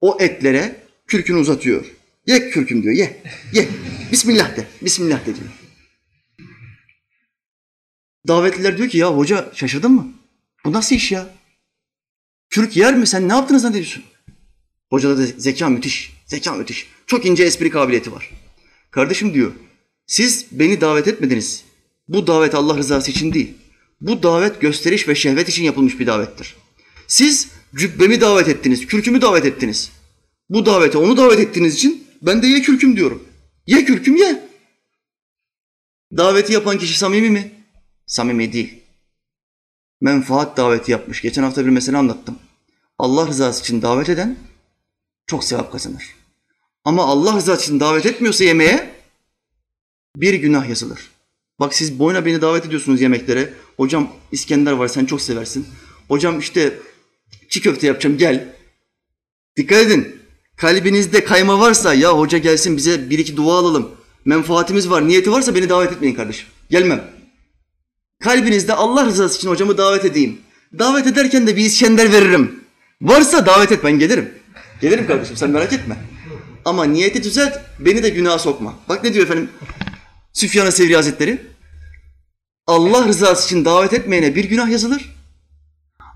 [0.00, 1.94] o etlere kürkünü uzatıyor.
[2.26, 3.68] Ye kürküm diyor, ye, ye.
[4.12, 5.48] Bismillah de, bismillah de diyor.
[8.28, 10.12] Davetliler diyor ki ya hoca şaşırdın mı?
[10.64, 11.28] Bu nasıl iş ya?
[12.50, 13.06] Kürk yer mi?
[13.06, 14.04] Sen ne yaptınız ne diyorsun?
[14.90, 16.86] Hocada da zeka müthiş, zeka müthiş.
[17.06, 18.30] Çok ince espri kabiliyeti var.
[18.90, 19.52] Kardeşim diyor,
[20.06, 21.64] siz beni davet etmediniz.
[22.08, 23.54] Bu davet Allah rızası için değil.
[24.00, 26.56] Bu davet gösteriş ve şehvet için yapılmış bir davettir.
[27.06, 29.90] Siz cübbemi davet ettiniz, kürkümü davet ettiniz.
[30.48, 33.22] Bu davete onu davet ettiğiniz için ben de ye kürküm diyorum.
[33.66, 34.48] Ye kürküm ye.
[36.16, 37.52] Daveti yapan kişi samimi mi?
[38.06, 38.74] Samimi değil.
[40.00, 41.22] Menfaat daveti yapmış.
[41.22, 42.38] Geçen hafta bir mesele anlattım.
[42.98, 44.36] Allah rızası için davet eden
[45.30, 46.04] çok sevap kazanır.
[46.84, 48.90] Ama Allah rızası için davet etmiyorsa yemeğe
[50.16, 51.10] bir günah yazılır.
[51.60, 53.54] Bak siz boyuna beni davet ediyorsunuz yemeklere.
[53.76, 55.66] Hocam İskender var sen çok seversin.
[56.08, 56.78] Hocam işte
[57.48, 58.54] çiğ köfte yapacağım gel.
[59.56, 60.20] Dikkat edin.
[60.56, 63.90] Kalbinizde kayma varsa ya hoca gelsin bize bir iki dua alalım.
[64.24, 66.46] Menfaatimiz var, niyeti varsa beni davet etmeyin kardeşim.
[66.70, 67.04] Gelmem.
[68.22, 70.40] Kalbinizde Allah rızası için hocamı davet edeyim.
[70.78, 72.64] Davet ederken de bir İskender veririm.
[73.02, 74.39] Varsa davet et ben gelirim.
[74.80, 75.96] Gelirim kardeşim sen merak etme.
[76.64, 78.74] Ama niyeti düzelt, beni de günaha sokma.
[78.88, 79.50] Bak ne diyor efendim
[80.32, 81.42] Süfyan-ı Sevri Hazretleri.
[82.66, 85.16] Allah rızası için davet etmeyene bir günah yazılır.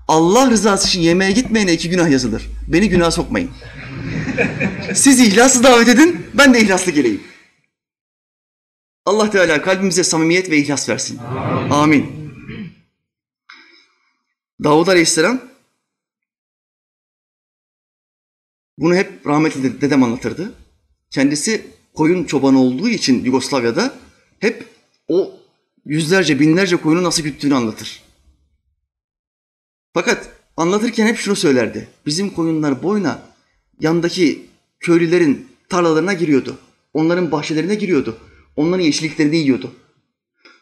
[0.07, 2.49] Allah rızası için yemeğe gitmeyene iki günah yazılır.
[2.67, 3.49] Beni günaha sokmayın.
[4.93, 7.23] Siz ihlaslı davet edin, ben de ihlaslı geleyim.
[9.05, 11.17] Allah Teala kalbimize samimiyet ve ihlas versin.
[11.17, 11.69] Amin.
[11.71, 12.25] Amin.
[14.63, 15.41] Davud Aleyhisselam
[18.77, 20.53] bunu hep rahmetli dedem anlatırdı.
[21.09, 23.95] Kendisi koyun çobanı olduğu için Yugoslavya'da
[24.39, 24.65] hep
[25.07, 25.33] o
[25.85, 28.03] yüzlerce binlerce koyunu nasıl güttüğünü anlatır.
[29.93, 31.87] Fakat anlatırken hep şunu söylerdi.
[32.05, 33.21] Bizim koyunlar boyuna
[33.79, 34.45] yandaki
[34.79, 36.57] köylülerin tarlalarına giriyordu.
[36.93, 38.17] Onların bahçelerine giriyordu.
[38.55, 39.71] Onların yeşilliklerini yiyordu.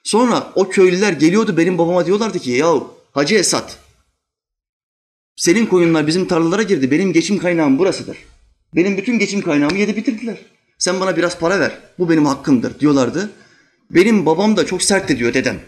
[0.03, 3.79] Sonra o köylüler geliyordu benim babama diyorlardı ki yahu Hacı Esat
[5.35, 6.91] senin koyunlar bizim tarlalara girdi.
[6.91, 8.17] Benim geçim kaynağım burasıdır.
[8.75, 10.37] Benim bütün geçim kaynağımı yedi bitirdiler.
[10.77, 11.77] Sen bana biraz para ver.
[11.99, 13.31] Bu benim hakkımdır diyorlardı.
[13.91, 15.59] Benim babam da çok sertti diyor dedem.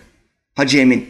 [0.55, 1.05] Hacı Emin.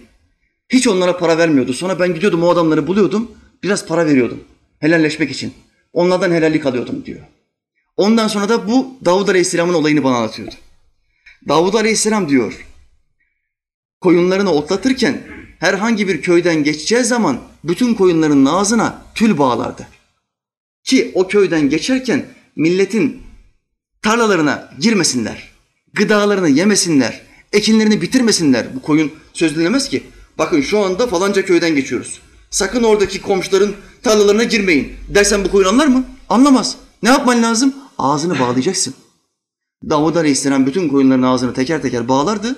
[0.69, 1.73] Hiç onlara para vermiyordu.
[1.73, 3.31] Sonra ben gidiyordum o adamları buluyordum.
[3.63, 4.43] Biraz para veriyordum.
[4.79, 5.53] Helalleşmek için.
[5.93, 7.19] Onlardan helallik alıyordum diyor.
[7.97, 10.55] Ondan sonra da bu Davud Aleyhisselam'ın olayını bana anlatıyordu.
[11.47, 12.65] Davud Aleyhisselam diyor,
[14.01, 15.21] koyunlarını otlatırken
[15.59, 19.87] herhangi bir köyden geçeceği zaman bütün koyunların ağzına tül bağlardı.
[20.83, 22.25] Ki o köyden geçerken
[22.55, 23.21] milletin
[24.01, 25.51] tarlalarına girmesinler,
[25.93, 27.21] gıdalarını yemesinler,
[27.53, 28.75] ekinlerini bitirmesinler.
[28.75, 30.03] Bu koyun söz dinlemez ki.
[30.37, 32.21] Bakın şu anda falanca köyden geçiyoruz.
[32.49, 34.93] Sakın oradaki komşuların tarlalarına girmeyin.
[35.07, 36.03] Dersen bu koyun anlar mı?
[36.29, 36.75] Anlamaz.
[37.03, 37.75] Ne yapman lazım?
[37.97, 38.93] Ağzını bağlayacaksın.
[39.89, 42.55] Davud Aleyhisselam bütün koyunların ağzını teker teker bağlardı.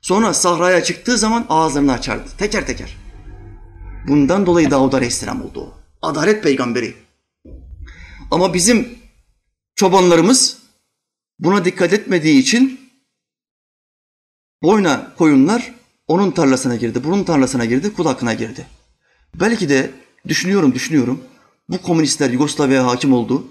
[0.00, 2.28] Sonra sahraya çıktığı zaman ağızlarını açardı.
[2.38, 2.96] Teker teker.
[4.08, 5.74] Bundan dolayı Davud Aleyhisselam oldu o.
[6.02, 6.94] Adalet peygamberi.
[8.30, 8.98] Ama bizim
[9.74, 10.58] çobanlarımız
[11.38, 12.80] buna dikkat etmediği için
[14.62, 15.74] boyna koyunlar
[16.08, 18.66] onun tarlasına girdi, bunun tarlasına girdi, kulakına girdi.
[19.34, 19.90] Belki de
[20.28, 21.20] düşünüyorum, düşünüyorum.
[21.68, 23.46] Bu komünistler Yugoslavya'ya hakim oldu.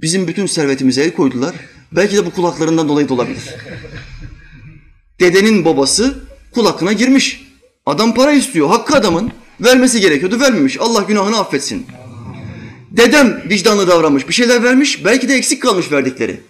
[0.00, 1.54] Bizim bütün servetimize el koydular.
[1.92, 3.54] Belki de bu kulaklarından dolayı da olabilir.
[5.20, 6.18] Dedenin babası
[6.52, 7.46] kulakına girmiş.
[7.86, 8.68] Adam para istiyor.
[8.68, 9.32] Hakkı adamın.
[9.60, 10.40] Vermesi gerekiyordu.
[10.40, 10.80] Vermemiş.
[10.80, 11.86] Allah günahını affetsin.
[12.90, 14.28] Dedem vicdanlı davranmış.
[14.28, 15.04] Bir şeyler vermiş.
[15.04, 16.40] Belki de eksik kalmış verdikleri.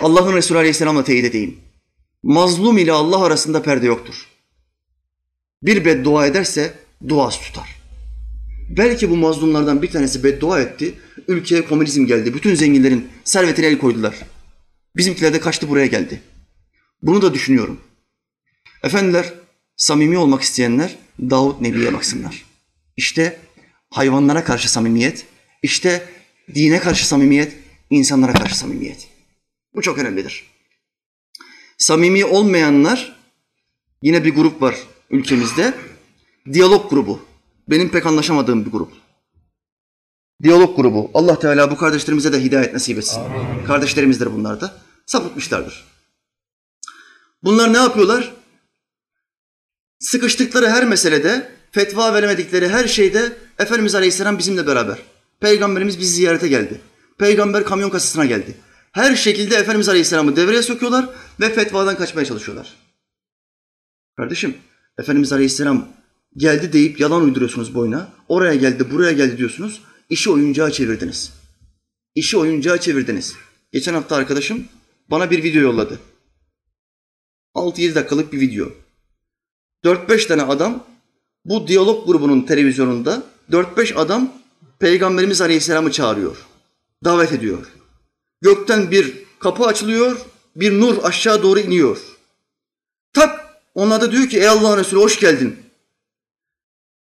[0.00, 1.58] Allah'ın Resulü Aleyhisselam'la teyit edeyim.
[2.22, 4.14] Mazlum ile Allah arasında perde yoktur.
[5.62, 6.74] Bir beddua ederse
[7.08, 7.76] duası tutar.
[8.70, 10.94] Belki bu mazlumlardan bir tanesi beddua etti.
[11.28, 12.34] Ülkeye komünizm geldi.
[12.34, 14.14] Bütün zenginlerin servetine el koydular.
[14.96, 16.20] Bizimkiler de kaçtı buraya geldi.
[17.02, 17.80] Bunu da düşünüyorum.
[18.82, 19.34] Efendiler,
[19.76, 22.44] Samimi olmak isteyenler Davut Nebi'ye baksınlar.
[22.96, 23.38] İşte
[23.90, 25.26] hayvanlara karşı samimiyet,
[25.62, 26.08] işte
[26.54, 27.56] dine karşı samimiyet,
[27.90, 29.08] insanlara karşı samimiyet.
[29.74, 30.46] Bu çok önemlidir.
[31.78, 33.16] Samimi olmayanlar
[34.02, 34.76] yine bir grup var
[35.10, 35.74] ülkemizde.
[36.52, 37.22] Diyalog grubu.
[37.68, 38.92] Benim pek anlaşamadığım bir grup.
[40.42, 41.10] Diyalog grubu.
[41.14, 43.20] Allah Teala bu kardeşlerimize de hidayet nasip etsin.
[43.20, 43.64] Amin.
[43.66, 44.80] Kardeşlerimizdir bunlar da.
[45.06, 45.89] Sapıtmışlardır.
[47.42, 48.32] Bunlar ne yapıyorlar?
[49.98, 54.98] Sıkıştıkları her meselede, fetva veremedikleri her şeyde Efendimiz Aleyhisselam bizimle beraber.
[55.40, 56.80] Peygamberimiz bizi ziyarete geldi.
[57.18, 58.56] Peygamber kamyon kasasına geldi.
[58.92, 61.08] Her şekilde Efendimiz Aleyhisselam'ı devreye sokuyorlar
[61.40, 62.76] ve fetvadan kaçmaya çalışıyorlar.
[64.16, 64.56] Kardeşim,
[64.98, 65.88] Efendimiz Aleyhisselam
[66.36, 68.08] geldi deyip yalan uyduruyorsunuz boyuna.
[68.28, 69.82] Oraya geldi, buraya geldi diyorsunuz.
[70.10, 71.32] İşi oyuncağa çevirdiniz.
[72.14, 73.34] İşi oyuncağa çevirdiniz.
[73.72, 74.64] Geçen hafta arkadaşım
[75.10, 75.98] bana bir video yolladı.
[77.54, 78.68] 6-7 dakikalık bir video.
[79.84, 80.84] 4-5 tane adam
[81.44, 84.32] bu diyalog grubunun televizyonunda 4-5 adam
[84.78, 86.46] Peygamberimiz Aleyhisselam'ı çağırıyor.
[87.04, 87.66] Davet ediyor.
[88.40, 90.20] Gökten bir kapı açılıyor,
[90.56, 91.98] bir nur aşağı doğru iniyor.
[93.12, 95.56] Tak onlar da diyor ki ey Allah'ın Resulü hoş geldin.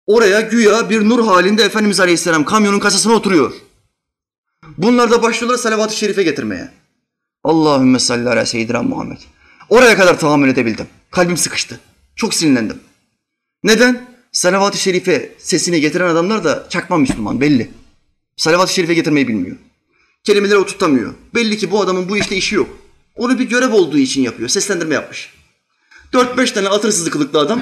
[0.08, 3.54] Oraya güya bir nur halinde Efendimiz Aleyhisselam kamyonun kasasına oturuyor.
[4.78, 6.72] Bunlar da başlıyorlar salavat-ı şerife getirmeye.
[7.44, 9.18] Allahümme salli ala seyyidina Muhammed.
[9.70, 10.88] Oraya kadar tahammül edebildim.
[11.12, 11.80] Kalbim sıkıştı.
[12.16, 12.80] Çok sinirlendim.
[13.64, 14.10] Neden?
[14.32, 17.72] Salavat-ı şerife sesini getiren adamlar da çakma Müslüman belli.
[18.38, 19.58] Salavat-ı şerife getirmeyi bilmiyor.
[20.24, 21.14] Kelimeleri oturtamıyor.
[21.36, 22.70] Belli ki bu adamın bu işte işi yok.
[23.16, 24.50] Onu bir görev olduğu için yapıyor.
[24.50, 25.34] Seslendirme yapmış.
[26.14, 27.62] Dört beş tane atırsızlık kılıklı adam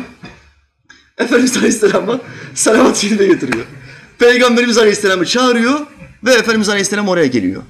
[1.18, 2.20] Efendimiz Aleyhisselam'a
[2.56, 3.66] salavat-ı şerife getiriyor.
[4.20, 5.80] Peygamberimiz Aleyhisselam'ı çağırıyor
[6.24, 7.64] ve Efendimiz Aleyhisselam oraya geliyor.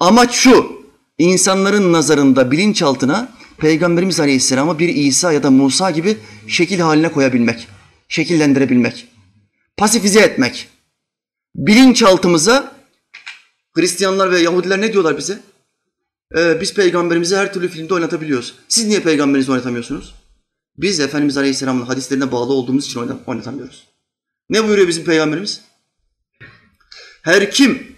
[0.00, 0.82] Amaç şu,
[1.18, 7.68] insanların nazarında bilinçaltına Peygamberimiz Aleyhisselam'ı bir İsa ya da Musa gibi şekil haline koyabilmek,
[8.08, 9.08] şekillendirebilmek,
[9.76, 10.68] pasifize etmek.
[11.54, 12.76] Bilinçaltımıza
[13.76, 15.40] Hristiyanlar ve Yahudiler ne diyorlar bize?
[16.36, 18.54] Ee, biz peygamberimizi her türlü filmde oynatabiliyoruz.
[18.68, 20.14] Siz niye peygamberinizi oynatamıyorsunuz?
[20.78, 23.86] Biz Efendimiz Aleyhisselam'ın hadislerine bağlı olduğumuz için oynatamıyoruz.
[24.50, 25.60] Ne buyuruyor bizim peygamberimiz?
[27.22, 27.96] Her kim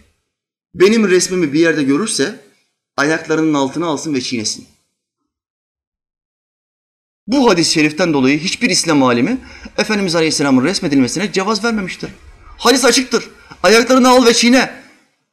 [0.74, 2.40] benim resmimi bir yerde görürse
[2.96, 4.66] ayaklarının altına alsın ve çiğnesin.
[7.28, 9.38] Bu hadis-i şeriften dolayı hiçbir İslam alimi
[9.78, 12.10] Efendimiz Aleyhisselam'ın resmedilmesine cevaz vermemiştir.
[12.58, 13.30] Hadis açıktır.
[13.62, 14.82] Ayaklarını al ve çiğne.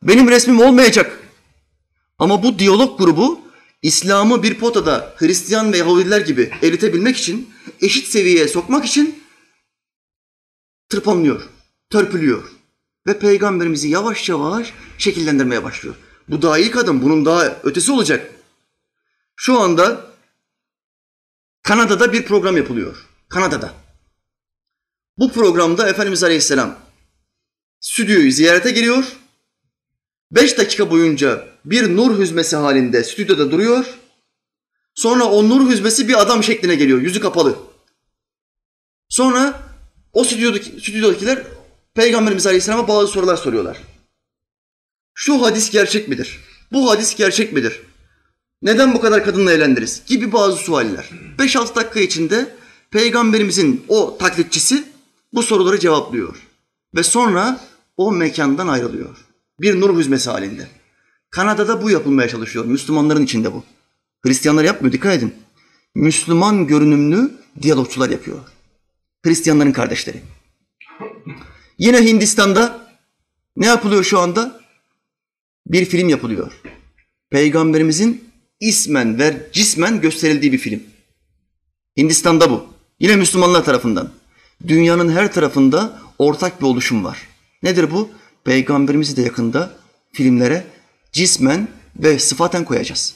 [0.04, 1.20] Benim resmim olmayacak.
[2.20, 3.40] Ama bu diyalog grubu
[3.82, 7.50] İslam'ı bir potada Hristiyan ve Yahudiler gibi eritebilmek için,
[7.82, 9.24] eşit seviyeye sokmak için
[10.90, 11.42] tırpanlıyor,
[11.90, 12.44] törpülüyor.
[13.08, 15.96] Ve peygamberimizi yavaş yavaş şekillendirmeye başlıyor.
[16.28, 18.32] Bu daha ilk adım, bunun daha ötesi olacak.
[19.36, 20.15] Şu anda
[21.66, 23.06] Kanada'da bir program yapılıyor.
[23.30, 23.74] Kanada'da.
[25.18, 26.80] Bu programda Efendimiz Aleyhisselam
[27.80, 29.06] stüdyoyu ziyarete geliyor.
[30.32, 33.86] Beş dakika boyunca bir nur hüzmesi halinde stüdyoda duruyor.
[34.96, 37.58] Sonra o nur hüzmesi bir adam şekline geliyor, yüzü kapalı.
[39.10, 39.62] Sonra
[40.14, 41.44] o stüdyodaki, stüdyodakiler
[41.94, 43.78] Peygamberimiz Aleyhisselam'a bazı sorular soruyorlar.
[45.14, 46.40] Şu hadis gerçek midir?
[46.72, 47.82] Bu hadis gerçek midir?
[48.62, 50.02] Neden bu kadar kadınla evlendiriz?
[50.08, 51.10] Gibi bazı sualler.
[51.38, 52.56] 5-6 dakika içinde
[52.92, 54.84] Peygamberimizin o taklitçisi
[55.34, 56.36] bu soruları cevaplıyor.
[56.96, 57.60] Ve sonra
[57.98, 59.18] o mekandan ayrılıyor.
[59.62, 60.68] Bir nur hüzmesi halinde.
[61.30, 62.66] Kanada'da bu yapılmaya çalışıyor.
[62.66, 63.64] Müslümanların içinde bu.
[64.26, 65.34] Hristiyanlar yapmıyor dikkat edin.
[65.96, 68.40] Müslüman görünümlü diyalogçular yapıyor.
[69.26, 70.22] Hristiyanların kardeşleri.
[71.78, 72.88] Yine Hindistan'da
[73.56, 74.62] ne yapılıyor şu anda?
[75.68, 76.62] Bir film yapılıyor.
[77.30, 78.30] Peygamberimizin
[78.60, 80.84] ismen ve cismen gösterildiği bir film.
[81.98, 82.68] Hindistan'da bu.
[83.00, 84.12] Yine Müslümanlar tarafından.
[84.68, 87.28] Dünyanın her tarafında ortak bir oluşum var.
[87.64, 88.10] Nedir bu?
[88.44, 89.72] Peygamberimizi de yakında
[90.14, 90.68] filmlere
[91.12, 93.16] cismen ve sıfaten koyacağız.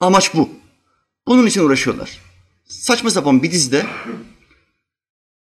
[0.00, 0.50] Amaç bu.
[1.26, 2.20] Bunun için uğraşıyorlar.
[2.64, 3.86] Saçma sapan bir dizide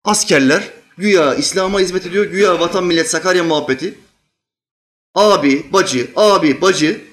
[0.04, 3.98] askerler güya İslam'a hizmet ediyor, güya vatan millet Sakarya muhabbeti.
[5.14, 7.09] Abi, bacı, abi, bacı.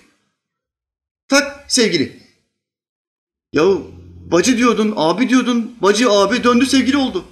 [1.68, 2.20] Sevgili.
[3.54, 3.92] Yahu
[4.32, 7.26] bacı diyordun, abi diyordun, bacı abi döndü sevgili oldu.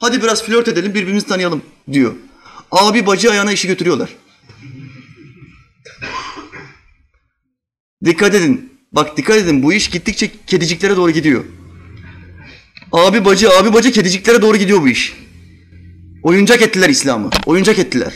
[0.00, 1.62] Hadi biraz flört edelim, birbirimizi tanıyalım
[1.92, 2.14] diyor.
[2.70, 4.16] Abi bacı ayağına işi götürüyorlar.
[8.04, 8.72] Dikkat edin.
[8.92, 11.44] Bak dikkat edin bu iş gittikçe kediciklere doğru gidiyor.
[12.92, 15.16] Abi bacı, abi bacı kediciklere doğru gidiyor bu iş.
[16.22, 17.30] Oyuncak ettiler İslam'ı.
[17.46, 18.12] Oyuncak ettiler.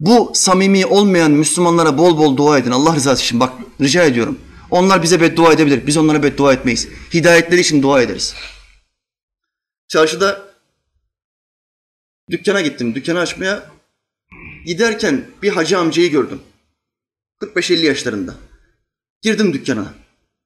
[0.00, 2.70] Bu samimi olmayan Müslümanlara bol bol dua edin.
[2.70, 4.38] Allah rızası için bak rica ediyorum.
[4.70, 5.86] Onlar bize beddua edebilir.
[5.86, 6.88] Biz onlara beddua etmeyiz.
[7.14, 8.34] Hidayetleri için dua ederiz.
[9.88, 10.54] Çarşıda
[12.30, 12.94] dükkana gittim.
[12.94, 13.70] Dükkanı açmaya
[14.66, 16.42] giderken bir hacı amcayı gördüm.
[17.40, 18.34] 45-50 yaşlarında.
[19.22, 19.94] Girdim dükkana.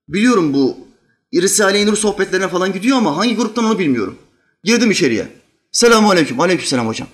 [0.09, 0.89] Biliyorum bu
[1.35, 4.19] Risale-i Nur sohbetlerine falan gidiyor ama hangi gruptan onu bilmiyorum.
[4.65, 5.29] Girdim içeriye.
[5.73, 6.41] Selamun aleyküm.
[6.41, 7.09] Aleyküm selam hocam.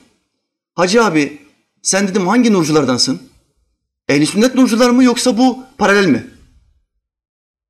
[0.74, 1.42] Hacı abi
[1.82, 3.22] sen dedim hangi nurculardansın?
[4.08, 6.35] Ehli sünnet nurcular mı yoksa bu paralel mi?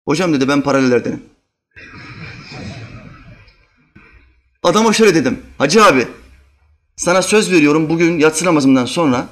[0.07, 1.23] Hocam dedi ben paralellerdenim.
[4.63, 5.43] Adama şöyle dedim.
[5.59, 6.09] Hacı abi
[6.97, 9.29] sana söz veriyorum bugün yatsı namazımdan sonra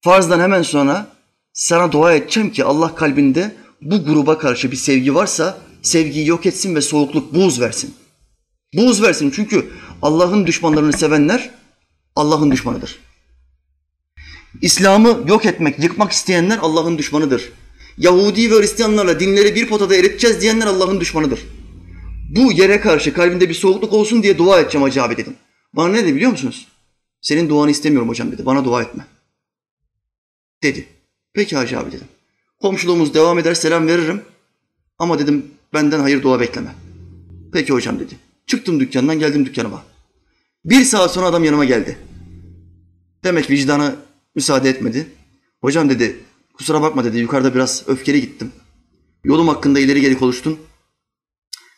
[0.00, 1.06] farzdan hemen sonra
[1.52, 6.74] sana dua edeceğim ki Allah kalbinde bu gruba karşı bir sevgi varsa sevgiyi yok etsin
[6.74, 7.94] ve soğukluk, buğz versin.
[8.74, 9.70] Buğz versin çünkü
[10.02, 11.50] Allah'ın düşmanlarını sevenler
[12.16, 12.98] Allah'ın düşmanıdır.
[14.62, 17.52] İslam'ı yok etmek, yıkmak isteyenler Allah'ın düşmanıdır.
[17.98, 21.40] Yahudi ve Hristiyanlarla dinleri bir potada eriteceğiz diyenler Allah'ın düşmanıdır.
[22.36, 25.36] Bu yere karşı kalbinde bir soğukluk olsun diye dua edeceğim Hacı abi dedim.
[25.72, 26.68] Bana ne dedi biliyor musunuz?
[27.20, 28.46] Senin duanı istemiyorum hocam dedi.
[28.46, 29.06] Bana dua etme.
[30.62, 30.86] Dedi.
[31.32, 32.06] Peki Hacı abi dedim.
[32.60, 34.22] Komşuluğumuz devam eder selam veririm.
[34.98, 36.74] Ama dedim benden hayır dua bekleme.
[37.52, 38.14] Peki hocam dedi.
[38.46, 39.84] Çıktım dükkandan geldim dükkanıma.
[40.64, 41.98] Bir saat sonra adam yanıma geldi.
[43.24, 43.96] Demek vicdanı
[44.34, 45.06] müsaade etmedi.
[45.60, 46.16] Hocam dedi
[46.58, 48.52] kusura bakma dedi yukarıda biraz öfkeli gittim.
[49.24, 50.58] Yolum hakkında ileri geri konuştun.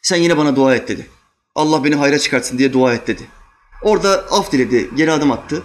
[0.03, 1.07] Sen yine bana dua et dedi.
[1.55, 3.23] Allah beni hayra çıkartsın diye dua et dedi.
[3.83, 5.63] Orada af diledi, geri adım attı.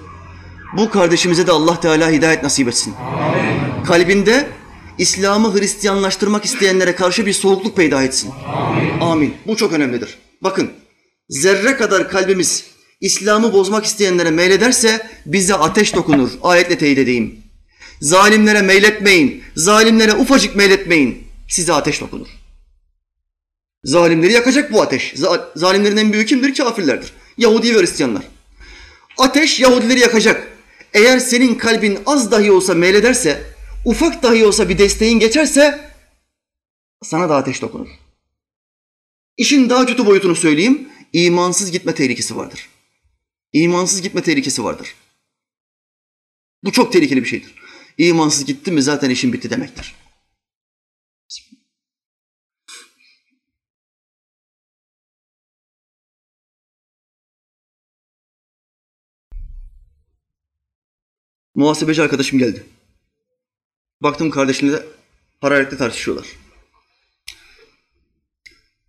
[0.78, 2.94] Bu kardeşimize de Allah Teala hidayet nasip etsin.
[2.94, 3.84] Amin.
[3.84, 4.50] Kalbinde
[4.98, 8.32] İslam'ı Hristiyanlaştırmak isteyenlere karşı bir soğukluk peyda etsin.
[8.48, 9.00] Amin.
[9.00, 9.34] Amin.
[9.48, 10.18] Bu çok önemlidir.
[10.42, 10.72] Bakın
[11.30, 12.66] zerre kadar kalbimiz
[13.02, 16.30] İslam'ı bozmak isteyenlere meylederse bize ateş dokunur.
[16.42, 17.43] Ayetle teyit edeyim.
[18.04, 19.44] Zalimlere meyletmeyin.
[19.56, 21.28] Zalimlere ufacık meyletmeyin.
[21.50, 22.28] Size ateş dokunur.
[23.84, 25.14] Zalimleri yakacak bu ateş.
[25.56, 26.56] Zalimlerin en büyüğü kimdir?
[26.56, 27.14] Kafirlerdir.
[27.38, 28.24] Yahudi ve Hristiyanlar.
[29.18, 30.48] Ateş Yahudileri yakacak.
[30.94, 33.44] Eğer senin kalbin az dahi olsa meylederse,
[33.86, 35.92] ufak dahi olsa bir desteğin geçerse
[37.04, 37.88] sana da ateş dokunur.
[39.38, 40.90] İşin daha kötü boyutunu söyleyeyim.
[41.14, 42.70] İmansız gitme tehlikesi vardır.
[43.54, 44.96] İmansız gitme tehlikesi vardır.
[46.64, 47.63] Bu çok tehlikeli bir şeydir.
[47.98, 49.96] İmansız gitti mi zaten işin bitti demektir.
[61.56, 62.64] Muhasebeci arkadaşım geldi.
[64.02, 64.84] Baktım kardeşimle
[65.42, 66.28] hararetle tartışıyorlar.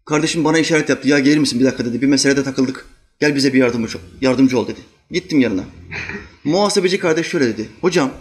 [0.05, 1.09] Kardeşim bana işaret yaptı.
[1.09, 2.03] Ya gelir misin bir dakika dedi.
[2.03, 2.87] Bir meselede takıldık.
[3.21, 4.81] Gel bize bir yardımcı, yardımcı ol dedi.
[5.11, 5.65] Gittim yanına.
[6.45, 7.69] Muhasebeci kardeş şöyle dedi.
[7.81, 8.13] Hocam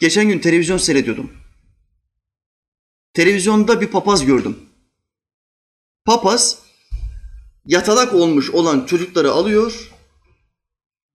[0.00, 1.30] geçen gün televizyon seyrediyordum.
[3.14, 4.58] Televizyonda bir papaz gördüm.
[6.04, 6.58] Papaz
[7.66, 9.90] yatalak olmuş olan çocukları alıyor,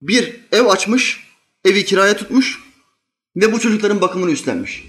[0.02, 1.26] bir ev açmış,
[1.64, 2.62] evi kiraya tutmuş
[3.36, 4.84] ve bu çocukların bakımını üstlenmiş.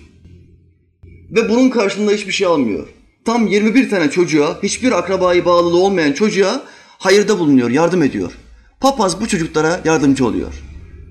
[1.32, 2.88] Ve bunun karşılığında hiçbir şey almıyor.
[3.26, 6.64] Tam 21 tane çocuğa, hiçbir akrabayı bağlılığı olmayan çocuğa
[6.98, 8.32] hayırda bulunuyor, yardım ediyor.
[8.80, 10.54] Papaz bu çocuklara yardımcı oluyor.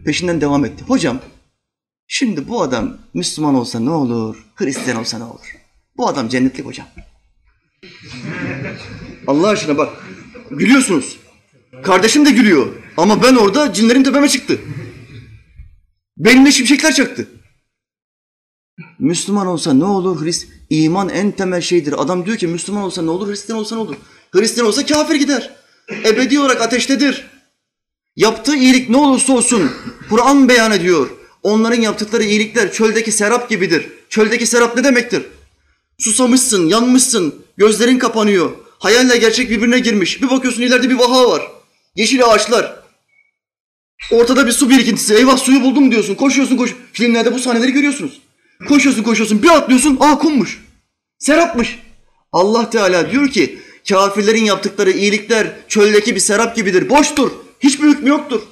[0.05, 0.85] Peşinden devam etti.
[0.85, 1.21] Hocam,
[2.07, 5.57] şimdi bu adam Müslüman olsa ne olur, Hristiyan olsa ne olur?
[5.97, 6.87] Bu adam cennetlik hocam.
[9.27, 10.05] Allah aşkına bak,
[10.51, 11.17] gülüyorsunuz.
[11.83, 12.67] Kardeşim de gülüyor.
[12.97, 14.61] Ama ben orada cinlerim tepeme çıktı.
[16.17, 17.29] Benimle şimşekler çaktı.
[18.99, 20.25] Müslüman olsa ne olur?
[20.25, 22.03] Hrist İman en temel şeydir.
[22.03, 23.29] Adam diyor ki Müslüman olsa ne olur?
[23.29, 23.97] Hristiyan olsa ne olur?
[24.31, 25.57] Hristiyan olsa kafir gider.
[26.05, 27.27] Ebedi olarak ateştedir.
[28.17, 29.71] Yaptığı iyilik ne olursa olsun
[30.11, 31.11] Kur'an beyan ediyor.
[31.43, 33.87] Onların yaptıkları iyilikler çöldeki serap gibidir.
[34.09, 35.23] Çöldeki serap ne demektir?
[35.99, 38.51] Susamışsın, yanmışsın, gözlerin kapanıyor.
[38.79, 40.23] Hayalle gerçek birbirine girmiş.
[40.23, 41.43] Bir bakıyorsun ileride bir vaha var.
[41.97, 42.77] Yeşil ağaçlar.
[44.11, 45.15] Ortada bir su birikintisi.
[45.15, 46.15] Eyvah suyu buldum diyorsun.
[46.15, 46.75] Koşuyorsun koş.
[46.93, 48.21] Filmlerde bu sahneleri görüyorsunuz.
[48.69, 49.43] Koşuyorsun koşuyorsun.
[49.43, 49.97] Bir atlıyorsun.
[50.01, 50.65] Aa kummuş.
[51.19, 51.79] Serapmış.
[52.33, 53.59] Allah Teala diyor ki
[53.89, 56.89] kafirlerin yaptıkları iyilikler çöldeki bir serap gibidir.
[56.89, 57.31] Boştur.
[57.61, 58.43] Hiçbir hükmü yoktur.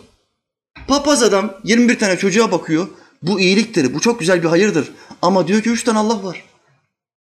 [0.89, 2.89] Papaz adam 21 tane çocuğa bakıyor.
[3.23, 3.95] Bu iyiliktir.
[3.95, 4.93] Bu çok güzel bir hayırdır.
[5.23, 6.45] Ama diyor ki üç tane Allah var.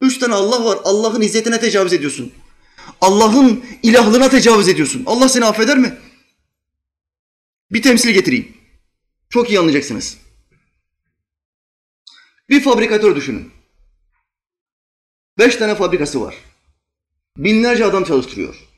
[0.00, 0.78] Üç tane Allah var.
[0.84, 2.32] Allah'ın izzetine tecavüz ediyorsun.
[3.00, 5.02] Allah'ın ilahlığına tecavüz ediyorsun.
[5.06, 5.98] Allah seni affeder mi?
[7.70, 8.56] Bir temsil getireyim.
[9.30, 10.18] Çok iyi anlayacaksınız.
[12.48, 13.52] Bir fabrikatör düşünün.
[15.38, 16.34] Beş tane fabrikası var.
[17.36, 18.68] Binlerce adam çalıştırıyor.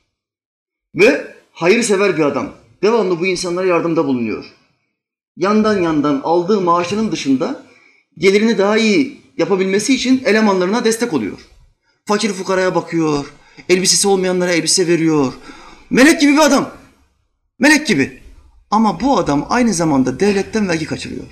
[0.95, 2.60] Ve hayırsever bir adam.
[2.81, 4.45] Devamlı bu insanlara yardımda bulunuyor.
[5.37, 7.65] Yandan yandan aldığı maaşının dışında
[8.17, 11.39] gelirini daha iyi yapabilmesi için elemanlarına destek oluyor.
[12.05, 13.33] Fakir fukaraya bakıyor,
[13.69, 15.33] elbisesi olmayanlara elbise veriyor.
[15.89, 16.71] Melek gibi bir adam.
[17.59, 18.21] Melek gibi.
[18.71, 21.25] Ama bu adam aynı zamanda devletten vergi kaçırıyor.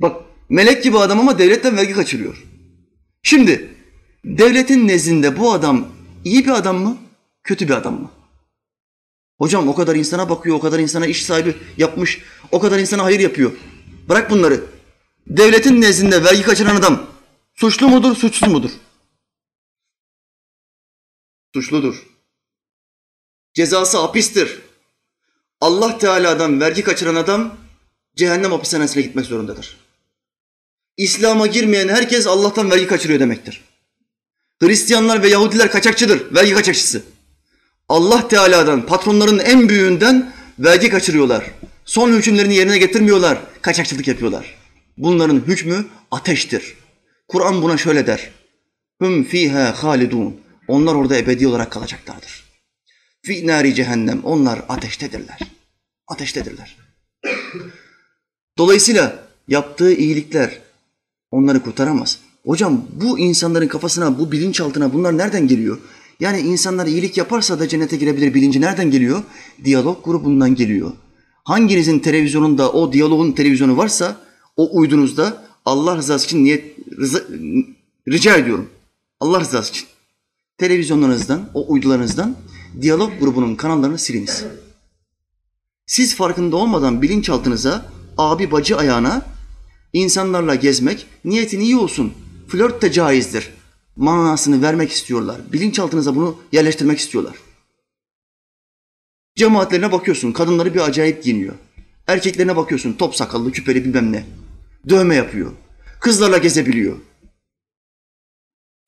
[0.00, 2.44] Bak melek gibi adam ama devletten vergi kaçırıyor.
[3.22, 3.74] Şimdi
[4.24, 5.86] devletin nezdinde bu adam
[6.24, 6.96] iyi bir adam mı,
[7.44, 8.10] kötü bir adam mı?
[9.40, 12.22] Hocam o kadar insana bakıyor, o kadar insana iş sahibi yapmış,
[12.52, 13.52] o kadar insana hayır yapıyor.
[14.08, 14.64] Bırak bunları.
[15.26, 17.06] Devletin nezdinde vergi kaçıran adam
[17.54, 18.70] suçlu mudur, suçsuz mudur?
[21.54, 22.06] Suçludur.
[23.54, 24.58] Cezası hapistir.
[25.60, 27.56] Allah Teala'dan vergi kaçıran adam
[28.16, 29.76] cehennem hapishanesine gitmek zorundadır.
[30.96, 33.64] İslam'a girmeyen herkes Allah'tan vergi kaçırıyor demektir.
[34.62, 37.02] Hristiyanlar ve Yahudiler kaçakçıdır, vergi kaçakçısı.
[37.90, 41.50] Allah Teala'dan, patronların en büyüğünden vergi kaçırıyorlar.
[41.84, 44.54] Son hükümlerini yerine getirmiyorlar, kaçakçılık yapıyorlar.
[44.96, 46.74] Bunların hükmü ateştir.
[47.28, 48.30] Kur'an buna şöyle der.
[49.00, 50.40] Hüm fiha halidun.
[50.68, 52.44] Onlar orada ebedi olarak kalacaklardır.
[53.22, 54.20] Fi nari cehennem.
[54.24, 55.38] Onlar ateştedirler.
[56.08, 56.76] Ateştedirler.
[58.58, 59.18] Dolayısıyla
[59.48, 60.58] yaptığı iyilikler
[61.30, 62.18] onları kurtaramaz.
[62.44, 65.78] Hocam bu insanların kafasına, bu bilinçaltına bunlar nereden geliyor?
[66.20, 69.22] Yani insanlar iyilik yaparsa da cennete girebilir bilinci nereden geliyor?
[69.64, 70.92] Diyalog grubundan geliyor.
[71.44, 74.16] Hanginizin televizyonunda o diyalogun televizyonu varsa
[74.56, 77.20] o uydunuzda Allah rızası için niyet rıza,
[78.08, 78.68] rica ediyorum.
[79.20, 79.86] Allah rızası için.
[80.58, 82.36] Televizyonlarınızdan, o uydularınızdan
[82.80, 84.44] diyalog grubunun kanallarını siliniz.
[85.86, 87.86] Siz farkında olmadan bilinçaltınıza,
[88.18, 89.26] abi bacı ayağına
[89.92, 92.12] insanlarla gezmek, niyetin iyi olsun,
[92.48, 93.50] flört de caizdir
[93.96, 95.40] manasını vermek istiyorlar.
[95.52, 97.36] Bilinçaltınıza bunu yerleştirmek istiyorlar.
[99.36, 101.54] Cemaatlerine bakıyorsun, kadınları bir acayip giyiniyor.
[102.06, 104.24] Erkeklerine bakıyorsun, top sakallı, küpeli bilmem ne.
[104.88, 105.52] Dövme yapıyor.
[106.00, 106.96] Kızlarla gezebiliyor.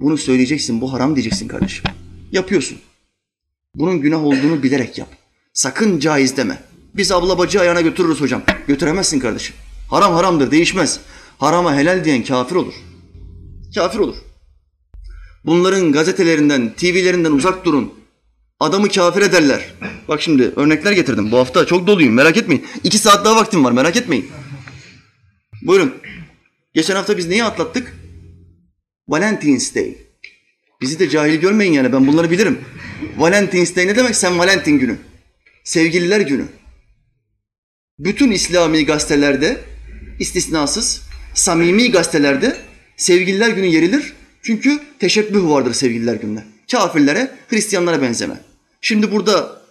[0.01, 1.85] Bunu söyleyeceksin, bu haram diyeceksin kardeşim.
[2.33, 2.79] Yapıyorsun.
[3.75, 5.09] Bunun günah olduğunu bilerek yap.
[5.53, 6.63] Sakın caiz deme.
[6.95, 8.43] Biz abla bacı ayağına götürürüz hocam.
[8.67, 9.57] Götüremezsin kardeşim.
[9.91, 11.01] Haram haramdır, değişmez.
[11.39, 12.75] Harama helal diyen kafir olur.
[13.75, 14.17] Kafir olur.
[15.45, 17.95] Bunların gazetelerinden, TV'lerinden uzak durun.
[18.61, 19.75] Adamı kafir ederler.
[20.09, 21.33] Bak şimdi örnekler getirdim.
[21.33, 22.67] Bu hafta çok doluyum merak etmeyin.
[22.85, 24.31] İki saat daha vaktim var merak etmeyin.
[25.63, 25.95] Buyurun.
[26.75, 27.97] Geçen hafta biz neyi atlattık?
[29.09, 29.97] Valentine's Day.
[30.81, 32.61] Bizi de cahil görmeyin yani ben bunları bilirim.
[33.17, 34.17] Valentine's Day ne demek?
[34.17, 34.97] Sen Valentin günü.
[35.65, 36.45] Sevgililer günü.
[37.99, 39.61] Bütün İslami gazetelerde
[40.19, 41.03] istisnasız
[41.35, 42.57] samimi gazetelerde
[42.97, 44.13] sevgililer günü yerilir.
[44.43, 46.45] Çünkü teşebbüh vardır sevgililer gününe.
[46.71, 48.41] Kafirlere, Hristiyanlara benzeme.
[48.81, 49.63] Şimdi burada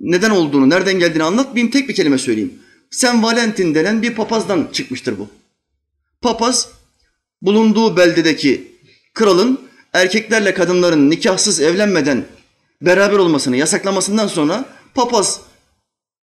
[0.00, 1.70] neden olduğunu, nereden geldiğini anlatmayayım.
[1.70, 2.54] Tek bir kelime söyleyeyim.
[2.90, 5.28] Sen Valentin denen bir papazdan çıkmıştır bu.
[6.20, 6.68] Papaz
[7.42, 8.72] bulunduğu beldedeki
[9.14, 9.60] kralın
[9.92, 12.24] erkeklerle kadınların nikahsız evlenmeden
[12.82, 14.64] beraber olmasını yasaklamasından sonra
[14.94, 15.40] papaz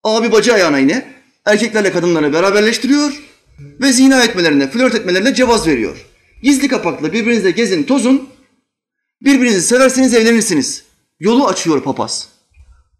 [0.04, 3.22] abi bacı ayağına yine erkeklerle kadınları beraberleştiriyor
[3.58, 6.07] ve zina etmelerine, flört etmelerine cevaz veriyor.
[6.42, 8.28] Gizli kapaklı birbirinizle gezin, tozun.
[9.22, 10.84] Birbirinizi severseniz evlenirsiniz.
[11.20, 12.28] Yolu açıyor papaz.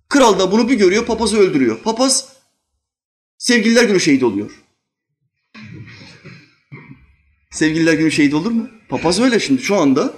[0.09, 1.79] Kral da bunu bir görüyor, papazı öldürüyor.
[1.83, 2.29] Papaz
[3.39, 4.51] sevgililer günü şehit oluyor.
[7.51, 8.69] Sevgililer günü şehit olur mu?
[8.89, 10.15] Papaz öyle şimdi şu anda.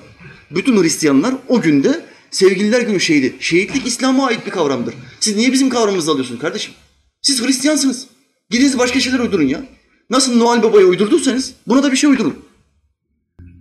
[0.50, 3.36] Bütün Hristiyanlar o günde sevgililer günü şehidi.
[3.40, 4.94] Şehitlik İslam'a ait bir kavramdır.
[5.20, 6.74] Siz niye bizim kavramımızı alıyorsunuz kardeşim?
[7.22, 8.06] Siz Hristiyansınız.
[8.50, 9.64] Gidiniz başka şeyler uydurun ya.
[10.10, 12.49] Nasıl Noel Baba'yı uydurduysanız buna da bir şey uydurun.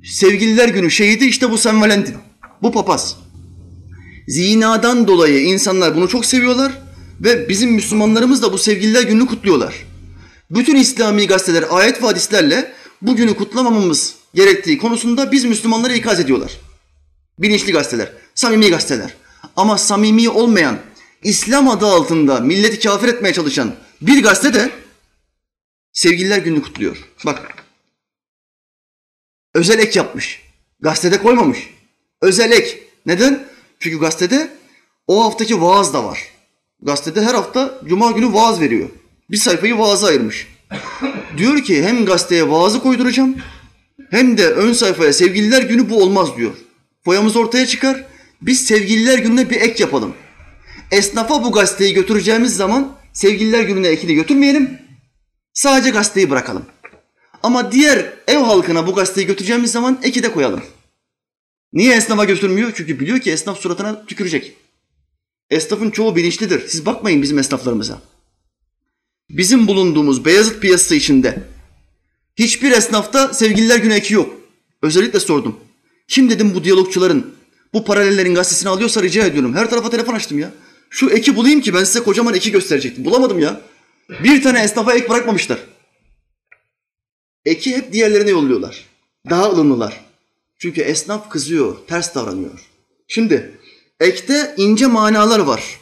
[0.04, 2.16] Sevgililer günü şehidi işte bu San Valentin.
[2.62, 3.18] Bu papaz.
[4.28, 6.72] Zinadan dolayı insanlar bunu çok seviyorlar
[7.20, 9.76] ve bizim Müslümanlarımız da bu sevgililer gününü kutluyorlar.
[10.52, 16.52] Bütün İslami gazeteler ayet ve hadislerle bu günü kutlamamamız gerektiği konusunda biz Müslümanları ikaz ediyorlar.
[17.40, 19.14] Bilinçli gazeteler, samimi gazeteler.
[19.56, 20.78] Ama samimi olmayan,
[21.24, 24.72] İslam adı altında milleti kafir etmeye çalışan bir gazete de
[25.94, 26.98] sevgililer gününü kutluyor.
[27.26, 27.59] Bak
[29.54, 30.42] özel ek yapmış.
[30.80, 31.70] Gazetede koymamış.
[32.22, 32.80] Özel ek.
[33.06, 33.48] Neden?
[33.80, 34.50] Çünkü gazetede
[35.08, 36.20] o haftaki vaaz da var.
[36.82, 38.90] Gazetede her hafta cuma günü vaaz veriyor.
[39.32, 40.48] Bir sayfayı vaaza ayırmış.
[41.38, 43.36] Diyor ki hem gazeteye vaazı koyduracağım
[44.10, 46.52] hem de ön sayfaya sevgililer günü bu olmaz diyor.
[47.06, 48.06] Foyamız ortaya çıkar.
[48.42, 50.14] Biz sevgililer gününe bir ek yapalım.
[50.92, 54.80] Esnafa bu gazeteyi götüreceğimiz zaman sevgililer gününe ekini götürmeyelim.
[55.54, 56.66] Sadece gazeteyi bırakalım.
[57.44, 60.64] Ama diğer ev halkına bu gazeteyi götüreceğimiz zaman eki de koyalım.
[61.74, 62.72] Niye esnafa götürmüyor?
[62.76, 64.54] Çünkü biliyor ki esnaf suratına tükürecek.
[65.50, 66.68] Esnafın çoğu bilinçlidir.
[66.68, 68.02] Siz bakmayın bizim esnaflarımıza.
[69.30, 71.44] Bizim bulunduğumuz Beyazıt piyasası içinde
[72.40, 74.36] Hiçbir esnafta sevgililer günü eki yok.
[74.82, 75.60] Özellikle sordum.
[76.08, 77.34] Kim dedim bu diyalogçuların,
[77.74, 79.56] bu paralellerin gazetesini alıyorsa rica ediyorum.
[79.56, 80.52] Her tarafa telefon açtım ya.
[80.90, 83.06] Şu eki bulayım ki ben size kocaman eki gösterecektim.
[83.06, 83.62] Bulamadım ya.
[84.24, 85.60] Bir tane esnafa ek bırakmamışlar.
[87.46, 88.86] Eki hep diğerlerine yolluyorlar.
[89.30, 90.06] Daha ılımlılar.
[90.58, 92.70] Çünkü esnaf kızıyor, ters davranıyor.
[93.08, 93.60] Şimdi
[94.00, 95.80] ekte ince manalar var.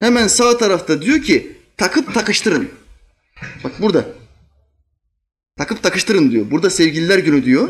[0.00, 2.70] Hemen sağ tarafta diyor ki takıp takıştırın.
[3.64, 4.08] Bak burada.
[5.56, 6.50] Takıp takıştırın diyor.
[6.50, 7.68] Burada sevgililer günü diyor.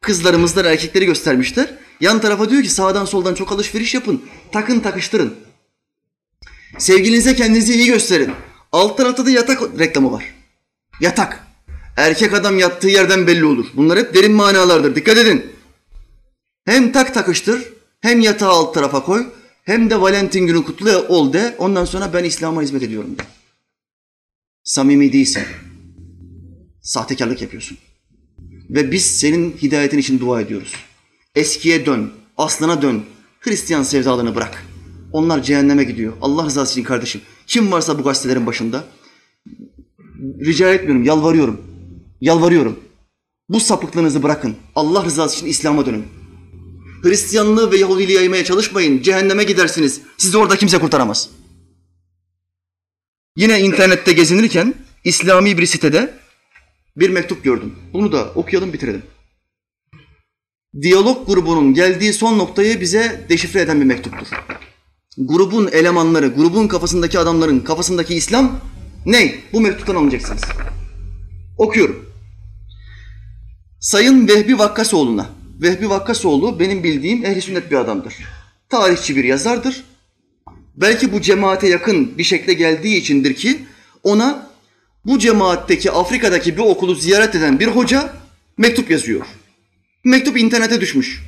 [0.00, 1.78] Kızlarımızdan erkekleri göstermişler.
[2.00, 4.22] Yan tarafa diyor ki sağdan soldan çok alışveriş yapın.
[4.52, 5.34] Takın takıştırın.
[6.78, 8.32] Sevgilinize kendinizi iyi gösterin.
[8.72, 10.34] Alt tarafta da yatak reklamı var.
[11.00, 11.51] Yatak.
[11.96, 13.66] Erkek adam yattığı yerden belli olur.
[13.74, 14.94] Bunlar hep derin manalardır.
[14.94, 15.46] Dikkat edin.
[16.64, 17.62] Hem tak takıştır,
[18.00, 19.26] hem yatağı alt tarafa koy,
[19.64, 21.54] hem de Valentin günü kutlu ol de.
[21.58, 23.22] Ondan sonra ben İslam'a hizmet ediyorum de.
[24.64, 25.42] Samimi değilsin.
[26.82, 27.78] Sahtekarlık yapıyorsun.
[28.70, 30.74] Ve biz senin hidayetin için dua ediyoruz.
[31.34, 33.04] Eskiye dön, aslına dön.
[33.40, 34.66] Hristiyan sevdalığını bırak.
[35.12, 36.12] Onlar cehenneme gidiyor.
[36.20, 37.20] Allah rızası için kardeşim.
[37.46, 38.84] Kim varsa bu gazetelerin başında
[40.44, 41.71] rica etmiyorum, yalvarıyorum.
[42.22, 42.80] Yalvarıyorum.
[43.48, 44.56] Bu sapıklığınızı bırakın.
[44.74, 46.04] Allah rızası için İslam'a dönün.
[47.02, 49.02] Hristiyanlığı ve Yahudiliği yaymaya çalışmayın.
[49.02, 50.00] Cehenneme gidersiniz.
[50.18, 51.30] Sizi orada kimse kurtaramaz.
[53.36, 54.74] Yine internette gezinirken
[55.04, 56.14] İslami bir sitede
[56.96, 57.74] bir mektup gördüm.
[57.92, 59.02] Bunu da okuyalım bitirelim.
[60.82, 64.26] Diyalog grubunun geldiği son noktayı bize deşifre eden bir mektuptur.
[65.18, 68.60] Grubun elemanları, grubun kafasındaki adamların kafasındaki İslam
[69.06, 69.34] ne?
[69.52, 70.42] Bu mektuptan anlayacaksınız.
[71.58, 72.11] Okuyorum.
[73.82, 75.26] Sayın Vehbi Vakkasoğlu'na.
[75.62, 78.14] Vehbi Vakkasoğlu benim bildiğim ehli sünnet bir adamdır.
[78.68, 79.84] Tarihçi bir yazardır.
[80.76, 83.64] Belki bu cemaate yakın bir şekilde geldiği içindir ki
[84.02, 84.50] ona
[85.04, 88.12] bu cemaatteki Afrika'daki bir okulu ziyaret eden bir hoca
[88.58, 89.26] mektup yazıyor.
[90.04, 91.22] Mektup internete düşmüş.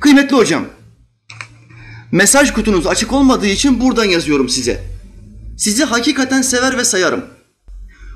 [0.00, 0.64] Kıymetli hocam,
[2.12, 4.80] mesaj kutunuz açık olmadığı için buradan yazıyorum size.
[5.58, 7.24] Sizi hakikaten sever ve sayarım.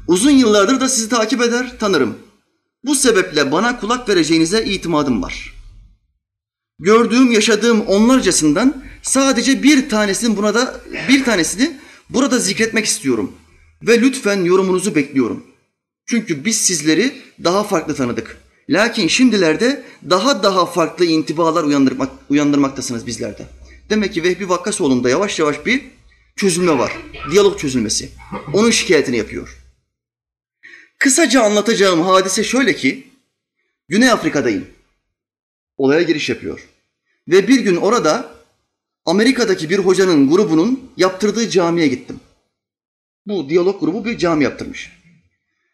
[0.09, 2.19] Uzun yıllardır da sizi takip eder, tanırım.
[2.85, 5.55] Bu sebeple bana kulak vereceğinize itimadım var.
[6.79, 11.77] Gördüğüm, yaşadığım onlarcasından sadece bir tanesini buna da bir tanesini
[12.11, 13.33] burada zikretmek istiyorum
[13.83, 15.47] ve lütfen yorumunuzu bekliyorum.
[16.07, 17.13] Çünkü biz sizleri
[17.45, 18.37] daha farklı tanıdık.
[18.71, 23.47] Lakin şimdilerde daha daha farklı intibalar uyandırmak, uyandırmaktasınız bizlerde.
[23.91, 25.85] Demek ki Vehbi Vakkasoğlu'nda yavaş yavaş bir
[26.37, 26.93] çözülme var.
[27.31, 28.09] Diyalog çözülmesi.
[28.53, 29.64] Onun şikayetini yapıyor.
[30.99, 33.07] Kısaca anlatacağım hadise şöyle ki,
[33.89, 34.67] Güney Afrika'dayım.
[35.77, 36.69] Olaya giriş yapıyor.
[37.29, 38.35] Ve bir gün orada
[39.07, 42.21] Amerika'daki bir hocanın grubunun yaptırdığı camiye gittim.
[43.27, 44.93] Bu diyalog grubu bir cami yaptırmış.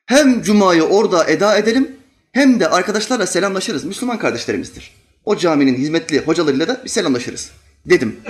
[0.07, 1.97] Hem cumayı orada eda edelim
[2.33, 3.85] hem de arkadaşlarla selamlaşırız.
[3.85, 4.95] Müslüman kardeşlerimizdir.
[5.25, 7.51] O caminin hizmetli hocalarıyla da bir selamlaşırız
[7.87, 8.21] dedim.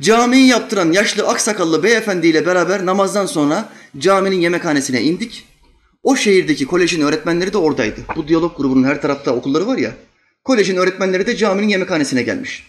[0.00, 3.68] Camiyi yaptıran yaşlı aksakallı beyefendiyle beraber namazdan sonra
[3.98, 5.46] caminin yemekhanesine indik.
[6.04, 8.00] O şehirdeki kolejin öğretmenleri de oradaydı.
[8.16, 9.92] Bu diyalog grubunun her tarafta okulları var ya.
[10.44, 12.66] Kolejin öğretmenleri de caminin yemekhanesine gelmiş.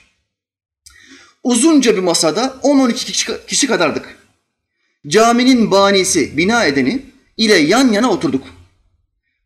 [1.44, 4.18] Uzunca bir masada 10-12 kişi kadardık.
[5.08, 7.02] Caminin banisi, bina edeni
[7.38, 8.44] ile yan yana oturduk.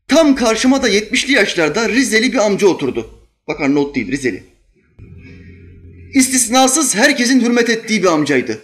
[0.07, 3.09] Tam karşıma da 70'li yaşlarda Rizeli bir amca oturdu.
[3.47, 4.43] Bakar not değil Rizeli.
[6.13, 8.61] İstisnasız herkesin hürmet ettiği bir amcaydı.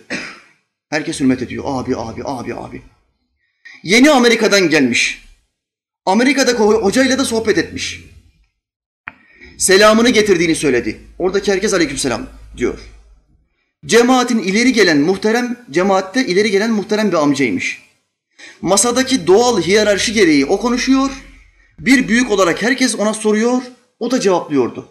[0.89, 1.63] Herkes hürmet ediyor.
[1.67, 2.81] Abi, abi, abi, abi.
[3.85, 5.25] Yeni Amerika'dan gelmiş.
[6.05, 8.03] Amerika'da hocayla da sohbet etmiş.
[9.57, 10.97] Selamını getirdiğini söyledi.
[11.19, 12.79] Oradaki herkes aleykümselam diyor.
[13.85, 17.81] Cemaatin ileri gelen muhterem, cemaatte ileri gelen muhterem bir amcaymış.
[18.61, 21.09] Masadaki doğal hiyerarşi gereği o konuşuyor.
[21.79, 23.61] Bir büyük olarak herkes ona soruyor,
[23.99, 24.89] o da cevaplıyordu.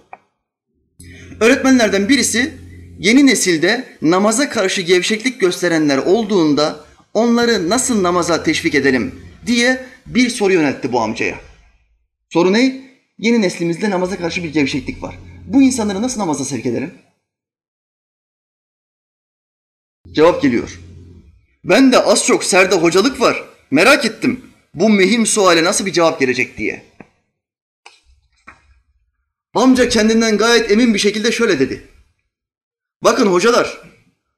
[1.41, 2.55] Öğretmenlerden birisi
[2.99, 6.85] yeni nesilde namaza karşı gevşeklik gösterenler olduğunda
[7.15, 11.41] onları nasıl namaza teşvik edelim diye bir soru yöneltti bu amcaya.
[12.31, 12.85] Soru ne?
[13.19, 15.19] Yeni neslimizde namaza karşı bir gevşeklik var.
[15.47, 16.95] Bu insanları nasıl namaza sevk edelim?
[20.13, 20.81] Cevap geliyor.
[21.65, 23.45] Ben de az çok serde hocalık var.
[23.71, 24.51] Merak ettim.
[24.75, 26.85] Bu mühim suale nasıl bir cevap gelecek diye.
[29.55, 31.89] Amca kendinden gayet emin bir şekilde şöyle dedi.
[33.03, 33.81] Bakın hocalar,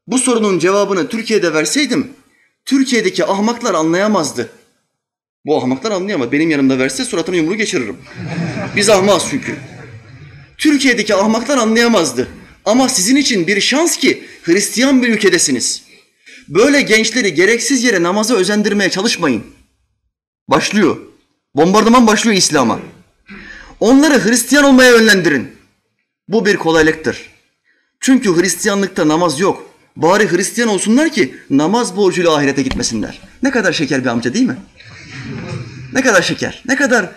[0.07, 2.13] bu sorunun cevabını Türkiye'de verseydim,
[2.67, 4.51] Türkiye'deki ahmaklar anlayamazdı.
[5.45, 6.33] Bu ahmaklar anlayamaz.
[6.33, 7.97] Benim yanımda verse suratını yumruğu geçiririm.
[8.77, 9.57] Biz ahmaz çünkü.
[10.59, 12.29] Türkiye'deki ahmaklar anlayamazdı.
[12.65, 15.83] Ama sizin için bir şans ki Hristiyan bir ülkedesiniz.
[16.49, 19.45] Böyle gençleri gereksiz yere namaza özendirmeye çalışmayın.
[20.49, 20.97] Başlıyor.
[21.55, 22.81] Bombardıman başlıyor İslam'a.
[23.81, 25.57] Onları Hristiyan olmaya yönlendirin.
[26.29, 27.31] Bu bir kolaylıktır.
[28.01, 29.66] Çünkü Hristiyanlıkta namaz yok.
[29.97, 33.21] Bari Hristiyan olsunlar ki namaz borcuyla ahirete gitmesinler.
[33.43, 34.57] Ne kadar şeker bir amca değil mi?
[35.93, 37.11] Ne kadar şeker, ne kadar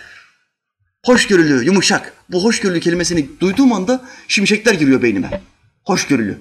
[1.05, 2.13] hoşgörülü, yumuşak.
[2.29, 5.41] Bu hoşgörülü kelimesini duyduğum anda şimşekler giriyor beynime.
[5.85, 6.37] Hoşgörülü.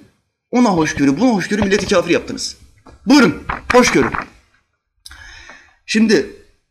[0.51, 2.57] Ona hoşgörü, buna hoşgörü milleti kafir yaptınız.
[3.07, 3.43] Buyurun,
[3.73, 4.11] hoşgörü.
[5.87, 6.27] Şimdi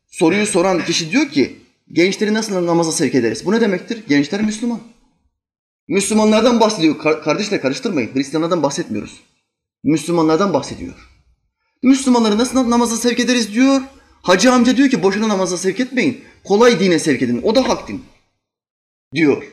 [0.07, 1.59] soruyu soran kişi diyor ki
[1.91, 3.45] gençleri nasıl namaza sevk ederiz?
[3.45, 4.03] Bu ne demektir?
[4.07, 4.79] Gençler Müslüman.
[5.87, 6.97] Müslümanlardan bahsediyor.
[6.97, 8.13] Kar- kardeşle karıştırmayın.
[8.13, 9.21] Hristiyanlardan bahsetmiyoruz.
[9.83, 11.09] Müslümanlardan bahsediyor.
[11.83, 13.81] Müslümanları nasıl namaza sevk ederiz diyor.
[14.21, 16.23] Hacı amca diyor ki boşuna namaza sevk etmeyin.
[16.43, 17.41] Kolay dine sevk edin.
[17.43, 18.03] O da hak din.
[19.13, 19.43] Diyor.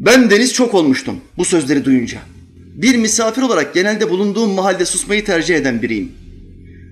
[0.00, 2.22] Ben deniz çok olmuştum bu sözleri duyunca.
[2.56, 6.12] Bir misafir olarak genelde bulunduğum mahallede susmayı tercih eden biriyim.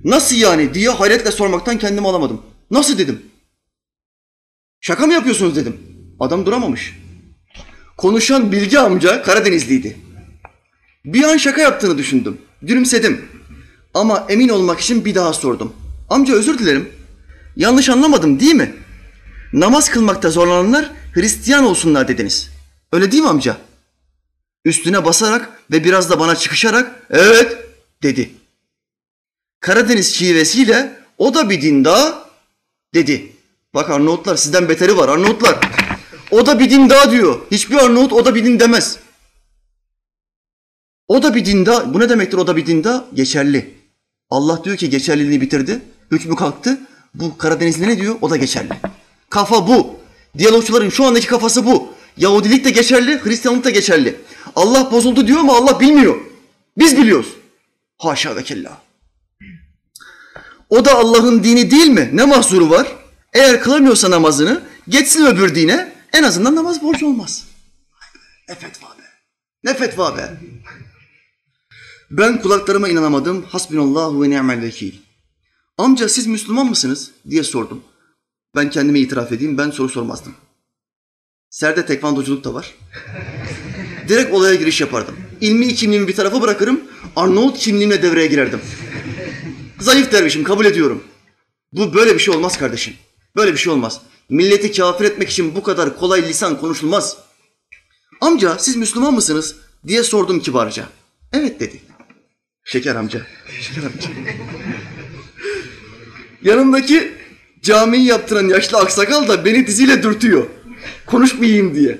[0.05, 2.43] Nasıl yani diye hayretle sormaktan kendimi alamadım.
[2.71, 3.23] Nasıl dedim.
[4.81, 5.81] Şaka mı yapıyorsunuz dedim.
[6.21, 6.99] Adam duramamış.
[7.97, 9.97] Konuşan Bilge amca Karadenizliydi.
[11.05, 12.39] Bir an şaka yaptığını düşündüm.
[12.63, 13.29] Gülümsedim.
[13.95, 15.73] Ama emin olmak için bir daha sordum.
[16.11, 16.89] Amca özür dilerim.
[17.57, 18.75] Yanlış anlamadım değil mi?
[19.53, 22.51] Namaz kılmakta zorlananlar Hristiyan olsunlar dediniz.
[22.93, 23.57] Öyle değil mi amca?
[24.65, 27.59] Üstüne basarak ve biraz da bana çıkışarak evet
[28.03, 28.31] dedi.
[29.61, 32.29] Karadeniz şivesiyle o da bir din daha
[32.95, 33.33] dedi.
[33.75, 35.59] Bak Arnavutlar sizden beteri var Arnavutlar.
[36.31, 37.41] O da bir din daha diyor.
[37.51, 38.99] Hiçbir Arnavut o da bir din demez.
[41.09, 41.95] O da bir din daha.
[41.95, 43.05] Bu ne demektir o da bir din daha?
[43.15, 43.75] Geçerli.
[44.31, 45.83] Allah diyor ki geçerliliğini bitirdi.
[46.11, 46.81] Hükmü kalktı.
[47.15, 48.17] Bu Karadenizli ne diyor?
[48.21, 48.69] O da geçerli.
[49.31, 49.97] Kafa bu.
[50.39, 51.95] Diyalogçuların şu andaki kafası bu.
[52.17, 54.21] Yahudilik de geçerli, Hristiyanlık da geçerli.
[54.57, 56.21] Allah bozuldu diyor ama Allah bilmiyor.
[56.79, 57.29] Biz biliyoruz.
[57.99, 58.83] Haşa ve kella.
[60.71, 62.11] O da Allah'ın dini değil mi?
[62.13, 62.87] Ne mahzuru var?
[63.33, 67.45] Eğer kılamıyorsa namazını geçsin öbür dine en azından namaz borcu olmaz.
[68.49, 69.03] Ne fetva be.
[69.65, 70.31] Ne fetva be.
[72.11, 73.43] Ben kulaklarıma inanamadım.
[73.43, 74.95] Hasbinallahu ve ni'mel vekil.
[75.79, 77.83] Amca siz Müslüman mısınız diye sordum.
[78.57, 80.35] Ben kendime itiraf edeyim ben soru sormazdım.
[81.51, 82.75] Serde tekvandoculuk da var.
[84.09, 85.17] Direkt olaya giriş yapardım.
[85.41, 86.81] İlmi kimliğimi bir tarafa bırakırım.
[87.17, 88.61] Arnavut kimliğimle devreye girerdim.
[89.81, 91.05] Zayıf dervişim kabul ediyorum.
[91.73, 92.95] Bu böyle bir şey olmaz kardeşim.
[93.37, 94.01] Böyle bir şey olmaz.
[94.29, 97.17] Milleti kafir etmek için bu kadar kolay lisan konuşulmaz.
[98.21, 99.57] Amca siz Müslüman mısınız
[99.87, 100.89] diye sordum kibarca.
[101.33, 101.94] Evet dedi.
[102.65, 103.27] Şeker amca.
[103.61, 104.09] Şeker amca.
[106.43, 107.13] Yanındaki
[107.63, 110.47] camiyi yaptıran yaşlı aksakal da beni diziyle dürtüyor.
[111.07, 111.99] Konuşmayayım diye.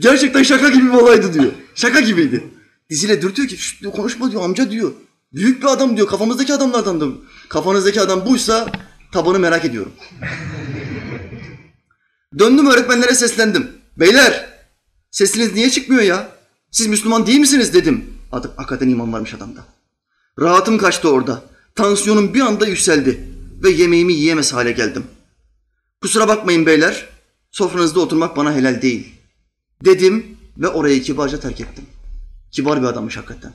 [0.00, 1.52] Gerçekten şaka gibi bir olaydı diyor.
[1.74, 2.44] Şaka gibiydi.
[2.90, 4.92] Diziyle dürtüyor ki "Şşt diyor, konuşma diyor amca diyor.
[5.32, 7.06] Büyük bir adam diyor kafamızdaki adamlardan da.
[7.48, 8.72] Kafanızdaki adam buysa
[9.12, 9.92] tabanı merak ediyorum.
[12.38, 13.70] Döndüm öğretmenlere seslendim.
[13.96, 14.48] Beyler
[15.10, 16.28] sesiniz niye çıkmıyor ya?
[16.70, 18.04] Siz Müslüman değil misiniz dedim.
[18.32, 19.77] Adı, hakikaten iman varmış adamda.
[20.40, 21.42] Rahatım kaçtı orada.
[21.74, 23.28] Tansiyonum bir anda yükseldi
[23.62, 25.06] ve yemeğimi yiyemez hale geldim.
[26.02, 27.08] Kusura bakmayın beyler,
[27.50, 29.14] sofranızda oturmak bana helal değil.
[29.84, 31.84] Dedim ve orayı kibarca terk ettim.
[32.50, 33.52] Kibar bir adammış hakikaten.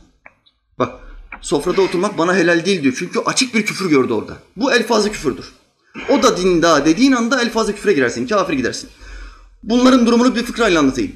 [0.80, 1.00] Bak,
[1.42, 2.96] sofrada oturmak bana helal değil diyor.
[3.00, 4.38] Çünkü açık bir küfür gördü orada.
[4.58, 5.54] Bu elfazı küfürdür.
[6.10, 8.90] O da dindar dediğin anda elfazı küfre girersin, kafir gidersin.
[9.64, 11.16] Bunların durumunu bir fıkrayla anlatayım.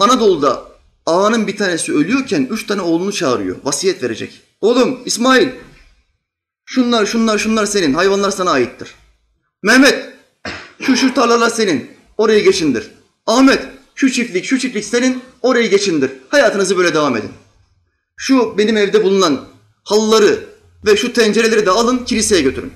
[0.00, 0.71] Anadolu'da
[1.12, 3.56] ağanın bir tanesi ölüyorken üç tane oğlunu çağırıyor.
[3.64, 4.40] Vasiyet verecek.
[4.60, 5.48] Oğlum İsmail
[6.64, 7.94] şunlar şunlar şunlar senin.
[7.94, 8.94] Hayvanlar sana aittir.
[9.62, 10.12] Mehmet
[10.80, 11.90] şu şu tarlalar senin.
[12.18, 12.90] Orayı geçindir.
[13.26, 13.60] Ahmet
[13.94, 15.22] şu çiftlik şu çiftlik senin.
[15.42, 16.10] Orayı geçindir.
[16.28, 17.30] Hayatınızı böyle devam edin.
[18.16, 19.40] Şu benim evde bulunan
[19.84, 20.44] halıları
[20.86, 22.72] ve şu tencereleri de alın kiliseye götürün.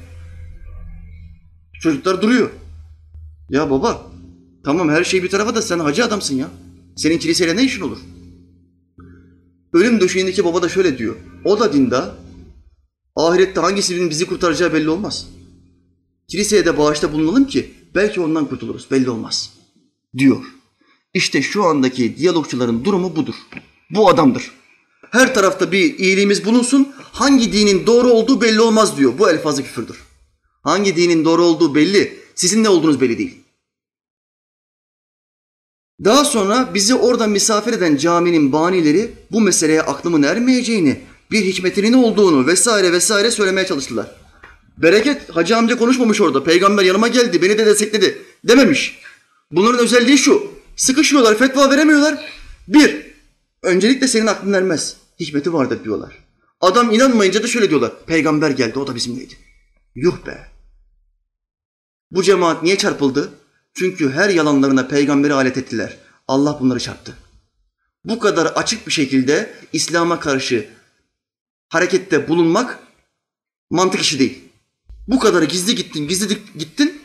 [1.82, 2.50] Çocuklar duruyor.
[3.50, 4.02] Ya baba
[4.64, 6.48] tamam her şey bir tarafa da sen hacı adamsın ya.
[6.96, 7.98] Senin kiliseyle ne işin olur?
[9.72, 11.16] Ölüm döşeğindeki baba da şöyle diyor.
[11.44, 12.00] O da dinde.
[13.16, 15.26] Ahirette hangisinin bizi kurtaracağı belli olmaz.
[16.28, 18.90] Kiliseye de bağışta bulunalım ki belki ondan kurtuluruz.
[18.90, 19.52] Belli olmaz.
[20.18, 20.44] Diyor.
[21.14, 23.34] İşte şu andaki diyalogçuların durumu budur.
[23.90, 24.52] Bu adamdır.
[25.10, 26.88] Her tarafta bir iyiliğimiz bulunsun.
[27.12, 29.12] Hangi dinin doğru olduğu belli olmaz diyor.
[29.18, 29.96] Bu elfazı küfürdür.
[30.62, 32.18] Hangi dinin doğru olduğu belli.
[32.34, 33.34] Sizin ne olduğunuz belli değil.
[36.04, 41.00] Daha sonra bizi orada misafir eden caminin banileri bu meseleye aklımın ermeyeceğini,
[41.30, 44.06] bir hikmetinin olduğunu vesaire vesaire söylemeye çalıştılar.
[44.78, 46.44] Bereket hacı amca konuşmamış orada.
[46.44, 48.98] Peygamber yanıma geldi, beni de destekledi dememiş.
[49.50, 50.52] Bunların özelliği şu.
[50.76, 52.18] Sıkışıyorlar, fetva veremiyorlar.
[52.68, 53.06] Bir,
[53.62, 54.96] öncelikle senin aklın ermez.
[55.20, 56.18] Hikmeti vardır diyorlar.
[56.60, 57.92] Adam inanmayınca da şöyle diyorlar.
[58.06, 59.34] Peygamber geldi o da bizimleydi.
[59.94, 60.46] Yuh be.
[62.10, 63.30] Bu cemaat niye çarpıldı?
[63.78, 65.96] Çünkü her yalanlarına peygamberi alet ettiler.
[66.28, 67.14] Allah bunları çarptı.
[68.04, 70.68] Bu kadar açık bir şekilde İslam'a karşı
[71.68, 72.78] harekette bulunmak
[73.70, 74.44] mantık işi değil.
[75.08, 77.02] Bu kadar gizli gittin, gizli gittin.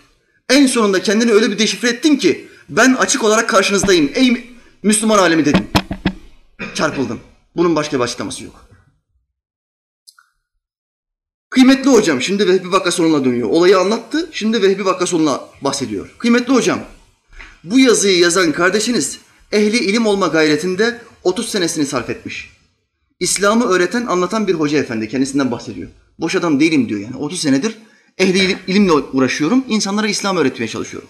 [0.49, 4.11] En sonunda kendini öyle bir deşifre ettin ki ben açık olarak karşınızdayım.
[4.13, 5.67] Ey Müslüman alemi dedim.
[6.73, 7.19] Çarpıldım.
[7.55, 8.70] Bunun başka bir açıklaması yok.
[11.51, 13.49] Kıymetli hocam, şimdi Vehbi Vakkasonu'na dönüyor.
[13.49, 16.15] Olayı anlattı, şimdi Vehbi Vakkasonu'na bahsediyor.
[16.17, 16.79] Kıymetli hocam,
[17.63, 19.19] bu yazıyı yazan kardeşiniz
[19.51, 22.49] ehli ilim olma gayretinde 30 senesini sarf etmiş.
[23.19, 25.89] İslam'ı öğreten, anlatan bir hoca efendi kendisinden bahsediyor.
[26.19, 27.15] Boş adam değilim diyor yani.
[27.15, 27.77] 30 senedir
[28.17, 31.09] ehli ilimle uğraşıyorum, insanlara İslam öğretmeye çalışıyorum.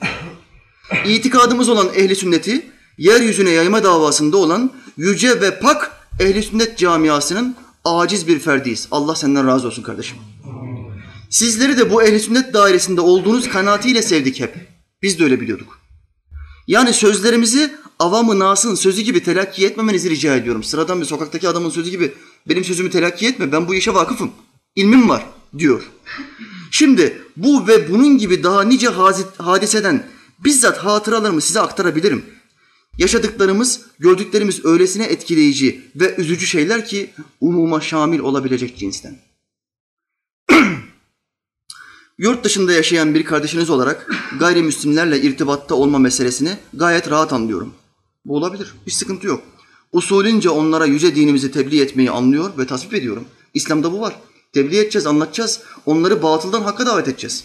[1.06, 2.66] İtikadımız olan ehli sünneti,
[2.98, 7.56] yeryüzüne yayma davasında olan yüce ve pak ehli sünnet camiasının
[7.86, 8.88] aciz bir ferdiyiz.
[8.92, 10.18] Allah senden razı olsun kardeşim.
[11.30, 14.56] Sizleri de bu ehli sünnet dairesinde olduğunuz kanaatiyle sevdik hep.
[15.02, 15.80] Biz de öyle biliyorduk.
[16.68, 20.64] Yani sözlerimizi avamı nasın sözü gibi telakki etmemenizi rica ediyorum.
[20.64, 22.14] Sıradan bir sokaktaki adamın sözü gibi
[22.50, 23.52] benim sözümü telakki etme.
[23.52, 24.32] Ben bu işe vakıfım.
[24.76, 25.26] İlmim var
[25.58, 25.84] diyor.
[26.72, 28.90] Şimdi bu ve bunun gibi daha nice
[29.38, 30.08] hadiseden
[30.44, 32.26] bizzat hatıralarımı size aktarabilirim.
[32.98, 37.10] Yaşadıklarımız, gördüklerimiz öylesine etkileyici ve üzücü şeyler ki
[37.42, 39.20] umuma şamil olabilecek cinsten.
[42.18, 47.74] Yurt dışında yaşayan bir kardeşiniz olarak gayrimüslimlerle irtibatta olma meselesini gayet rahat anlıyorum.
[48.26, 49.44] Bu olabilir, hiç sıkıntı yok.
[49.92, 53.26] Usulünce onlara yüce dinimizi tebliğ etmeyi anlıyor ve tasvip ediyorum.
[53.54, 54.16] İslam'da bu var.
[54.54, 55.60] Tebliğ edeceğiz, anlatacağız.
[55.86, 57.44] Onları batıldan hakka davet edeceğiz.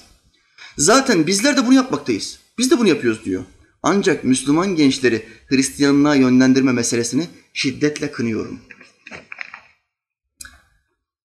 [0.78, 2.38] Zaten bizler de bunu yapmaktayız.
[2.58, 3.44] Biz de bunu yapıyoruz diyor.
[3.88, 8.60] Ancak Müslüman gençleri Hristiyanlığa yönlendirme meselesini şiddetle kınıyorum.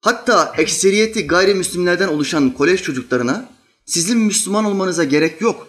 [0.01, 3.49] Hatta ekseriyeti gayrimüslimlerden oluşan kolej çocuklarına
[3.85, 5.69] sizin Müslüman olmanıza gerek yok.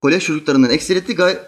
[0.00, 1.38] Kolej çocuklarının ekseriyeti gay,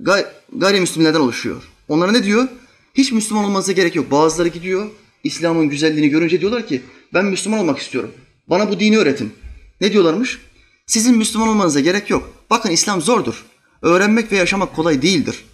[0.00, 1.62] gay, gayrimüslimlerden oluşuyor.
[1.88, 2.48] Onlara ne diyor?
[2.94, 4.10] Hiç Müslüman olmanıza gerek yok.
[4.10, 4.90] Bazıları gidiyor,
[5.24, 6.82] İslam'ın güzelliğini görünce diyorlar ki
[7.14, 8.10] ben Müslüman olmak istiyorum.
[8.46, 9.32] Bana bu dini öğretin.
[9.80, 10.38] Ne diyorlarmış?
[10.86, 12.38] Sizin Müslüman olmanıza gerek yok.
[12.50, 13.44] Bakın İslam zordur.
[13.82, 15.44] Öğrenmek ve yaşamak kolay değildir.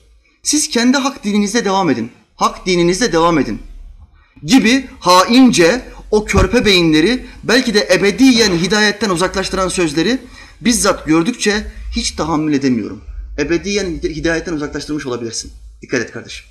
[0.43, 2.13] Siz kendi hak dininizde devam edin.
[2.37, 3.63] Hak dininizde devam edin.
[4.43, 10.19] Gibi haince o körpe beyinleri belki de ebediyen hidayetten uzaklaştıran sözleri
[10.61, 13.05] bizzat gördükçe hiç tahammül edemiyorum.
[13.39, 15.53] Ebediyen hidayetten uzaklaştırmış olabilirsin.
[15.83, 16.47] Dikkat et kardeşim.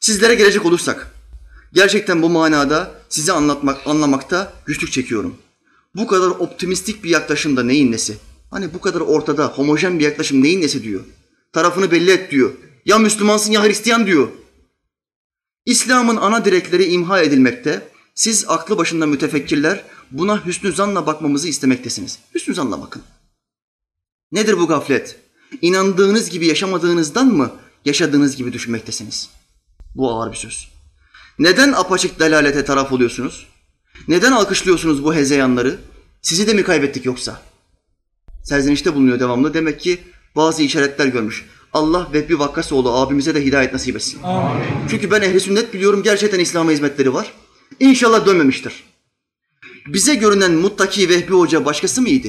[0.00, 1.14] Sizlere gelecek olursak,
[1.72, 5.36] gerçekten bu manada sizi anlatmak, anlamakta güçlük çekiyorum.
[5.94, 8.16] Bu kadar optimistik bir yaklaşımda neyin nesi?
[8.52, 11.04] Hani bu kadar ortada homojen bir yaklaşım neyin nesi diyor.
[11.52, 12.52] Tarafını belli et diyor.
[12.84, 14.28] Ya Müslümansın ya Hristiyan diyor.
[15.66, 17.88] İslam'ın ana direkleri imha edilmekte.
[18.14, 22.18] Siz aklı başında mütefekkirler buna hüsnü zanla bakmamızı istemektesiniz.
[22.34, 23.02] Hüsnü zanla bakın.
[24.32, 25.16] Nedir bu gaflet?
[25.62, 27.52] İnandığınız gibi yaşamadığınızdan mı
[27.84, 29.30] yaşadığınız gibi düşünmektesiniz?
[29.94, 30.68] Bu ağır bir söz.
[31.38, 33.46] Neden apaçık delalete taraf oluyorsunuz?
[34.08, 35.78] Neden alkışlıyorsunuz bu hezeyanları?
[36.22, 37.51] Sizi de mi kaybettik yoksa?
[38.42, 39.54] Serzenişte bulunuyor devamlı.
[39.54, 39.98] Demek ki
[40.36, 41.46] bazı işaretler görmüş.
[41.72, 44.22] Allah Vehbi Vakkasoğlu abimize de hidayet nasip etsin.
[44.22, 44.64] Amin.
[44.90, 47.32] Çünkü ben ehli sünnet biliyorum gerçekten İslam'a hizmetleri var.
[47.80, 48.84] İnşallah dönmemiştir.
[49.86, 52.28] Bize görünen muttaki Vehbi Hoca başkası mıydı?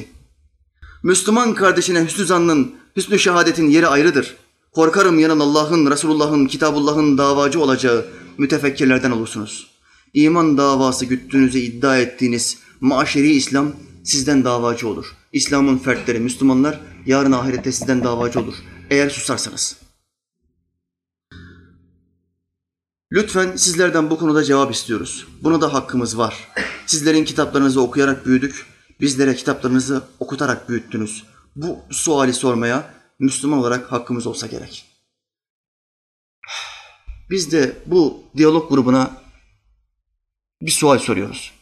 [1.02, 4.36] Müslüman kardeşine hüsnü zannın, hüsnü şehadetin yeri ayrıdır.
[4.72, 8.06] Korkarım yanın Allah'ın, Resulullah'ın, Kitabullah'ın davacı olacağı
[8.38, 9.70] mütefekkirlerden olursunuz.
[10.14, 13.72] İman davası güttüğünüzü iddia ettiğiniz maşeri İslam
[14.04, 15.06] sizden davacı olur.
[15.34, 18.54] İslam'ın fertleri, Müslümanlar yarın ahirette sizden davacı olur.
[18.90, 19.76] Eğer susarsanız.
[23.12, 25.26] Lütfen sizlerden bu konuda cevap istiyoruz.
[25.42, 26.48] Buna da hakkımız var.
[26.86, 28.66] Sizlerin kitaplarınızı okuyarak büyüdük.
[29.00, 31.24] Bizlere kitaplarınızı okutarak büyüttünüz.
[31.56, 34.84] Bu suali sormaya Müslüman olarak hakkımız olsa gerek.
[37.30, 39.22] Biz de bu diyalog grubuna
[40.62, 41.52] bir sual soruyoruz.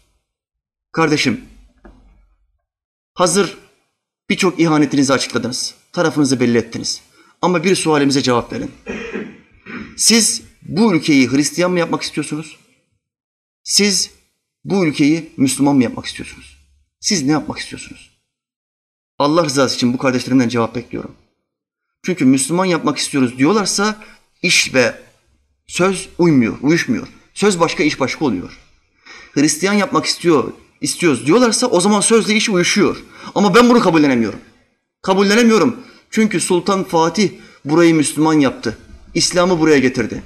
[0.93, 1.44] Kardeşim,
[3.15, 3.61] hazır
[4.32, 7.00] birçok ihanetinizi açıkladınız, tarafınızı belli ettiniz.
[7.42, 8.70] Ama bir sualimize cevap verin.
[9.96, 12.59] Siz bu ülkeyi Hristiyan mı yapmak istiyorsunuz?
[13.64, 14.10] Siz
[14.64, 16.59] bu ülkeyi Müslüman mı yapmak istiyorsunuz?
[17.00, 18.10] Siz ne yapmak istiyorsunuz?
[19.18, 21.14] Allah rızası için bu kardeşlerimden cevap bekliyorum.
[22.04, 24.04] Çünkü Müslüman yapmak istiyoruz diyorlarsa
[24.42, 25.00] iş ve
[25.66, 27.09] söz uymuyor, uyuşmuyor.
[27.34, 28.59] Söz başka, iş başka oluyor.
[29.32, 30.52] Hristiyan yapmak istiyor,
[30.82, 32.96] istiyoruz diyorlarsa o zaman sözle iş uyuşuyor.
[33.34, 34.38] Ama ben bunu kabullenemiyorum.
[35.02, 35.76] Kabullenemiyorum.
[36.10, 37.30] Çünkü Sultan Fatih
[37.64, 38.78] burayı Müslüman yaptı.
[39.14, 40.22] İslam'ı buraya getirdi.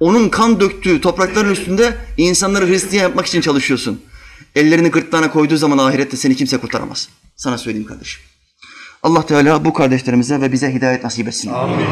[0.00, 4.00] Onun kan döktüğü toprakların üstünde insanları Hristiyan yapmak için çalışıyorsun.
[4.54, 7.08] Ellerini gırtlağına koyduğu zaman ahirette seni kimse kurtaramaz.
[7.36, 8.22] Sana söyleyeyim kardeşim.
[9.02, 11.50] Allah Teala bu kardeşlerimize ve bize hidayet nasip etsin.
[11.50, 11.86] Amin.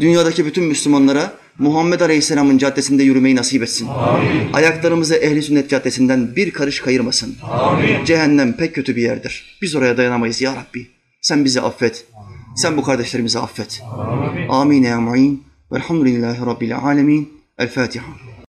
[0.00, 3.88] Dünyadaki bütün Müslümanlara Muhammed Aleyhisselam'ın caddesinde yürümeyi nasip etsin.
[3.88, 4.52] Amin.
[4.52, 7.36] Ayaklarımızı ehli sünnet caddesinden bir karış kayırmasın.
[7.42, 8.04] Amin.
[8.04, 9.58] Cehennem pek kötü bir yerdir.
[9.62, 10.86] Biz oraya dayanamayız ya Rabbi.
[11.20, 12.04] Sen bizi affet.
[12.56, 13.82] Sen bu kardeşlerimizi affet.
[13.92, 14.48] Amin.
[14.48, 15.44] Amin ya mu'in.
[15.72, 17.28] Velhamdülillahi Rabbil alemin.
[17.58, 18.31] El Fatiha.